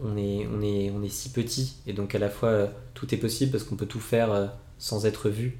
on, 0.03 0.15
est, 0.15 0.47
on, 0.47 0.61
est, 0.61 0.91
on 0.91 1.03
est 1.03 1.09
si 1.09 1.31
petit. 1.31 1.77
Et 1.87 1.93
donc 1.93 2.15
à 2.15 2.19
la 2.19 2.29
fois 2.29 2.49
euh, 2.49 2.67
tout 2.93 3.13
est 3.13 3.17
possible 3.17 3.51
parce 3.51 3.63
qu'on 3.63 3.75
peut 3.75 3.87
tout 3.87 3.99
faire 3.99 4.53
sans 4.77 5.05
être 5.05 5.29
vu. 5.29 5.57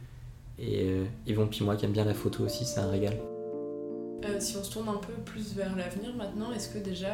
Et 0.60 0.94
Yvon 1.26 1.48
puis 1.48 1.64
moi 1.64 1.78
qui 1.78 1.86
aime 1.86 1.94
bien 1.94 2.04
la 2.04 2.14
photo 2.14 2.44
aussi, 2.44 2.66
c'est 2.66 2.82
un 2.82 2.90
régal. 2.90 3.18
si 4.40 4.58
on 4.58 4.64
se 4.64 4.72
tourne 4.72 4.90
un 4.90 4.98
peu 4.98 5.14
plus 5.26 5.54
vers 5.54 5.74
l'avenir 5.74 6.14
maintenant, 6.16 6.52
est-ce 6.52 6.68
que 6.68 6.80
déjà 6.80 7.10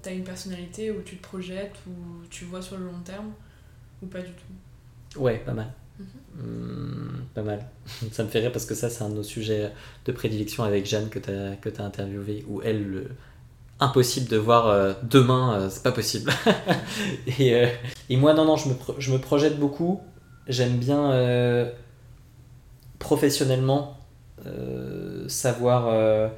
tu 0.00 0.08
as 0.08 0.12
une 0.12 0.22
personnalité 0.22 0.92
où 0.92 1.02
tu 1.02 1.16
te 1.16 1.22
projettes, 1.22 1.74
ou 1.88 2.24
tu 2.30 2.44
vois 2.44 2.62
sur 2.62 2.78
le 2.78 2.84
long 2.84 3.00
terme, 3.04 3.32
ou 4.00 4.06
pas 4.06 4.20
du 4.20 4.30
tout? 4.30 5.20
Ouais, 5.20 5.38
pas 5.38 5.54
mal. 5.54 5.72
Hmm, 6.36 7.22
pas 7.34 7.42
mal. 7.42 7.64
ça 8.12 8.24
me 8.24 8.28
fait 8.28 8.40
rire 8.40 8.52
parce 8.52 8.66
que 8.66 8.74
ça, 8.74 8.90
c'est 8.90 9.04
un 9.04 9.08
de 9.08 9.14
nos 9.14 9.22
sujets 9.22 9.70
de 10.04 10.12
prédilection 10.12 10.64
avec 10.64 10.86
Jeanne 10.86 11.08
que 11.08 11.18
tu 11.18 11.30
as, 11.30 11.84
interviewé, 11.84 12.44
où 12.48 12.60
elle, 12.62 12.84
le... 12.84 13.06
impossible 13.80 14.28
de 14.28 14.36
voir 14.36 14.66
euh, 14.66 14.94
demain, 15.02 15.54
euh, 15.54 15.70
c'est 15.70 15.82
pas 15.82 15.92
possible. 15.92 16.32
et, 17.38 17.54
euh, 17.54 17.68
et, 18.08 18.16
moi, 18.16 18.34
non, 18.34 18.44
non, 18.44 18.56
je 18.56 18.68
me, 18.68 18.74
je 18.98 19.12
me 19.12 19.18
projette 19.18 19.58
beaucoup. 19.58 20.00
J'aime 20.48 20.76
bien 20.76 21.72
professionnellement 22.98 23.98
savoir 25.26 26.30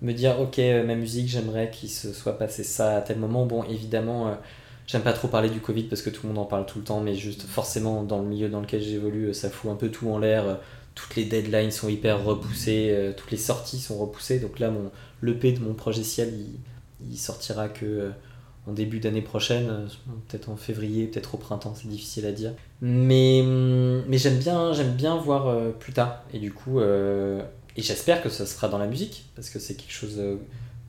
me 0.00 0.12
dire, 0.14 0.40
ok, 0.40 0.58
ma 0.86 0.94
musique, 0.94 1.28
j'aimerais 1.28 1.70
qu'il 1.70 1.90
se 1.90 2.14
soit 2.14 2.38
passé 2.38 2.64
ça 2.64 2.96
à 2.96 3.00
tel 3.02 3.18
moment. 3.18 3.44
Bon, 3.44 3.64
évidemment 3.64 4.34
J'aime 4.90 5.02
pas 5.02 5.12
trop 5.12 5.28
parler 5.28 5.50
du 5.50 5.60
Covid 5.60 5.84
parce 5.84 6.02
que 6.02 6.10
tout 6.10 6.22
le 6.24 6.30
monde 6.30 6.38
en 6.38 6.46
parle 6.46 6.66
tout 6.66 6.80
le 6.80 6.84
temps, 6.84 7.00
mais 7.00 7.14
juste 7.14 7.42
forcément 7.42 8.02
dans 8.02 8.18
le 8.18 8.24
milieu 8.24 8.48
dans 8.48 8.60
lequel 8.60 8.82
j'évolue, 8.82 9.32
ça 9.32 9.48
fout 9.48 9.70
un 9.70 9.76
peu 9.76 9.88
tout 9.88 10.10
en 10.10 10.18
l'air. 10.18 10.58
Toutes 10.96 11.14
les 11.14 11.26
deadlines 11.26 11.70
sont 11.70 11.88
hyper 11.88 12.24
repoussées, 12.24 12.88
euh, 12.90 13.12
toutes 13.16 13.30
les 13.30 13.36
sorties 13.36 13.78
sont 13.78 13.96
repoussées. 13.96 14.40
Donc 14.40 14.58
là, 14.58 14.68
mon 14.72 14.90
l'EP 15.22 15.52
de 15.52 15.60
mon 15.60 15.74
projet 15.74 16.02
Ciel, 16.02 16.34
il, 17.08 17.16
sortira 17.16 17.68
que 17.68 17.86
euh, 17.86 18.10
en 18.66 18.72
début 18.72 18.98
d'année 18.98 19.22
prochaine, 19.22 19.68
euh, 19.70 19.86
peut-être 20.26 20.48
en 20.48 20.56
février, 20.56 21.06
peut-être 21.06 21.36
au 21.36 21.38
printemps, 21.38 21.76
c'est 21.80 21.88
difficile 21.88 22.26
à 22.26 22.32
dire. 22.32 22.54
Mais, 22.80 23.42
hum, 23.42 24.02
j'aime 24.10 24.38
bien, 24.38 24.72
j'aime 24.72 24.94
bien 24.96 25.16
voir 25.16 25.72
plus 25.74 25.92
tard. 25.92 26.24
Et 26.34 26.40
du 26.40 26.52
coup, 26.52 26.80
et 26.80 27.82
j'espère 27.82 28.24
que 28.24 28.28
ça 28.28 28.44
se 28.44 28.54
fera 28.56 28.66
dans 28.66 28.78
la 28.78 28.88
musique 28.88 29.26
parce 29.36 29.50
que 29.50 29.60
c'est 29.60 29.76
quelque 29.76 29.92
chose 29.92 30.20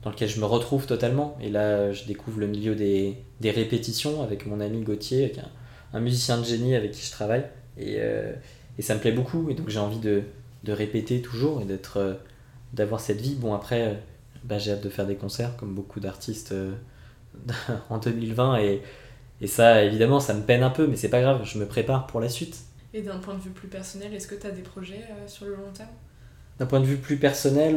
dans 0.02 0.10
lequel 0.10 0.28
je 0.28 0.40
me 0.40 0.44
retrouve 0.44 0.86
totalement. 0.86 1.36
Et 1.40 1.48
là, 1.48 1.92
je 1.92 2.04
découvre 2.04 2.40
le 2.40 2.46
milieu 2.46 2.74
des, 2.74 3.16
des 3.40 3.50
répétitions 3.50 4.22
avec 4.22 4.46
mon 4.46 4.60
ami 4.60 4.82
Gauthier, 4.82 5.24
est 5.24 5.40
un, 5.92 6.00
musicien 6.00 6.38
de 6.38 6.44
génie 6.44 6.74
avec 6.74 6.92
qui 6.92 7.06
je 7.06 7.10
travaille. 7.10 7.44
Et, 7.78 7.96
euh, 7.98 8.32
et 8.78 8.82
ça 8.82 8.94
me 8.94 9.00
plaît 9.00 9.12
beaucoup. 9.12 9.48
Et 9.50 9.54
donc 9.54 9.68
j'ai 9.68 9.78
envie 9.78 10.00
de, 10.00 10.22
de, 10.64 10.72
répéter 10.72 11.22
toujours 11.22 11.60
et 11.62 11.64
d'être, 11.64 11.98
euh, 11.98 12.14
d'avoir 12.72 13.00
cette 13.00 13.20
vie. 13.20 13.36
Bon, 13.36 13.54
après, 13.54 13.88
euh, 13.88 13.94
bah, 14.44 14.58
j'ai 14.58 14.72
hâte 14.72 14.82
de 14.82 14.88
faire 14.88 15.06
des 15.06 15.16
concerts, 15.16 15.56
comme 15.56 15.74
beaucoup 15.74 16.00
d'artistes 16.00 16.54
en 17.90 17.98
2020. 17.98 18.58
Et, 18.58 18.82
et 19.40 19.46
ça, 19.46 19.84
évidemment, 19.84 20.18
ça 20.18 20.34
me 20.34 20.42
peine 20.42 20.64
un 20.64 20.70
peu, 20.70 20.86
mais 20.86 20.96
c'est 20.96 21.10
pas 21.10 21.20
grave, 21.20 21.42
je 21.44 21.58
me 21.58 21.66
prépare 21.66 22.06
pour 22.06 22.20
la 22.20 22.28
suite. 22.28 22.58
Et 22.94 23.02
d'un 23.02 23.18
point 23.18 23.34
de 23.34 23.40
vue 23.40 23.50
plus 23.50 23.68
personnel, 23.68 24.12
est-ce 24.14 24.26
que 24.26 24.34
tu 24.34 24.46
as 24.46 24.50
des 24.50 24.62
projets 24.62 25.00
sur 25.26 25.46
le 25.46 25.54
long 25.54 25.70
terme? 25.72 25.88
D'un 26.58 26.66
point 26.66 26.80
de 26.80 26.86
vue 26.86 26.96
plus 26.96 27.16
personnel, 27.16 27.76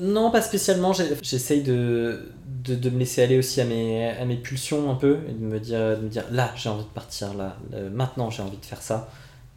non, 0.00 0.30
pas 0.30 0.40
spécialement. 0.42 0.92
J'essaye 1.22 1.62
de, 1.62 2.30
de, 2.64 2.90
me 2.90 2.98
laisser 2.98 3.22
aller 3.22 3.38
aussi 3.38 3.60
à 3.60 3.64
mes, 3.64 4.08
à 4.08 4.24
mes 4.24 4.36
pulsions 4.36 4.90
un 4.90 4.94
peu 4.94 5.18
et 5.28 5.32
de 5.32 5.44
me 5.44 5.58
dire, 5.60 5.98
de 5.98 6.02
me 6.02 6.08
dire 6.08 6.24
là, 6.30 6.52
j'ai 6.56 6.68
envie 6.68 6.84
de 6.84 6.88
partir, 6.88 7.34
là, 7.34 7.56
maintenant, 7.92 8.30
j'ai 8.30 8.42
envie 8.42 8.56
de 8.56 8.64
faire 8.64 8.82
ça. 8.82 9.10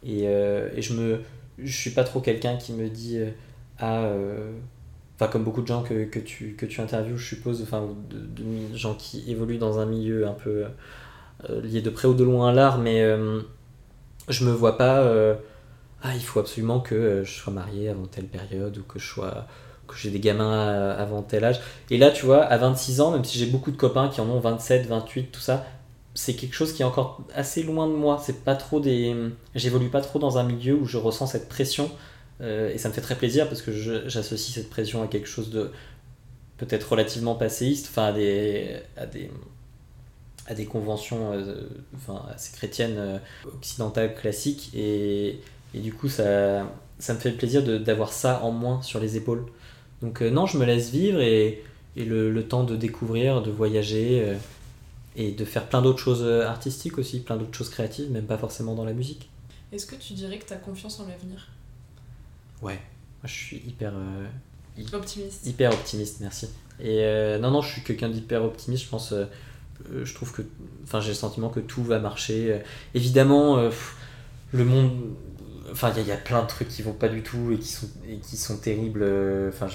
Et, 0.04 0.24
euh, 0.24 0.68
et, 0.76 0.82
je 0.82 0.94
me 0.94 1.20
je 1.58 1.76
suis 1.76 1.90
pas 1.90 2.04
trop 2.04 2.20
quelqu'un 2.20 2.56
qui 2.56 2.72
me 2.72 2.88
dit 2.88 3.18
euh, 3.18 3.30
ah 3.78 4.02
euh, 4.02 4.52
enfin 5.14 5.28
comme 5.30 5.44
beaucoup 5.44 5.62
de 5.62 5.66
gens 5.66 5.82
que, 5.82 6.04
que 6.04 6.18
tu 6.18 6.54
que 6.58 6.66
tu 6.66 6.80
interviews 6.80 7.16
je 7.16 7.26
suppose 7.26 7.62
enfin 7.62 7.88
de, 8.10 8.76
gens 8.76 8.94
qui 8.94 9.30
évoluent 9.30 9.58
dans 9.58 9.78
un 9.78 9.86
milieu 9.86 10.26
un 10.26 10.32
peu 10.32 10.64
lié 11.62 11.80
de 11.80 11.90
près 11.90 12.08
ou 12.08 12.14
de 12.14 12.24
loin 12.24 12.50
à 12.50 12.52
l'art 12.52 12.78
mais 12.78 13.02
je 14.28 14.44
me 14.44 14.50
vois 14.50 14.76
pas 14.76 15.04
ah 16.04 16.14
il 16.14 16.22
faut 16.22 16.38
absolument 16.38 16.78
que 16.78 17.24
je 17.24 17.32
sois 17.32 17.52
marié 17.52 17.88
avant 17.88 18.06
telle 18.06 18.26
période 18.26 18.78
ou 18.78 18.82
que 18.82 19.00
je 19.00 19.06
sois 19.06 19.46
que 19.88 19.96
j'ai 19.96 20.10
des 20.10 20.20
gamins 20.20 20.90
avant 20.96 21.22
tel 21.22 21.44
âge. 21.44 21.60
Et 21.90 21.98
là, 21.98 22.10
tu 22.10 22.24
vois, 22.24 22.42
à 22.42 22.56
26 22.56 23.00
ans, 23.00 23.10
même 23.10 23.24
si 23.24 23.38
j'ai 23.38 23.46
beaucoup 23.46 23.70
de 23.70 23.76
copains 23.76 24.08
qui 24.08 24.20
en 24.20 24.28
ont 24.30 24.40
27, 24.40 24.86
28, 24.86 25.32
tout 25.32 25.40
ça, 25.40 25.66
c'est 26.14 26.34
quelque 26.34 26.54
chose 26.54 26.72
qui 26.72 26.82
est 26.82 26.84
encore 26.84 27.20
assez 27.34 27.62
loin 27.62 27.88
de 27.88 27.92
moi. 27.92 28.20
C'est 28.24 28.44
pas 28.44 28.54
trop 28.54 28.80
des. 28.80 29.14
J'évolue 29.54 29.90
pas 29.90 30.00
trop 30.00 30.18
dans 30.18 30.38
un 30.38 30.44
milieu 30.44 30.74
où 30.74 30.86
je 30.86 30.96
ressens 30.96 31.26
cette 31.26 31.48
pression. 31.48 31.90
Euh, 32.40 32.72
et 32.72 32.78
ça 32.78 32.88
me 32.88 32.94
fait 32.94 33.00
très 33.00 33.16
plaisir 33.16 33.48
parce 33.48 33.62
que 33.62 33.72
j'associe 34.08 34.54
cette 34.54 34.70
pression 34.70 35.02
à 35.02 35.06
quelque 35.06 35.28
chose 35.28 35.50
de 35.50 35.70
peut-être 36.56 36.90
relativement 36.90 37.34
passéiste, 37.34 37.88
enfin 37.90 38.06
à 38.06 38.12
des, 38.12 38.76
à 38.96 39.06
des, 39.06 39.30
à 40.46 40.54
des 40.54 40.66
conventions 40.66 41.32
euh, 41.32 41.68
enfin, 41.96 42.24
assez 42.34 42.52
chrétiennes 42.52 42.96
euh, 42.98 43.18
occidentales 43.46 44.14
classiques. 44.14 44.70
Et, 44.74 45.40
et, 45.74 45.80
du 45.80 45.92
coup, 45.92 46.08
ça, 46.08 46.72
ça 46.98 47.14
me 47.14 47.18
fait 47.18 47.32
plaisir 47.32 47.62
d'avoir 47.80 48.12
ça 48.12 48.42
en 48.42 48.50
moins 48.50 48.80
sur 48.82 49.00
les 49.00 49.16
épaules. 49.16 49.44
Donc 50.04 50.20
euh, 50.20 50.30
non, 50.30 50.46
je 50.46 50.58
me 50.58 50.64
laisse 50.64 50.90
vivre 50.90 51.20
et, 51.20 51.64
et 51.96 52.04
le, 52.04 52.30
le, 52.30 52.46
temps 52.46 52.64
de 52.64 52.76
découvrir, 52.76 53.42
de 53.42 53.50
voyager 53.50 54.22
euh, 54.22 54.34
et 55.16 55.32
de 55.32 55.44
faire 55.44 55.66
plein 55.66 55.80
d'autres 55.80 55.98
choses 55.98 56.22
euh, 56.22 56.46
artistiques 56.46 56.98
aussi, 56.98 57.20
plein 57.20 57.36
d'autres 57.36 57.56
choses 57.56 57.70
créatives, 57.70 58.10
même 58.10 58.26
pas 58.26 58.36
forcément 58.36 58.74
dans 58.74 58.84
la 58.84 58.92
musique. 58.92 59.30
Est-ce 59.72 59.86
que 59.86 59.96
tu 59.96 60.12
dirais 60.12 60.38
que 60.38 60.46
tu 60.46 60.52
as 60.52 60.56
confiance 60.56 61.00
en 61.00 61.06
l'avenir? 61.06 61.48
Ouais, 62.60 62.74
moi 62.74 63.24
je 63.24 63.32
suis 63.32 63.56
hyper... 63.66 63.94
optimiste. 64.92 65.46
Hyper 65.46 65.72
optimiste, 65.72 66.20
merci. 66.20 66.48
Et 66.80 67.38
non, 67.40 67.50
non, 67.50 67.62
je 67.62 67.72
suis 67.72 67.82
quelqu'un 67.82 68.08
d'hyper 68.08 68.44
optimiste, 68.44 68.84
je 68.84 68.88
pense... 68.88 69.14
je 69.90 70.14
trouve 70.14 70.32
que... 70.32 70.42
Enfin, 70.84 71.00
j'ai 71.00 71.08
le 71.08 71.14
sentiment 71.14 71.48
que 71.48 71.60
tout 71.60 71.82
va 71.82 71.98
marcher. 71.98 72.60
évidemment, 72.94 73.68
le 74.52 74.64
monde 74.64 74.92
Enfin, 75.70 75.92
il 75.96 76.06
y, 76.06 76.12
a 76.12 76.16
plein 76.16 76.42
de 76.42 76.46
trucs 76.46 76.68
qui 76.68 76.82
vont 76.82 76.92
pas 76.92 77.08
du 77.08 77.22
tout 77.22 77.52
et 77.52 77.58
qui 77.58 77.68
sont, 77.68 77.88
qui 78.22 78.36
sont 78.36 78.58
terribles. 78.58 79.02
Euh, 79.02 79.48
enfin, 79.48 79.68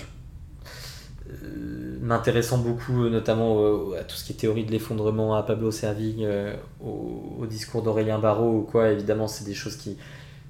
euh, 1.30 1.98
m'intéressant 2.02 2.58
beaucoup 2.58 3.04
euh, 3.04 3.10
notamment 3.10 3.94
à 3.94 4.04
tout 4.04 4.16
ce 4.16 4.24
qui 4.24 4.34
est 4.34 4.36
théorie 4.36 4.66
de 4.66 4.72
l'effondrement 4.72 5.36
à 5.36 5.44
Pablo 5.44 5.72
Servigne, 5.72 6.28
au, 6.84 7.46
discours 7.48 7.82
d'Aurélien 7.82 8.20
Barraud 8.20 8.60
ou 8.60 8.62
quoi, 8.62 8.90
évidemment, 8.90 9.28
c'est 9.28 9.46
des 9.46 9.54
choses 9.54 9.76
qui, 9.76 9.98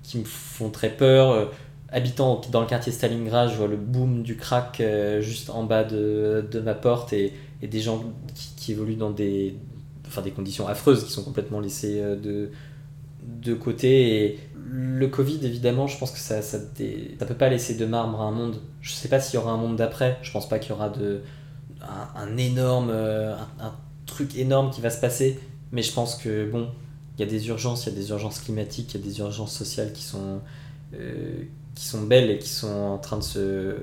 qui 0.04 0.19
me 0.19 0.25
font 0.25 0.69
très 0.69 0.89
peur. 0.89 1.52
habitant 1.91 2.41
dans 2.52 2.62
le 2.62 2.67
quartier 2.67 2.91
Stalingrad, 2.91 3.49
je 3.49 3.56
vois 3.56 3.67
le 3.67 3.78
boom 3.78 4.23
du 4.23 4.36
crack 4.36 4.82
juste 5.21 5.49
en 5.49 5.63
bas 5.63 5.84
de, 5.84 6.45
de 6.49 6.60
ma 6.60 6.73
porte 6.73 7.13
et, 7.13 7.34
des 7.62 7.82
gens 7.82 8.04
qui, 8.58 8.71
évoluent 8.71 8.95
dans 8.95 9.12
des, 9.12 9.56
enfin, 10.08 10.21
des 10.21 10.32
conditions 10.32 10.67
affreuses 10.67 11.06
qui 11.06 11.12
sont 11.12 11.23
complètement 11.23 11.60
laissées 11.60 12.02
de, 12.02 12.52
de 13.42 13.54
côté. 13.54 14.26
Et 14.26 14.39
le 14.72 15.08
Covid, 15.08 15.39
évidemment, 15.46 15.88
je 15.88 15.98
pense 15.98 16.12
que 16.12 16.20
ça, 16.20 16.42
ça, 16.42 16.60
peut 16.60 17.34
pas 17.34 17.50
laisser 17.50 17.76
de 17.76 17.86
marbre 17.86 18.22
à 18.22 18.26
un 18.26 18.32
monde. 18.32 18.62
Je 18.82 18.92
sais 18.92 19.08
pas 19.08 19.20
s'il 19.20 19.39
y 19.39 19.42
aura 19.42 19.52
un 19.52 19.58
monde 19.58 19.76
d'après. 19.76 20.18
Je 20.22 20.32
pense 20.32 20.47
pas 20.47 20.60
qu'il 20.60 20.72
y 20.72 20.74
aura 20.74 20.89
de, 20.89 21.22
un, 22.16 22.38
énorme, 22.38 22.89
euh, 22.91 23.36
un, 23.60 23.74
truc 24.06 24.36
énorme 24.36 24.72
qui 24.72 24.82
va 24.82 24.89
se 24.89 24.99
passer. 24.99 25.39
Mais 25.72 25.82
je 25.84 25.93
pense 25.93 26.16
que, 26.16 26.49
bon, 26.49 26.70
il 27.18 27.22
y 27.22 27.24
a 27.24 27.30
des 27.30 27.47
urgences, 27.47 27.86
il 27.86 27.93
y 27.93 27.95
a 27.95 27.95
des 27.95 28.10
urgences 28.10 28.39
climatiques, 28.39 28.93
il 28.93 28.99
y 28.99 29.03
a 29.03 29.06
des 29.06 29.20
urgences 29.20 29.56
sociales 29.56 29.93
qui 29.93 30.03
sont, 30.03 30.41
euh, 30.93 31.43
qui 31.76 31.86
sont 31.86 32.01
belles 32.03 32.32
et 32.32 32.39
qui 32.39 32.49
sont 32.49 32.68
en 32.68 32.97
train 32.97 33.18
de 33.18 33.24
se, 33.24 33.76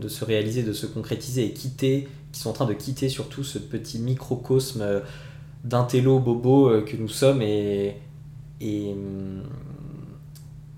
de 0.00 0.08
se 0.08 0.24
réaliser, 0.24 0.62
de 0.62 0.72
se 0.72 0.86
concrétiser 0.86 1.46
et 1.46 1.52
quitter, 1.52 2.08
qui 2.32 2.40
sont 2.40 2.50
en 2.50 2.54
train 2.54 2.66
de 2.66 2.74
quitter 2.74 3.08
surtout 3.08 3.44
ce 3.44 3.58
petit 3.58 3.98
microcosme 3.98 4.82
euh, 4.82 5.00
d'intello 5.64 6.20
bobo 6.20 6.82
que 6.82 6.96
nous 6.96 7.08
sommes 7.08 7.42
et, 7.42 7.96
et, 8.60 8.94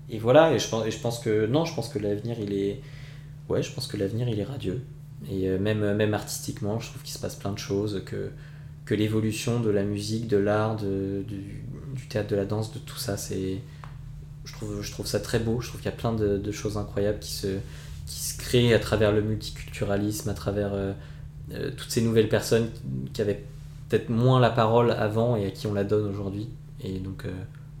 et 0.09 0.17
voilà, 0.17 0.53
et 0.53 0.59
je, 0.59 0.67
et 0.85 0.91
je 0.91 0.99
pense 0.99 1.19
que 1.19 1.45
non, 1.45 1.65
je 1.65 1.73
pense 1.73 1.89
que 1.89 1.99
l'avenir 1.99 2.37
il 2.39 2.53
est. 2.53 2.81
Ouais, 3.47 3.63
je 3.63 3.71
pense 3.71 3.87
que 3.87 3.97
l'avenir 3.97 4.27
il 4.27 4.39
est 4.39 4.43
radieux. 4.43 4.81
Et 5.29 5.47
euh, 5.47 5.59
même, 5.59 5.95
même 5.95 6.13
artistiquement, 6.13 6.79
je 6.79 6.89
trouve 6.89 7.01
qu'il 7.03 7.13
se 7.13 7.19
passe 7.19 7.35
plein 7.35 7.51
de 7.51 7.57
choses, 7.57 8.03
que, 8.05 8.31
que 8.85 8.95
l'évolution 8.95 9.59
de 9.59 9.69
la 9.69 9.83
musique, 9.83 10.27
de 10.27 10.37
l'art, 10.37 10.77
du, 10.77 11.23
du, 11.25 12.07
théâtre, 12.07 12.29
de 12.29 12.35
la 12.35 12.45
danse, 12.45 12.71
de 12.73 12.79
tout 12.79 12.97
ça, 12.97 13.17
c'est 13.17 13.59
je, 14.45 14.53
trouve, 14.53 14.81
je 14.81 14.91
trouve 14.91 15.05
ça 15.05 15.19
très 15.19 15.39
beau. 15.39 15.61
Je 15.61 15.69
trouve 15.69 15.81
qu'il 15.81 15.91
y 15.91 15.93
a 15.93 15.97
plein 15.97 16.13
de, 16.13 16.51
choses 16.51 16.77
incroyables 16.77 17.19
qui 17.19 17.31
se, 17.31 17.47
qui 18.05 18.19
se 18.19 18.37
créent 18.37 18.73
à 18.73 18.79
travers 18.79 19.11
le 19.11 19.21
multiculturalisme, 19.21 20.29
à 20.29 20.33
travers 20.33 20.71
toutes 21.77 21.89
ces 21.89 22.01
nouvelles 22.01 22.29
personnes 22.29 22.69
qui 23.13 23.21
avaient 23.21 23.43
peut-être 23.89 24.09
moins 24.09 24.39
la 24.39 24.49
parole 24.49 24.91
avant 24.91 25.35
et 25.35 25.45
à 25.45 25.51
qui 25.51 25.67
on 25.67 25.73
la 25.73 25.83
donne 25.83 26.07
aujourd'hui. 26.07 26.49
Et 26.83 26.99
donc, 26.99 27.25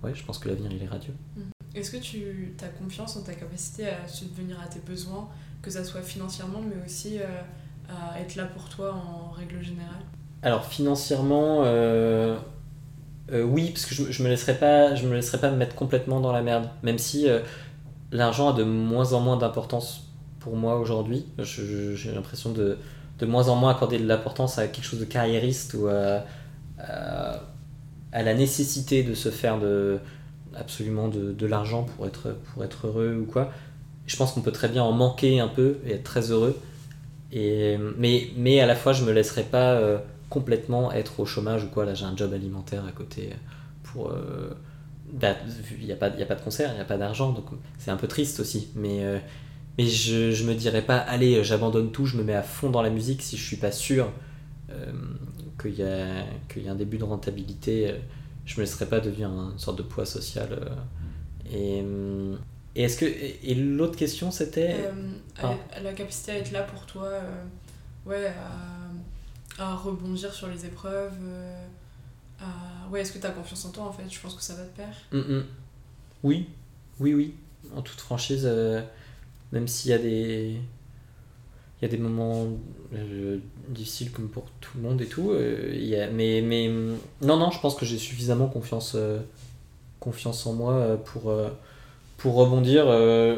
ouais, 0.03 0.13
je 0.13 0.23
pense 0.23 0.39
que 0.39 0.49
l'avenir, 0.49 0.71
il 0.71 0.83
est 0.83 0.87
radieux. 0.87 1.15
Mm. 1.35 1.41
Est-ce 1.75 1.91
que 1.91 1.97
tu 1.97 2.55
as 2.61 2.67
confiance 2.67 3.15
en 3.15 3.21
ta 3.21 3.33
capacité 3.33 3.87
à 3.87 4.07
subvenir 4.07 4.59
à 4.59 4.67
tes 4.67 4.79
besoins, 4.79 5.29
que 5.61 5.69
ça 5.69 5.83
soit 5.83 6.01
financièrement, 6.01 6.61
mais 6.61 6.83
aussi 6.83 7.19
à 7.87 8.19
être 8.19 8.35
là 8.35 8.45
pour 8.45 8.67
toi 8.69 8.95
en 8.95 9.29
règle 9.29 9.61
générale? 9.61 10.01
Alors 10.41 10.65
financièrement, 10.65 11.63
euh, 11.63 12.37
euh, 13.31 13.43
oui, 13.43 13.71
parce 13.71 13.85
que 13.85 13.93
je, 13.93 14.11
je 14.11 14.23
me 14.23 14.29
laisserai 14.29 14.57
pas, 14.57 14.95
je 14.95 15.05
me 15.05 15.13
laisserai 15.13 15.37
pas 15.37 15.51
me 15.51 15.57
mettre 15.57 15.75
complètement 15.75 16.21
dans 16.21 16.31
la 16.31 16.41
merde, 16.41 16.69
même 16.81 16.97
si 16.97 17.27
euh, 17.27 17.39
l'argent 18.11 18.53
a 18.53 18.53
de 18.53 18.63
moins 18.63 19.13
en 19.13 19.19
moins 19.19 19.37
d'importance 19.37 20.07
pour 20.39 20.55
moi 20.55 20.79
aujourd'hui. 20.79 21.25
J'ai 21.39 22.13
l'impression 22.13 22.51
de 22.51 22.77
de 23.19 23.25
moins 23.25 23.49
en 23.49 23.57
moins 23.57 23.71
accorder 23.71 23.99
de 23.99 24.07
l'importance 24.07 24.59
à 24.59 24.69
quelque 24.69 24.85
chose 24.85 25.01
de 25.01 25.05
carriériste 25.05 25.73
ou 25.73 25.87
à, 25.87 26.23
à, 26.81 27.41
la 28.11 28.33
nécessité 28.33 29.03
de 29.03 29.13
se 29.13 29.29
faire 29.29 29.59
de 29.59 29.99
absolument 30.55 31.07
de, 31.07 31.31
de 31.31 31.45
l'argent 31.45 31.83
pour 31.83 32.07
être 32.07 32.35
pour 32.53 32.63
être 32.63 32.87
heureux 32.87 33.15
ou 33.21 33.25
quoi. 33.25 33.51
Je 34.07 34.15
pense 34.17 34.31
qu'on 34.31 34.41
peut 34.41 34.51
très 34.51 34.69
bien 34.69 34.83
en 34.83 34.91
manquer 34.91 35.39
un 35.39 35.47
peu 35.47 35.77
et 35.85 35.93
être 35.93 36.03
très 36.03 36.31
heureux 36.31 36.55
et, 37.31 37.77
mais, 37.97 38.29
mais 38.37 38.59
à 38.59 38.65
la 38.65 38.75
fois, 38.75 38.93
je 38.93 39.03
me 39.03 39.11
laisserai 39.11 39.43
pas 39.43 39.73
euh, 39.73 39.99
complètement 40.29 40.91
être 40.91 41.19
au 41.19 41.25
chômage 41.25 41.63
ou 41.63 41.67
quoi. 41.67 41.85
Là, 41.85 41.93
j'ai 41.93 42.05
un 42.05 42.15
job 42.15 42.33
alimentaire 42.33 42.85
à 42.85 42.91
côté 42.91 43.29
pour. 43.83 44.11
Euh, 44.11 44.49
il 45.11 45.85
n'y 45.85 45.91
a, 45.91 45.95
pas, 45.95 46.09
y 46.09 46.21
a 46.21 46.25
pas 46.27 46.35
de 46.35 46.41
concert, 46.41 46.69
il 46.71 46.75
n'y 46.75 46.81
a 46.81 46.85
pas 46.85 46.97
d'argent, 46.97 47.31
donc 47.31 47.45
c'est 47.79 47.89
un 47.89 47.97
peu 47.97 48.07
triste 48.07 48.39
aussi. 48.39 48.67
Mais, 48.75 49.03
euh, 49.03 49.17
mais 49.77 49.87
je, 49.87 50.31
je 50.31 50.43
me 50.43 50.53
dirais 50.53 50.83
pas, 50.83 50.97
allez, 50.97 51.43
j'abandonne 51.43 51.91
tout, 51.91 52.05
je 52.05 52.15
me 52.15 52.23
mets 52.23 52.35
à 52.35 52.43
fond 52.43 52.69
dans 52.69 52.83
la 52.83 52.91
musique 52.91 53.23
si 53.23 53.35
je 53.35 53.43
suis 53.43 53.57
pas 53.57 53.71
sûr 53.71 54.11
qu'il 55.59 55.75
y, 55.75 55.83
a, 55.83 56.23
qu'il 56.47 56.63
y 56.63 56.69
a 56.69 56.71
un 56.71 56.75
début 56.75 56.97
de 56.97 57.03
rentabilité. 57.03 57.95
je 58.45 58.55
me 58.55 58.61
laisserai 58.61 58.85
pas 58.85 58.99
devenir 58.99 59.29
une 59.29 59.59
sorte 59.59 59.77
de 59.77 59.83
poids 59.83 60.05
social. 60.05 60.59
et 61.51 61.83
et 62.75 62.83
est-ce 62.83 62.97
que 62.97 63.05
et 63.05 63.55
l'autre 63.55 63.97
question 63.97 64.31
c'était? 64.31 64.75
Euh, 64.75 65.11
ah. 65.41 65.55
la 65.81 65.93
capacité 65.93 66.31
à 66.31 66.37
être 66.37 66.51
là 66.51 66.63
pour 66.63 66.85
toi, 66.85 67.07
euh, 67.07 67.43
ouais, 68.05 68.31
à, 69.57 69.75
rebondir 69.75 70.33
sur 70.33 70.47
les 70.47 70.65
épreuves. 70.65 71.17
Euh, 71.21 71.65
ouais, 72.89 73.01
est-ce 73.01 73.11
que 73.11 73.17
tu 73.17 73.25
as 73.25 73.31
confiance 73.31 73.65
en 73.65 73.71
toi 73.71 73.83
en 73.85 73.91
fait? 73.91 74.03
Je 74.09 74.19
pense 74.19 74.35
que 74.35 74.41
ça 74.41 74.53
va 74.53 74.63
te 74.63 74.77
pair. 74.77 74.95
Mm, 75.11 75.17
mm. 75.17 75.45
Oui, 76.23 76.47
oui, 76.99 77.13
oui. 77.13 77.33
En 77.75 77.81
toute 77.81 77.99
franchise, 77.99 78.49
même 79.51 79.67
s'il 79.67 79.91
y 79.91 79.93
a 79.93 79.97
des 79.97 80.61
il 81.81 81.85
y 81.85 81.87
a 81.87 81.91
des 81.91 81.97
moments 81.97 82.47
difficiles 83.69 84.11
comme 84.11 84.27
pour 84.27 84.45
tout 84.59 84.77
le 84.77 84.83
monde 84.83 85.01
et 85.01 85.05
tout. 85.05 85.31
a, 85.31 86.07
mais, 86.11 86.41
mais 86.41 86.69
non, 87.21 87.37
non, 87.37 87.51
je 87.51 87.59
pense 87.59 87.75
que 87.75 87.85
j'ai 87.85 87.97
suffisamment 87.97 88.47
confiance, 88.47 88.97
confiance 89.99 90.45
en 90.45 90.53
moi 90.53 90.97
pour, 91.05 91.31
pour 92.19 92.35
rebondir, 92.35 92.85
euh, 92.87 93.37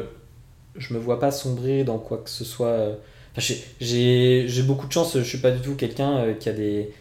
je 0.76 0.92
me 0.92 0.98
vois 0.98 1.18
pas 1.20 1.30
sombrer 1.30 1.84
dans 1.84 1.98
quoi 1.98 2.18
que 2.18 2.28
ce 2.28 2.44
soit. 2.44 2.66
Euh, 2.66 2.94
j'ai 3.38 4.62
beaucoup 4.64 4.86
de 4.86 4.92
chance, 4.92 5.16
je 5.16 5.22
suis 5.22 5.38
pas 5.38 5.52
du 5.52 5.62
tout 5.62 5.74
quelqu'un 5.74 6.18
euh, 6.18 6.34
qui 6.34 6.48
a 6.48 6.52
des 6.52 6.92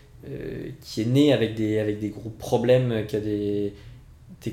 qui 0.82 1.02
est 1.02 1.06
né 1.06 1.34
avec 1.34 1.56
des 1.56 1.80
avec 1.80 2.00
des 2.00 2.10
gros 2.10 2.30
problèmes, 2.30 3.08
qui 3.08 3.16
a 3.16 3.20
des, 3.20 3.74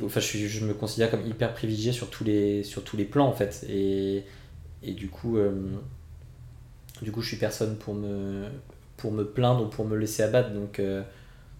enfin 0.02 0.20
je, 0.20 0.64
me 0.64 0.72
considère 0.72 1.10
comme 1.10 1.26
hyper 1.26 1.52
privilégié 1.52 1.92
sur 1.92 2.08
tous 2.08 2.24
les 2.24 2.62
sur 2.62 2.82
tous 2.82 2.96
les 2.96 3.04
plans 3.04 3.26
en 3.26 3.34
fait 3.34 3.66
et 3.68 4.24
du 4.82 5.08
coup 5.08 5.36
du 7.04 7.12
coup 7.12 7.22
je 7.22 7.28
suis 7.28 7.36
personne 7.36 7.76
pour 7.76 7.94
me 7.94 8.46
pour 8.96 9.12
me 9.12 9.24
plaindre 9.24 9.64
ou 9.64 9.68
pour 9.68 9.84
me 9.84 9.96
laisser 9.96 10.22
abattre 10.22 10.50
donc 10.50 10.80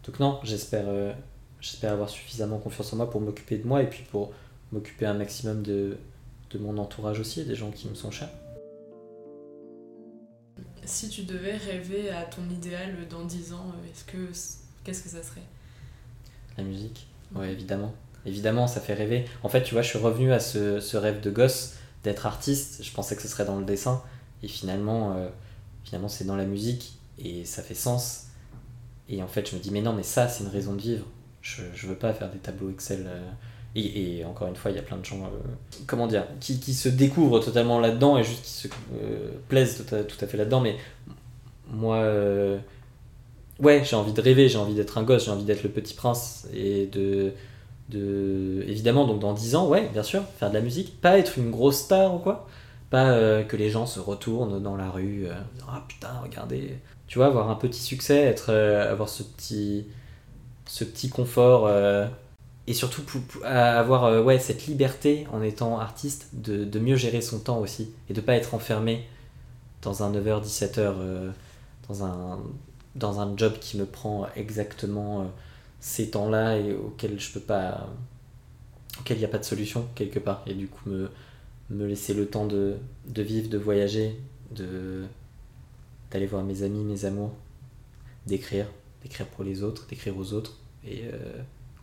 donc 0.05 0.21
non 0.21 0.41
j'espère 0.43 0.87
j'espère 1.61 1.93
avoir 1.93 2.09
suffisamment 2.09 2.59
confiance 2.59 2.93
en 2.93 2.97
moi 2.97 3.11
pour 3.11 3.21
m'occuper 3.21 3.59
de 3.59 3.67
moi 3.67 3.83
et 3.83 3.87
puis 3.87 4.05
pour 4.11 4.33
m'occuper 4.73 5.07
un 5.07 5.15
maximum 5.15 5.63
de, 5.63 5.97
de 6.51 6.59
mon 6.59 6.79
entourage 6.79 7.21
aussi, 7.21 7.45
des 7.45 7.55
gens 7.55 7.71
qui 7.71 7.89
me 7.89 7.95
sont 7.95 8.11
chers. 8.11 8.31
Si 10.85 11.09
tu 11.09 11.23
devais 11.23 11.57
rêver 11.57 12.11
à 12.11 12.23
ton 12.23 12.43
idéal 12.51 12.97
dans 13.11 13.25
10 13.25 13.53
ans, 13.53 13.73
est-ce 13.91 14.05
que 14.05 14.33
qu'est-ce 14.85 15.03
que 15.03 15.09
ça 15.09 15.23
serait? 15.23 15.43
La 16.57 16.65
musique, 16.65 17.07
ouais, 17.35 17.53
évidemment. 17.53 17.95
Évidemment, 18.25 18.67
ça 18.67 18.81
fait 18.81 18.95
rêver. 18.95 19.27
En 19.43 19.49
fait, 19.49 19.63
tu 19.63 19.75
vois, 19.75 19.83
je 19.83 19.89
suis 19.89 19.99
revenu 19.99 20.33
à 20.33 20.41
ce, 20.41 20.81
ce 20.81 20.97
rêve 20.97 21.21
de 21.21 21.31
gosse 21.31 21.75
d'être 22.05 22.27
artiste. 22.27 22.83
Je 22.83 22.93
pensais 22.93 23.15
que 23.17 23.23
ce 23.23 23.29
serait 23.29 23.45
dans 23.45 23.59
le 23.59 23.65
dessin. 23.65 24.03
Et 24.43 24.49
finalement, 24.49 25.15
euh, 25.17 25.29
finalement 25.85 26.09
c'est 26.09 26.25
dans 26.25 26.37
la 26.37 26.45
musique. 26.45 26.99
Et 27.19 27.45
ça 27.45 27.63
fait 27.63 27.75
sens. 27.75 28.27
Et 29.09 29.23
en 29.23 29.27
fait, 29.27 29.51
je 29.51 29.57
me 29.57 29.61
dis, 29.61 29.71
mais 29.71 29.81
non, 29.81 29.93
mais 29.93 30.03
ça, 30.03 30.29
c'est 30.29 30.45
une 30.45 30.51
raison 30.51 30.75
de 30.75 30.81
vivre. 30.81 31.05
Je, 31.41 31.63
je 31.75 31.87
veux 31.87 31.95
pas 31.95 32.13
faire 32.13 32.31
des 32.31 32.39
tableaux 32.39 32.71
Excel. 32.71 33.07
Euh, 33.07 33.31
et, 33.75 34.25
encore 34.25 34.49
une 34.49 34.57
fois, 34.57 34.71
il 34.71 34.77
y 34.77 34.81
a 34.81 34.83
plein 34.83 34.97
de 34.97 35.05
gens, 35.05 35.25
euh, 35.25 35.39
comment 35.87 36.07
dire, 36.07 36.25
qui, 36.41 36.59
qui, 36.59 36.75
se 36.75 36.89
découvrent 36.89 37.41
totalement 37.41 37.81
là-dedans 37.81 38.19
et 38.19 38.25
juste 38.25 38.43
qui 38.43 38.51
se 38.51 38.69
plaisent 39.49 39.85
tout 39.85 39.95
à, 39.95 40.03
tout 40.03 40.17
à 40.21 40.27
fait 40.27 40.37
là-dedans. 40.37 40.61
Mais 40.61 40.77
moi, 41.71 42.03
ouais, 43.61 43.83
j'ai 43.85 43.97
envie 43.97 44.13
de 44.13 44.21
rêver, 44.21 44.49
j'ai 44.49 44.59
envie 44.59 44.75
d'être 44.75 44.99
un 44.99 45.03
gosse, 45.03 45.27
j'ai 45.27 45.31
envie 45.31 45.45
d'être 45.45 45.63
le 45.63 45.71
petit 45.71 45.95
prince 45.95 46.49
et 46.53 46.87
de, 46.87 47.33
de. 47.89 48.65
Évidemment, 48.67 49.07
donc 49.07 49.21
dans 49.21 49.33
10 49.33 49.57
ans, 49.57 49.69
ouais, 49.69 49.89
bien 49.93 50.03
sûr, 50.03 50.23
faire 50.39 50.51
de 50.51 50.55
la 50.55 50.61
musique. 50.61 51.01
Pas 51.01 51.19
être 51.19 51.39
une 51.39 51.51
grosse 51.51 51.79
star 51.79 52.15
ou 52.15 52.19
quoi. 52.19 52.49
Pas 52.91 53.45
que 53.45 53.57
les 53.57 53.69
gens 53.71 53.85
se 53.87 54.01
retournent 54.01 54.63
dans 54.63 54.77
la 54.77 54.91
rue, 54.91 55.27
ah 55.69 55.85
putain, 55.87 56.21
regardez. 56.23 56.79
Tu 57.07 57.19
vois, 57.19 57.27
avoir 57.27 57.51
un 57.51 57.55
petit 57.55 57.81
succès, 57.83 58.17
être, 58.17 58.53
avoir 58.53 59.09
ce 59.11 59.23
petit, 59.23 59.87
ce 60.65 60.85
petit 60.85 61.11
confort 61.11 61.69
et 62.69 62.75
surtout 62.75 63.03
pour, 63.03 63.45
avoir 63.47 64.05
euh, 64.05 64.23
ouais, 64.23 64.39
cette 64.39 64.67
liberté 64.67 65.27
en 65.33 65.43
étant 65.43 65.81
artiste 65.81 66.29
de, 66.35 66.65
de, 66.65 66.79
mieux 66.79 66.97
gérer 66.97 67.23
son 67.23 67.39
temps 67.39 67.61
aussi 67.61 67.95
et 68.11 68.13
de 68.13 68.21
pas 68.21 68.35
être 68.35 68.53
enfermé 68.53 69.09
dans 69.81 70.03
un 70.03 70.13
9h 70.13 70.45
17h 70.45 70.79
euh, 70.79 71.31
dans 71.89 72.05
un 72.05 72.39
dans 72.95 73.21
un 73.21 73.35
job 73.39 73.55
qui 73.59 73.79
me 73.79 73.87
prend 73.87 74.27
exactement 74.37 75.23
euh, 75.23 75.25
ces 75.81 76.11
temps-là 76.11 76.59
et 76.59 76.75
auquel 76.75 77.19
je 77.19 77.33
peux 77.33 77.41
pas 77.41 77.89
auquel 79.01 79.17
il 79.17 79.21
n'y 79.21 79.27
a 79.27 79.31
pas 79.31 79.39
de 79.39 79.45
solution 79.45 79.89
quelque 79.95 80.19
part 80.19 80.43
et 80.47 80.53
du 80.53 80.69
coup 80.69 80.91
me, 80.91 81.11
me 81.71 81.87
laisser 81.87 82.15
le 82.15 82.27
temps 82.27 82.47
de, 82.47 82.77
de 83.07 83.23
vivre 83.23 83.49
de 83.49 83.59
voyager 83.59 84.17
de 84.55 85.05
d'aller 86.11 86.27
voir 86.27 86.43
mes 86.43 86.63
amis 86.63 86.85
mes 86.85 87.05
amours 87.05 87.35
d'écrire 88.27 88.67
d'écrire 89.03 89.27
pour 89.27 89.45
les 89.45 89.63
autres 89.63 89.87
d'écrire 89.89 90.17
aux 90.17 90.33
autres 90.33 90.57
et 90.87 91.03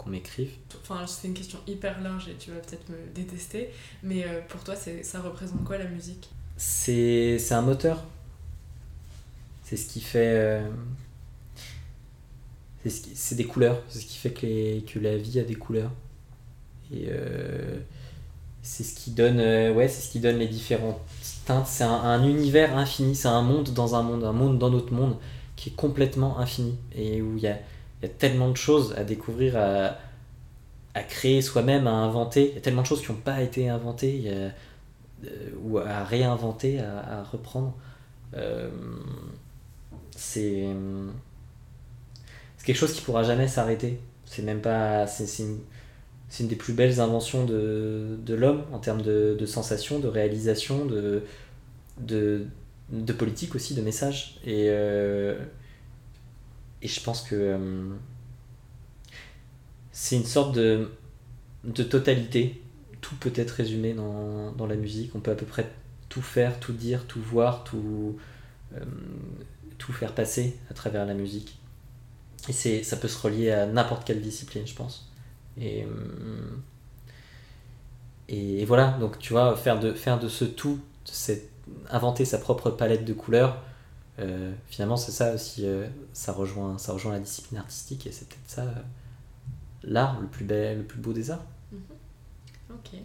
m'écrive 0.09 0.51
Enfin, 0.81 1.05
c'est 1.07 1.27
une 1.27 1.33
question 1.33 1.59
hyper 1.67 2.01
large 2.01 2.29
et 2.29 2.35
tu 2.35 2.51
vas 2.51 2.59
peut-être 2.59 2.89
me 2.89 2.97
détester, 3.13 3.69
mais 4.03 4.25
euh, 4.25 4.41
pour 4.47 4.63
toi, 4.63 4.75
ça 4.75 5.21
représente 5.21 5.63
quoi 5.63 5.77
la 5.77 5.85
musique? 5.85 6.29
C'est 6.57 7.39
un 7.51 7.61
moteur. 7.61 8.03
C'est 9.63 9.77
ce 9.77 9.87
qui 9.87 10.01
fait. 10.01 10.35
Euh, 10.35 10.69
c'est 12.85 13.35
des 13.35 13.45
couleurs. 13.45 13.81
C'est 13.89 13.99
ce 13.99 14.05
qui 14.05 14.17
fait 14.17 14.31
que, 14.31 14.45
les, 14.45 14.83
que 14.83 14.99
la 14.99 15.17
vie 15.17 15.39
a 15.39 15.43
des 15.43 15.55
couleurs. 15.55 15.91
Et 16.93 17.07
euh, 17.09 17.79
c'est 18.65 18.83
ce 18.83 18.95
qui 18.95 19.11
donne. 19.11 19.37
ouais, 19.37 19.87
c'est 19.87 20.01
ce 20.01 20.11
qui 20.11 20.19
donne 20.19 20.37
les 20.37 20.47
différentes 20.47 20.99
teintes. 21.45 21.67
C'est 21.67 21.83
un, 21.83 21.93
un, 21.93 22.23
univers 22.27 22.77
infini. 22.77 23.15
C'est 23.15 23.27
un 23.27 23.41
monde 23.41 23.69
dans 23.73 23.95
un 23.95 24.03
monde, 24.03 24.23
un 24.23 24.33
monde 24.33 24.57
dans 24.59 24.69
notre 24.69 24.93
monde 24.93 25.15
qui 25.55 25.69
est 25.69 25.75
complètement 25.75 26.39
infini 26.39 26.75
et 26.95 27.21
où 27.21 27.37
il 27.37 27.43
y 27.43 27.47
a 27.47 27.57
y 28.05 28.05
a 28.05 28.09
tellement 28.09 28.49
de 28.49 28.57
choses 28.57 28.93
à 28.97 29.03
découvrir, 29.03 29.57
à, 29.57 29.97
à 30.93 31.03
créer 31.03 31.41
soi-même, 31.41 31.87
à 31.87 31.91
inventer. 31.91 32.49
Il 32.49 32.55
y 32.55 32.57
a 32.57 32.61
tellement 32.61 32.81
de 32.81 32.87
choses 32.87 33.01
qui 33.01 33.11
n'ont 33.11 33.17
pas 33.17 33.41
été 33.41 33.69
inventées 33.69 34.23
euh, 34.27 34.49
ou 35.63 35.77
à 35.79 36.03
réinventer, 36.03 36.79
à, 36.79 37.23
reprendre. 37.23 37.73
Euh, 38.35 38.69
c'est 40.15 40.67
quelque 42.63 42.77
chose 42.77 42.93
qui 42.93 43.01
pourra 43.01 43.23
jamais 43.23 43.47
s'arrêter. 43.47 43.99
C'est 44.25 44.41
même 44.41 44.61
pas. 44.61 45.07
C'est 45.07 45.45
une, 46.43 46.49
des 46.49 46.55
plus 46.55 46.73
belles 46.73 46.99
inventions 46.99 47.45
de, 47.45 48.17
de 48.25 48.33
l'homme 48.33 48.63
en 48.71 48.79
termes 48.79 49.01
de, 49.01 49.35
de 49.39 49.45
sensations, 49.45 49.99
de 49.99 50.07
réalisation, 50.07 50.85
de, 50.85 51.23
de, 51.99 53.13
politique 53.13 53.55
aussi, 53.55 53.73
de 53.73 53.81
message. 53.81 54.39
Et. 54.45 54.67
Euh, 54.69 55.37
et 56.85 56.87
je 56.87 57.01
pense 57.01 57.23
que 57.23 57.35
euh, 57.35 57.95
c'est 59.91 60.15
une 60.15 60.25
sorte 60.25 60.53
de, 60.55 60.91
de 61.63 61.81
totalité. 61.81 62.61
Tout 63.01 63.15
peut 63.15 63.33
être 63.35 63.49
résumé 63.49 63.93
dans, 63.93 64.51
dans, 64.51 64.67
la 64.67 64.75
musique. 64.75 65.15
On 65.15 65.19
peut 65.19 65.31
à 65.31 65.35
peu 65.35 65.47
près 65.47 65.67
tout 66.09 66.21
faire, 66.21 66.59
tout 66.59 66.73
dire, 66.73 67.07
tout 67.07 67.19
voir, 67.19 67.63
tout, 67.63 68.17
euh, 68.75 68.85
tout 69.79 69.93
faire 69.93 70.13
passer 70.13 70.57
à 70.69 70.75
travers 70.75 71.07
la 71.07 71.15
musique. 71.15 71.57
Et 72.49 72.53
c'est, 72.53 72.83
ça 72.83 72.97
peut 72.97 73.07
se 73.07 73.17
relier 73.17 73.49
à 73.49 73.65
n'importe 73.65 74.05
quelle 74.05 74.21
discipline, 74.21 74.67
je 74.67 74.75
pense. 74.75 75.11
Et, 75.59 75.83
euh, 75.83 76.57
et, 78.27 78.65
voilà, 78.65 78.97
donc 78.99 79.19
tu 79.19 79.33
vois, 79.33 79.55
faire 79.55 79.79
de, 79.79 79.93
faire 79.93 80.19
de 80.19 80.27
ce 80.27 80.45
tout, 80.45 80.79
inventer 81.89 82.25
sa 82.25 82.37
propre 82.37 82.69
palette 82.71 83.05
de 83.05 83.13
couleurs, 83.13 83.61
euh, 84.19 84.53
finalement 84.67 84.97
c'est 84.97 85.11
ça 85.11 85.33
aussi, 85.33 85.65
euh, 85.65 85.87
ça, 86.13 86.31
rejoint, 86.31 86.77
ça 86.77 86.93
rejoint 86.93 87.13
la 87.13 87.19
discipline 87.19 87.59
artistique 87.59 88.07
et 88.07 88.11
c'est 88.11 88.27
peut-être 88.27 88.49
ça 88.49 88.65
l'art 89.83 90.19
le 90.19 90.27
plus 90.27 90.45
bel, 90.45 90.79
le 90.79 90.83
plus 90.83 90.99
beau 90.99 91.13
des 91.13 91.31
arts. 91.31 91.45
Mhm. 91.71 91.79
Ok. 92.71 92.99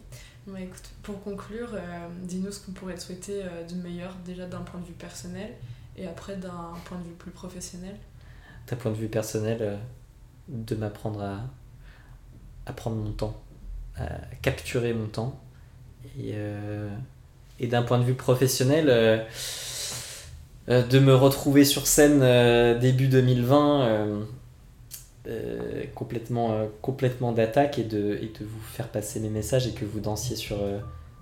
écoute, 0.58 0.90
pour 1.02 1.22
conclure, 1.22 1.76
dis-nous 2.22 2.50
ce 2.50 2.64
qu'on 2.64 2.72
pourrait 2.72 2.94
te 2.94 3.00
souhaiter 3.00 3.42
de 3.68 3.74
meilleur, 3.76 4.14
déjà 4.24 4.46
d'un 4.46 4.62
point 4.62 4.80
de 4.80 4.86
vue 4.86 4.94
personnel 4.94 5.52
et 5.96 6.06
après 6.06 6.36
d'un 6.36 6.72
point 6.86 6.98
de 6.98 7.04
vue 7.04 7.14
plus 7.14 7.30
professionnel. 7.30 7.96
D'un 8.66 8.76
point 8.76 8.90
de 8.90 8.96
vue 8.96 9.08
personnel, 9.08 9.78
de 10.48 10.74
m'apprendre 10.74 11.22
à, 11.22 11.40
à 12.66 12.72
prendre 12.72 12.96
mon 12.96 13.12
temps, 13.12 13.40
à 13.96 14.06
capturer 14.42 14.92
mon 14.94 15.06
temps. 15.06 15.40
Et, 16.18 16.32
euh, 16.34 16.88
d'un 17.60 17.82
point 17.82 17.98
de 17.98 18.04
vue 18.04 18.14
professionnel, 18.14 18.86
euh, 18.88 19.18
euh, 20.68 20.82
de 20.82 20.98
me 20.98 21.14
retrouver 21.14 21.64
sur 21.64 21.86
scène 21.86 22.20
début 22.78 23.08
2020 23.08 24.26
complètement, 25.94 27.32
d'attaque 27.32 27.78
et 27.78 27.84
de, 27.84 28.18
vous 28.40 28.60
faire 28.72 28.88
passer 28.88 29.20
mes 29.20 29.28
messages 29.28 29.66
et 29.66 29.72
que 29.72 29.84
vous 29.84 30.00
dansiez 30.00 30.36
sur, 30.36 30.56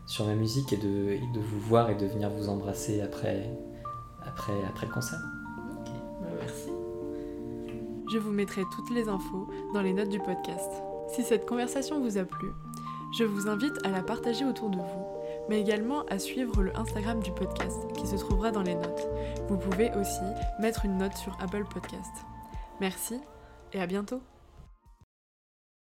sur 0.06 0.26
ma 0.26 0.34
musique 0.34 0.72
et 0.72 0.76
de, 0.76 1.18
vous 1.34 1.60
voir 1.60 1.90
et 1.90 1.94
de 1.94 2.06
venir 2.06 2.30
vous 2.30 2.48
embrasser 2.48 3.00
après, 3.00 3.50
après, 4.24 4.54
après 4.68 4.86
le 4.86 4.92
concert. 4.92 5.18
Bah, 6.22 6.28
merci. 6.40 6.70
Je 8.10 8.18
vous 8.18 8.30
mettrai 8.30 8.62
toutes 8.74 8.90
les 8.94 9.08
infos 9.08 9.48
dans 9.74 9.82
les 9.82 9.92
notes 9.92 10.08
du 10.08 10.18
podcast. 10.20 10.87
Si 11.08 11.22
cette 11.22 11.46
conversation 11.46 12.00
vous 12.00 12.18
a 12.18 12.24
plu, 12.24 12.48
je 13.18 13.24
vous 13.24 13.48
invite 13.48 13.84
à 13.84 13.90
la 13.90 14.02
partager 14.02 14.44
autour 14.44 14.70
de 14.70 14.76
vous, 14.76 15.06
mais 15.48 15.60
également 15.60 16.04
à 16.06 16.18
suivre 16.18 16.62
le 16.62 16.76
Instagram 16.76 17.20
du 17.20 17.32
podcast 17.32 17.78
qui 17.96 18.06
se 18.06 18.16
trouvera 18.16 18.50
dans 18.50 18.62
les 18.62 18.74
notes. 18.74 19.08
Vous 19.48 19.56
pouvez 19.56 19.90
aussi 19.94 20.20
mettre 20.60 20.84
une 20.84 20.98
note 20.98 21.16
sur 21.16 21.36
Apple 21.40 21.64
Podcast. 21.64 22.12
Merci 22.80 23.20
et 23.72 23.80
à 23.80 23.86
bientôt 23.86 24.20